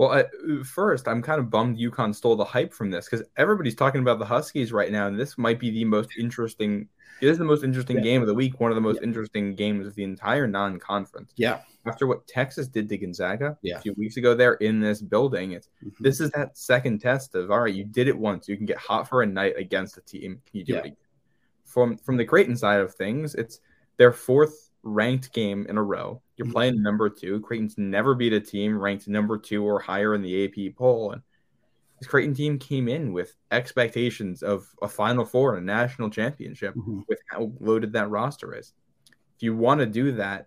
Well, 0.00 0.12
I, 0.12 0.24
first, 0.64 1.06
I'm 1.06 1.20
kind 1.20 1.38
of 1.38 1.50
bummed 1.50 1.76
UConn 1.76 2.14
stole 2.14 2.34
the 2.34 2.42
hype 2.42 2.72
from 2.72 2.90
this 2.90 3.04
because 3.04 3.22
everybody's 3.36 3.74
talking 3.74 4.00
about 4.00 4.18
the 4.18 4.24
Huskies 4.24 4.72
right 4.72 4.90
now, 4.90 5.06
and 5.06 5.20
this 5.20 5.36
might 5.36 5.60
be 5.60 5.70
the 5.70 5.84
most 5.84 6.08
interesting. 6.18 6.88
It 7.20 7.28
is 7.28 7.36
the 7.36 7.44
most 7.44 7.64
interesting 7.64 7.98
yeah. 7.98 8.04
game 8.04 8.22
of 8.22 8.26
the 8.26 8.32
week, 8.32 8.60
one 8.60 8.70
of 8.70 8.76
the 8.76 8.80
most 8.80 9.00
yeah. 9.02 9.08
interesting 9.08 9.54
games 9.54 9.86
of 9.86 9.94
the 9.94 10.04
entire 10.04 10.46
non-conference. 10.46 11.34
Yeah. 11.36 11.60
After 11.84 12.06
what 12.06 12.26
Texas 12.26 12.66
did 12.66 12.88
to 12.88 12.96
Gonzaga 12.96 13.58
yeah. 13.60 13.76
a 13.76 13.80
few 13.82 13.92
weeks 13.92 14.16
ago, 14.16 14.34
there 14.34 14.54
in 14.54 14.80
this 14.80 15.02
building, 15.02 15.52
it's 15.52 15.68
mm-hmm. 15.84 16.02
this 16.02 16.18
is 16.18 16.30
that 16.30 16.56
second 16.56 17.00
test 17.02 17.34
of 17.34 17.50
all 17.50 17.60
right, 17.60 17.74
you 17.74 17.84
did 17.84 18.08
it 18.08 18.16
once, 18.16 18.48
you 18.48 18.56
can 18.56 18.64
get 18.64 18.78
hot 18.78 19.06
for 19.06 19.20
a 19.20 19.26
night 19.26 19.52
against 19.58 19.98
a 19.98 20.00
team. 20.00 20.40
Can 20.50 20.60
you 20.60 20.64
do 20.64 20.76
it 20.76 20.78
again? 20.78 20.96
From 21.66 21.98
from 21.98 22.16
the 22.16 22.24
Creighton 22.24 22.56
side 22.56 22.80
of 22.80 22.94
things, 22.94 23.34
it's 23.34 23.60
their 23.98 24.12
fourth 24.12 24.69
ranked 24.82 25.32
game 25.32 25.66
in 25.68 25.76
a 25.76 25.82
row. 25.82 26.22
You're 26.36 26.46
mm-hmm. 26.46 26.52
playing 26.52 26.82
number 26.82 27.08
two. 27.08 27.40
Creighton's 27.40 27.76
never 27.78 28.14
beat 28.14 28.32
a 28.32 28.40
team 28.40 28.78
ranked 28.78 29.08
number 29.08 29.38
two 29.38 29.64
or 29.64 29.80
higher 29.80 30.14
in 30.14 30.22
the 30.22 30.44
AP 30.44 30.76
poll. 30.76 31.12
And 31.12 31.22
this 31.98 32.08
Creighton 32.08 32.34
team 32.34 32.58
came 32.58 32.88
in 32.88 33.12
with 33.12 33.36
expectations 33.50 34.42
of 34.42 34.66
a 34.82 34.88
Final 34.88 35.24
Four 35.24 35.56
and 35.56 35.68
a 35.68 35.72
national 35.72 36.10
championship 36.10 36.74
mm-hmm. 36.74 37.00
with 37.08 37.18
how 37.30 37.52
loaded 37.60 37.92
that 37.92 38.10
roster 38.10 38.56
is. 38.56 38.72
If 39.36 39.42
you 39.42 39.54
want 39.54 39.80
to 39.80 39.86
do 39.86 40.12
that, 40.12 40.46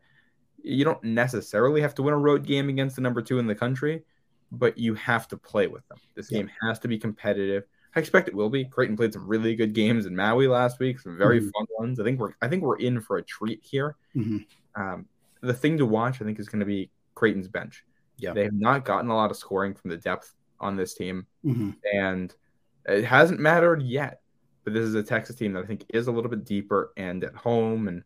you 0.64 0.84
don't 0.86 1.04
necessarily 1.04 1.82
have 1.82 1.94
to 1.96 2.04
win 2.04 2.14
a 2.14 2.18
road 2.18 2.46
game 2.46 2.70
against 2.70 2.96
the 2.96 3.02
number 3.02 3.22
two 3.22 3.38
in 3.38 3.48
the 3.48 3.56
country, 3.56 4.04
but 4.52 4.78
you 4.78 4.94
have 4.96 5.28
to 5.28 5.38
play 5.38 5.68
with 5.68 5.88
them. 5.90 5.98
This 6.16 6.32
yeah. 6.32 6.40
game 6.40 6.52
has 6.62 6.80
to 6.80 6.88
be 6.88 6.98
competitive. 6.98 7.66
I 7.96 8.00
expect 8.00 8.28
it 8.28 8.36
will 8.36 8.50
be. 8.50 8.66
Creighton 8.66 8.98
played 8.98 9.14
some 9.14 9.28
really 9.28 9.56
good 9.56 9.74
games 9.74 10.06
in 10.06 10.16
Maui 10.16 10.48
last 10.48 10.80
week, 10.80 11.00
some 11.00 11.18
very 11.18 11.40
mm-hmm. 11.40 11.50
fun 11.50 11.66
ones. 11.78 12.00
I 12.00 12.04
think 12.04 12.20
we're 12.20 12.34
I 12.42 12.48
think 12.48 12.64
we're 12.64 12.80
in 12.80 13.00
for 13.02 13.18
a 13.18 13.24
treat 13.24 13.60
here. 13.64 13.96
Mm-hmm. 14.16 14.82
Um, 14.82 15.06
the 15.42 15.54
thing 15.54 15.78
to 15.78 15.86
watch, 15.86 16.22
I 16.22 16.26
think, 16.26 16.40
is 16.40 16.48
going 16.48 16.62
to 16.62 16.66
be 16.66 16.90
Creighton's 17.14 17.48
bench. 17.48 17.86
Yeah, 18.18 18.34
they 18.34 18.44
have 18.44 18.54
not 18.54 18.86
gotten 18.86 19.10
a 19.10 19.16
lot 19.16 19.32
of 19.32 19.38
scoring 19.38 19.74
from 19.76 19.92
the 19.92 19.98
depth 19.98 20.34
on 20.60 20.76
this 20.76 20.96
team, 20.96 21.28
mm-hmm. 21.46 21.72
and 21.94 22.34
it 22.86 23.04
hasn't 23.04 23.40
mattered 23.40 23.84
yet. 23.84 24.22
But 24.64 24.74
this 24.74 24.84
is 24.84 24.96
a 24.96 25.04
Texas 25.04 25.36
team 25.36 25.54
that 25.54 25.64
I 25.64 25.68
think 25.68 25.86
is 25.90 26.08
a 26.08 26.12
little 26.12 26.30
bit 26.32 26.46
deeper 26.46 26.94
and 26.98 27.24
at 27.24 27.36
home, 27.36 27.88
and 27.88 28.04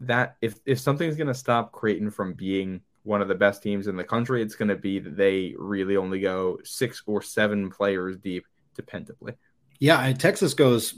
that 0.00 0.36
if 0.40 0.54
if 0.64 0.80
something's 0.80 1.16
going 1.16 1.26
to 1.26 1.34
stop 1.34 1.72
Creighton 1.72 2.10
from 2.10 2.32
being 2.32 2.80
one 3.02 3.20
of 3.20 3.28
the 3.28 3.34
best 3.34 3.62
teams 3.62 3.86
in 3.86 3.96
the 3.96 4.04
country, 4.04 4.42
it's 4.42 4.54
going 4.54 4.68
to 4.68 4.76
be 4.76 4.98
that 4.98 5.16
they 5.16 5.54
really 5.58 5.96
only 5.96 6.20
go 6.20 6.58
six 6.64 7.02
or 7.06 7.20
seven 7.20 7.70
players 7.70 8.16
deep 8.16 8.46
dependably. 8.78 9.34
Yeah, 9.80 10.12
Texas 10.12 10.52
goes 10.52 10.94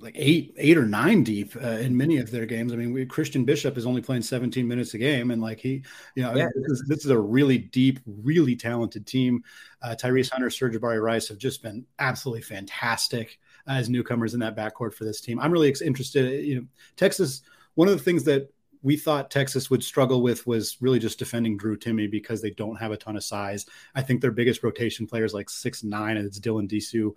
like 0.00 0.16
eight, 0.16 0.52
eight 0.58 0.76
or 0.76 0.84
nine 0.84 1.22
deep 1.22 1.54
uh, 1.54 1.78
in 1.78 1.96
many 1.96 2.16
of 2.16 2.32
their 2.32 2.44
games. 2.44 2.72
I 2.72 2.76
mean, 2.76 2.92
we, 2.92 3.06
Christian 3.06 3.44
Bishop 3.44 3.78
is 3.78 3.86
only 3.86 4.02
playing 4.02 4.22
17 4.22 4.66
minutes 4.66 4.94
a 4.94 4.98
game, 4.98 5.30
and 5.30 5.40
like 5.40 5.60
he, 5.60 5.84
you 6.16 6.24
know, 6.24 6.34
yeah. 6.34 6.48
this, 6.56 6.70
is, 6.72 6.84
this, 6.88 7.04
is, 7.04 7.12
a 7.12 7.18
really 7.18 7.58
deep, 7.58 8.00
really 8.04 8.56
talented 8.56 9.06
team. 9.06 9.44
Uh, 9.80 9.94
Tyrese 9.96 10.28
Hunter, 10.28 10.48
Sir'Jabari 10.48 11.00
Rice 11.00 11.28
have 11.28 11.38
just 11.38 11.62
been 11.62 11.86
absolutely 12.00 12.42
fantastic 12.42 13.38
as 13.68 13.88
newcomers 13.88 14.34
in 14.34 14.40
that 14.40 14.56
backcourt 14.56 14.92
for 14.92 15.04
this 15.04 15.20
team. 15.20 15.38
I'm 15.38 15.52
really 15.52 15.72
interested. 15.84 16.44
You 16.44 16.56
know, 16.56 16.66
Texas. 16.96 17.42
One 17.76 17.86
of 17.86 17.96
the 17.96 18.02
things 18.02 18.24
that 18.24 18.52
we 18.82 18.96
thought 18.96 19.30
Texas 19.30 19.68
would 19.70 19.84
struggle 19.84 20.22
with 20.22 20.46
was 20.46 20.76
really 20.80 20.98
just 20.98 21.18
defending 21.18 21.56
Drew 21.56 21.76
Timme 21.76 22.10
because 22.10 22.40
they 22.40 22.50
don't 22.50 22.76
have 22.76 22.92
a 22.92 22.96
ton 22.96 23.16
of 23.16 23.24
size. 23.24 23.66
I 23.94 24.02
think 24.02 24.20
their 24.20 24.30
biggest 24.30 24.62
rotation 24.62 25.06
players 25.06 25.34
like 25.34 25.50
six 25.50 25.84
nine, 25.84 26.16
and 26.16 26.26
it's 26.26 26.40
Dylan 26.40 26.68
Disu. 26.68 27.12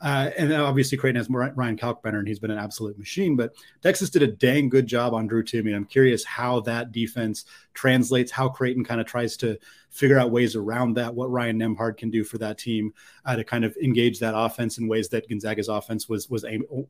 Uh, 0.00 0.30
and 0.38 0.52
obviously, 0.52 0.96
Creighton 0.96 1.16
has 1.16 1.28
Ryan 1.28 1.76
Kalkbrenner, 1.76 2.18
and 2.18 2.28
he's 2.28 2.38
been 2.38 2.52
an 2.52 2.58
absolute 2.58 2.98
machine. 2.98 3.34
But 3.34 3.54
Texas 3.82 4.10
did 4.10 4.22
a 4.22 4.28
dang 4.28 4.68
good 4.68 4.86
job 4.86 5.12
on 5.12 5.26
Drew 5.26 5.42
Timme. 5.42 5.74
I'm 5.74 5.84
curious 5.84 6.24
how 6.24 6.60
that 6.60 6.92
defense 6.92 7.46
translates, 7.74 8.30
how 8.30 8.48
Creighton 8.48 8.84
kind 8.84 9.00
of 9.00 9.06
tries 9.06 9.36
to 9.38 9.58
figure 9.90 10.18
out 10.18 10.30
ways 10.30 10.54
around 10.54 10.94
that, 10.94 11.12
what 11.12 11.30
Ryan 11.30 11.58
Nembhard 11.58 11.96
can 11.96 12.10
do 12.10 12.22
for 12.22 12.38
that 12.38 12.58
team 12.58 12.94
uh, 13.24 13.34
to 13.34 13.42
kind 13.42 13.64
of 13.64 13.76
engage 13.82 14.20
that 14.20 14.36
offense 14.36 14.78
in 14.78 14.86
ways 14.86 15.08
that 15.08 15.28
Gonzaga's 15.28 15.68
offense 15.68 16.08
was 16.08 16.30
was 16.30 16.44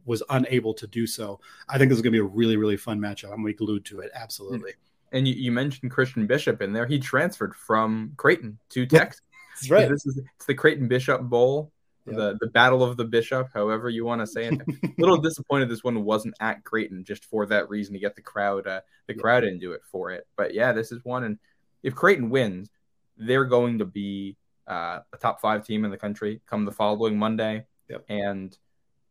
was 0.04 0.22
unable 0.28 0.74
to 0.74 0.86
do 0.86 1.06
so. 1.06 1.40
I 1.68 1.78
think 1.78 1.88
this 1.88 1.96
is 1.96 2.02
going 2.02 2.12
to 2.12 2.16
be 2.16 2.24
a 2.24 2.24
really 2.24 2.58
really 2.58 2.76
fun 2.76 2.98
matchup. 2.98 3.32
I'm 3.32 3.50
glued 3.52 3.86
to 3.86 4.00
it. 4.00 4.10
Absolutely. 4.14 4.72
And 5.12 5.26
you, 5.26 5.32
you 5.32 5.50
mentioned 5.50 5.90
Christian 5.90 6.26
Bishop 6.26 6.60
in 6.60 6.74
there. 6.74 6.86
He 6.86 6.98
transferred 6.98 7.54
from 7.54 8.12
Creighton 8.18 8.58
to 8.70 8.84
Texas. 8.84 9.22
That's 9.54 9.70
right. 9.70 9.88
This 9.88 10.04
is 10.04 10.18
it's 10.18 10.44
the 10.44 10.54
Creighton 10.54 10.88
Bishop 10.88 11.22
Bowl 11.22 11.72
the 12.16 12.38
the 12.40 12.48
battle 12.48 12.82
of 12.82 12.96
the 12.96 13.04
bishop, 13.04 13.48
however 13.54 13.88
you 13.88 14.04
want 14.04 14.20
to 14.20 14.26
say 14.26 14.46
it. 14.46 14.60
a 14.60 14.90
little 14.98 15.18
disappointed 15.18 15.68
this 15.68 15.84
one 15.84 16.04
wasn't 16.04 16.34
at 16.40 16.64
Creighton 16.64 17.04
just 17.04 17.24
for 17.24 17.46
that 17.46 17.68
reason 17.68 17.94
to 17.94 18.00
get 18.00 18.16
the 18.16 18.22
crowd 18.22 18.66
uh, 18.66 18.80
the 19.06 19.14
crowd 19.14 19.44
into 19.44 19.72
it 19.72 19.82
for 19.90 20.10
it. 20.10 20.26
But 20.36 20.54
yeah, 20.54 20.72
this 20.72 20.92
is 20.92 21.04
one, 21.04 21.24
and 21.24 21.38
if 21.82 21.94
Creighton 21.94 22.30
wins, 22.30 22.70
they're 23.16 23.44
going 23.44 23.78
to 23.78 23.84
be 23.84 24.36
uh, 24.66 25.00
a 25.12 25.16
top 25.16 25.40
five 25.40 25.66
team 25.66 25.84
in 25.84 25.90
the 25.90 25.96
country 25.96 26.40
come 26.46 26.64
the 26.64 26.72
following 26.72 27.18
Monday. 27.18 27.64
Yep. 27.88 28.04
And 28.08 28.56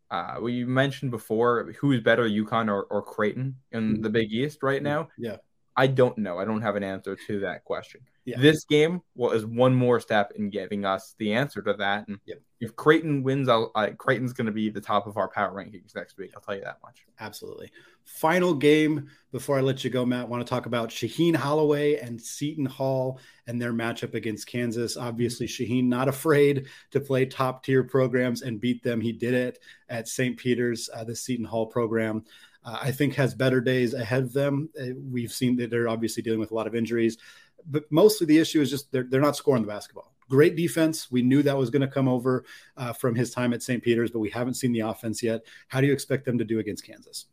uh, 0.10 0.36
well, 0.38 0.49
you 0.49 0.67
mentioned 0.67 1.12
before 1.12 1.73
who's 1.79 2.01
better, 2.01 2.27
UConn 2.27 2.69
or, 2.69 2.83
or 2.83 3.01
Creighton 3.01 3.55
in 3.71 3.93
mm-hmm. 3.93 4.01
the 4.01 4.10
Big 4.10 4.31
East 4.31 4.63
right 4.63 4.81
now. 4.81 5.10
Yeah. 5.17 5.38
I 5.77 5.87
don't 5.87 6.17
know. 6.17 6.39
I 6.39 6.45
don't 6.45 6.63
have 6.63 6.75
an 6.75 6.83
answer 6.83 7.15
to 7.27 7.39
that 7.41 7.63
question. 7.63 8.01
Yeah. 8.25 8.39
This 8.39 8.65
game 8.65 9.01
well 9.15 9.31
is 9.31 9.45
one 9.45 9.73
more 9.73 9.99
step 10.01 10.33
in 10.35 10.49
giving 10.49 10.83
us 10.83 11.15
the 11.17 11.33
answer 11.33 11.61
to 11.61 11.73
that. 11.75 12.07
And 12.07 12.19
Yep. 12.25 12.41
if 12.59 12.75
Creighton 12.75 13.23
wins, 13.23 13.47
I'll, 13.47 13.71
I, 13.75 13.91
Creighton's 13.91 14.33
going 14.33 14.47
to 14.47 14.51
be 14.51 14.69
the 14.69 14.81
top 14.81 15.07
of 15.07 15.15
our 15.15 15.29
power 15.29 15.53
rankings 15.53 15.95
next 15.95 16.17
week. 16.17 16.31
I'll 16.35 16.41
tell 16.41 16.55
you 16.55 16.63
that 16.63 16.79
much. 16.83 17.05
Absolutely. 17.19 17.71
Final 18.03 18.53
game 18.53 19.09
before 19.31 19.57
I 19.57 19.61
let 19.61 19.83
you 19.83 19.89
go, 19.89 20.05
Matt. 20.05 20.21
I 20.21 20.27
want 20.27 20.45
to 20.45 20.49
talk 20.49 20.65
about 20.65 20.89
Shaheen 20.89 21.35
Holloway 21.35 21.95
and 21.97 22.19
Seton 22.21 22.65
Hall 22.65 23.19
and 23.45 23.61
their 23.61 23.73
matchup 23.73 24.13
against 24.13 24.47
Kansas. 24.47 24.97
Obviously, 24.97 25.45
Shaheen 25.47 25.85
not 25.85 26.07
afraid 26.09 26.67
to 26.91 26.99
play 26.99 27.25
top 27.25 27.63
tier 27.63 27.83
programs 27.83 28.41
and 28.41 28.59
beat 28.59 28.81
them. 28.83 28.99
He 28.99 29.11
did 29.13 29.33
it 29.35 29.59
at 29.89 30.07
St. 30.07 30.35
Peter's, 30.37 30.89
uh, 30.93 31.03
the 31.03 31.15
Seton 31.15 31.45
Hall 31.45 31.67
program. 31.67 32.23
Uh, 32.67 32.77
I 32.82 32.91
think 32.91 33.13
has 33.15 33.34
better 33.34 33.62
days 33.62 33.93
ahead 33.93 34.23
of 34.23 34.34
them. 34.34 34.69
Uh, 34.80 34.88
we've 35.10 35.32
seen 35.32 35.56
that 35.56 35.69
they're 35.69 35.88
obviously 35.88 36.21
dealing 36.21 36.39
with 36.41 36.51
a 36.51 36.53
lot 36.53 36.67
of 36.67 36.75
injuries, 36.75 37.17
but 37.65 37.89
mostly 37.89 38.27
the 38.27 38.38
issue 38.38 38.60
is 38.60 38.69
just 38.69 38.91
they're, 38.91 39.08
they're 39.10 39.21
not 39.21 39.38
scoring 39.38 39.62
the 39.62 39.67
basketball. 39.69 40.13
Great 40.30 40.58
defense. 40.58 41.10
We 41.10 41.21
knew 41.21 41.41
that 41.43 41.58
was 41.58 41.69
going 41.69 41.84
to 41.84 41.88
come 41.88 42.10
over 42.10 42.43
uh, 42.75 42.91
from 42.91 43.15
his 43.15 43.32
time 43.32 43.53
at 43.53 43.63
St. 43.63 43.82
Peter's, 43.82 44.12
but 44.12 44.19
we 44.19 44.30
haven't 44.30 44.56
seen 44.56 44.73
the 44.73 44.82
offense 44.82 45.23
yet. 45.23 45.45
How 45.69 45.80
do 45.80 45.88
you 45.88 45.93
expect 45.93 46.25
them 46.25 46.38
to 46.39 46.43
do 46.43 46.60
against 46.60 46.86
Kansas? 46.86 47.27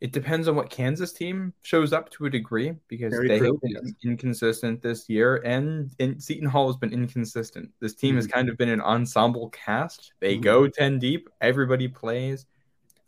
It 0.00 0.12
depends 0.12 0.46
on 0.46 0.54
what 0.54 0.70
Kansas 0.70 1.12
team 1.12 1.52
shows 1.62 1.92
up 1.92 2.08
to 2.10 2.26
a 2.26 2.30
degree 2.30 2.74
because 2.86 3.10
Very 3.12 3.26
they 3.26 3.38
true, 3.38 3.54
have 3.54 3.60
been 3.62 3.72
yes. 3.84 3.92
inconsistent 4.04 4.80
this 4.80 5.08
year, 5.08 5.42
and, 5.44 5.90
and 5.98 6.22
Seton 6.22 6.46
Hall 6.48 6.68
has 6.68 6.76
been 6.76 6.92
inconsistent. 6.92 7.72
This 7.80 7.96
team 7.96 8.14
has 8.14 8.28
Mhm. 8.28 8.32
kind 8.32 8.48
of 8.48 8.56
been 8.56 8.68
an 8.68 8.80
ensemble 8.80 9.48
cast. 9.50 10.12
They 10.20 10.36
Mhm. 10.38 10.42
go 10.42 10.68
ten 10.68 11.00
deep, 11.00 11.28
everybody 11.40 11.88
plays. 11.88 12.46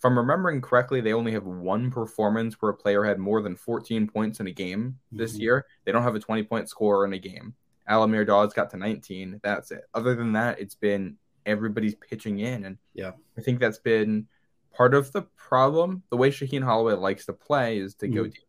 If 0.00 0.06
I'm 0.06 0.16
remembering 0.16 0.62
correctly, 0.62 1.02
they 1.02 1.12
only 1.12 1.32
have 1.32 1.44
one 1.44 1.90
performance 1.90 2.54
where 2.54 2.70
a 2.70 2.74
player 2.74 3.04
had 3.04 3.18
more 3.18 3.42
than 3.42 3.54
14 3.54 4.08
points 4.08 4.40
in 4.40 4.46
a 4.46 4.50
game 4.50 4.98
this 5.12 5.36
Mhm. 5.36 5.40
year. 5.40 5.66
They 5.84 5.92
don't 5.92 6.04
have 6.04 6.14
a 6.14 6.18
20 6.18 6.42
point 6.42 6.70
scorer 6.70 7.04
in 7.04 7.12
a 7.12 7.18
game. 7.18 7.54
Al-Amir 7.86 8.24
Dawes 8.24 8.54
got 8.54 8.70
to 8.70 8.78
19. 8.78 9.40
That's 9.42 9.70
it. 9.70 9.84
Other 9.92 10.14
than 10.14 10.32
that, 10.32 10.58
it's 10.58 10.74
been 10.74 11.18
everybody's 11.44 11.96
pitching 11.96 12.38
in, 12.38 12.64
and 12.64 12.78
Yeah. 12.94 13.12
I 13.36 13.42
think 13.42 13.60
that's 13.60 13.78
been 13.78 14.26
part 14.72 14.94
of 14.94 15.12
the 15.12 15.20
problem. 15.36 16.02
The 16.08 16.16
way 16.16 16.30
Shaheen 16.30 16.62
Holloway 16.62 16.94
likes 16.94 17.26
to 17.26 17.34
play 17.34 17.76
is 17.76 17.94
to 17.96 18.08
go 18.08 18.24
Mhm. 18.24 18.32
deep, 18.32 18.44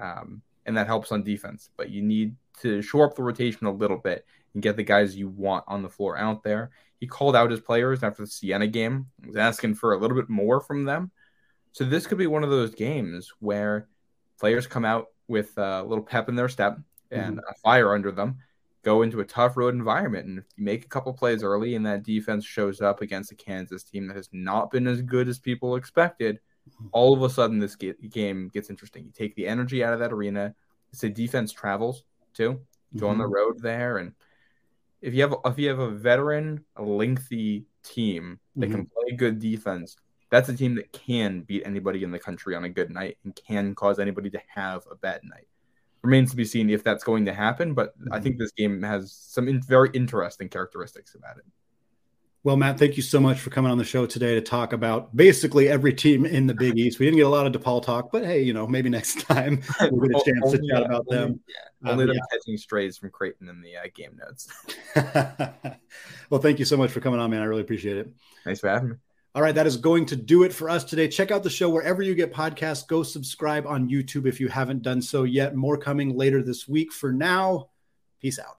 um, 0.00 0.42
and 0.66 0.76
that 0.76 0.88
helps 0.88 1.12
on 1.12 1.22
defense. 1.22 1.70
But 1.76 1.90
you 1.90 2.02
need 2.02 2.34
to 2.62 2.82
shore 2.82 3.06
up 3.06 3.14
the 3.14 3.22
rotation 3.22 3.68
a 3.68 3.72
little 3.72 3.96
bit 3.96 4.26
and 4.54 4.62
get 4.62 4.76
the 4.76 4.82
guys 4.82 5.16
you 5.16 5.28
want 5.28 5.64
on 5.68 5.82
the 5.82 5.88
floor 5.88 6.16
out 6.18 6.42
there. 6.42 6.70
He 6.98 7.06
called 7.06 7.36
out 7.36 7.50
his 7.50 7.60
players 7.60 8.02
after 8.02 8.22
the 8.22 8.28
Siena 8.30 8.66
game. 8.66 9.06
He 9.22 9.28
was 9.28 9.36
asking 9.36 9.74
for 9.76 9.92
a 9.94 9.98
little 9.98 10.16
bit 10.16 10.28
more 10.28 10.60
from 10.60 10.84
them. 10.84 11.10
So 11.72 11.84
this 11.84 12.06
could 12.06 12.18
be 12.18 12.26
one 12.26 12.44
of 12.44 12.50
those 12.50 12.74
games 12.74 13.32
where 13.38 13.88
players 14.38 14.66
come 14.66 14.84
out 14.84 15.06
with 15.28 15.56
a 15.56 15.82
little 15.82 16.04
pep 16.04 16.28
in 16.28 16.34
their 16.34 16.48
step 16.48 16.78
and 17.10 17.38
a 17.48 17.54
fire 17.62 17.94
under 17.94 18.10
them, 18.10 18.38
go 18.82 19.02
into 19.02 19.20
a 19.20 19.24
tough 19.24 19.56
road 19.56 19.74
environment, 19.74 20.26
and 20.26 20.38
if 20.38 20.44
you 20.56 20.64
make 20.64 20.84
a 20.84 20.88
couple 20.88 21.12
plays 21.12 21.42
early 21.42 21.74
and 21.74 21.86
that 21.86 22.02
defense 22.02 22.44
shows 22.44 22.80
up 22.80 23.00
against 23.02 23.32
a 23.32 23.34
Kansas 23.36 23.82
team 23.84 24.06
that 24.08 24.16
has 24.16 24.28
not 24.32 24.70
been 24.70 24.86
as 24.86 25.02
good 25.02 25.28
as 25.28 25.38
people 25.38 25.76
expected, 25.76 26.38
all 26.92 27.12
of 27.14 27.22
a 27.22 27.30
sudden 27.30 27.58
this 27.58 27.76
ge- 27.76 27.94
game 28.10 28.48
gets 28.52 28.70
interesting. 28.70 29.04
You 29.04 29.12
take 29.12 29.34
the 29.34 29.46
energy 29.46 29.82
out 29.84 29.92
of 29.92 29.98
that 30.00 30.12
arena. 30.12 30.54
It's 30.92 31.04
a 31.04 31.08
defense 31.08 31.52
travels 31.52 32.04
too. 32.34 32.60
Go 32.96 33.08
on 33.08 33.18
the 33.18 33.24
Mm-hmm. 33.24 33.32
road 33.32 33.60
there, 33.60 33.98
and 33.98 34.12
if 35.02 35.14
you 35.14 35.22
have 35.22 35.34
if 35.44 35.58
you 35.58 35.68
have 35.68 35.78
a 35.78 35.90
veteran, 35.90 36.64
a 36.76 36.82
lengthy 36.82 37.64
team 37.82 38.38
that 38.56 38.70
can 38.70 38.80
Mm-hmm. 38.84 38.92
play 39.08 39.16
good 39.16 39.38
defense, 39.38 39.96
that's 40.30 40.48
a 40.48 40.56
team 40.56 40.74
that 40.76 40.92
can 40.92 41.40
beat 41.42 41.62
anybody 41.66 42.04
in 42.04 42.10
the 42.10 42.18
country 42.18 42.54
on 42.54 42.64
a 42.64 42.68
good 42.68 42.90
night 42.90 43.18
and 43.24 43.34
can 43.34 43.74
cause 43.74 43.98
anybody 43.98 44.30
to 44.30 44.40
have 44.54 44.82
a 44.90 44.94
bad 44.96 45.20
night. 45.24 45.46
Remains 46.02 46.30
to 46.30 46.36
be 46.36 46.44
seen 46.44 46.70
if 46.70 46.82
that's 46.84 47.04
going 47.04 47.24
to 47.26 47.32
happen, 47.34 47.74
but 47.74 47.94
I 48.10 48.14
Mm-hmm. 48.16 48.22
think 48.22 48.38
this 48.38 48.52
game 48.52 48.82
has 48.82 49.12
some 49.12 49.48
in- 49.48 49.62
very 49.62 49.90
interesting 49.94 50.48
characteristics 50.48 51.14
about 51.14 51.38
it. 51.38 51.44
Well, 52.42 52.56
Matt, 52.56 52.78
thank 52.78 52.96
you 52.96 53.02
so 53.02 53.20
much 53.20 53.38
for 53.38 53.50
coming 53.50 53.70
on 53.70 53.76
the 53.76 53.84
show 53.84 54.06
today 54.06 54.34
to 54.34 54.40
talk 54.40 54.72
about 54.72 55.14
basically 55.14 55.68
every 55.68 55.92
team 55.92 56.24
in 56.24 56.46
the 56.46 56.54
Big 56.54 56.78
East. 56.78 56.98
We 56.98 57.04
didn't 57.04 57.18
get 57.18 57.26
a 57.26 57.30
lot 57.30 57.46
of 57.46 57.52
DePaul 57.52 57.82
talk, 57.82 58.10
but 58.10 58.24
hey, 58.24 58.40
you 58.40 58.54
know, 58.54 58.66
maybe 58.66 58.88
next 58.88 59.20
time 59.26 59.62
we'll 59.90 60.08
get 60.08 60.22
a 60.22 60.24
chance 60.24 60.52
to 60.52 60.58
chat 60.66 60.82
about 60.84 61.04
only- 61.08 61.16
them. 61.16 61.40
Um, 61.82 61.92
Only 61.92 62.06
them 62.06 62.16
yeah. 62.16 62.22
catching 62.30 62.58
strays 62.58 62.98
from 62.98 63.08
Creighton 63.10 63.48
in 63.48 63.62
the 63.62 63.76
uh, 63.76 63.86
game 63.94 64.18
notes. 64.18 64.48
well, 66.30 66.40
thank 66.40 66.58
you 66.58 66.66
so 66.66 66.76
much 66.76 66.90
for 66.90 67.00
coming 67.00 67.18
on, 67.18 67.30
man. 67.30 67.40
I 67.40 67.46
really 67.46 67.62
appreciate 67.62 67.96
it. 67.96 68.10
Thanks 68.44 68.60
for 68.60 68.68
having 68.68 68.90
me. 68.90 68.96
All 69.34 69.40
right, 69.40 69.54
that 69.54 69.66
is 69.66 69.78
going 69.78 70.04
to 70.06 70.16
do 70.16 70.42
it 70.42 70.52
for 70.52 70.68
us 70.68 70.84
today. 70.84 71.08
Check 71.08 71.30
out 71.30 71.42
the 71.42 71.48
show 71.48 71.70
wherever 71.70 72.02
you 72.02 72.14
get 72.14 72.34
podcasts. 72.34 72.86
Go 72.86 73.02
subscribe 73.02 73.66
on 73.66 73.88
YouTube 73.88 74.26
if 74.26 74.40
you 74.40 74.48
haven't 74.48 74.82
done 74.82 75.00
so 75.00 75.22
yet. 75.22 75.54
More 75.54 75.78
coming 75.78 76.16
later 76.16 76.42
this 76.42 76.68
week. 76.68 76.92
For 76.92 77.12
now, 77.12 77.68
peace 78.20 78.38
out. 78.38 78.48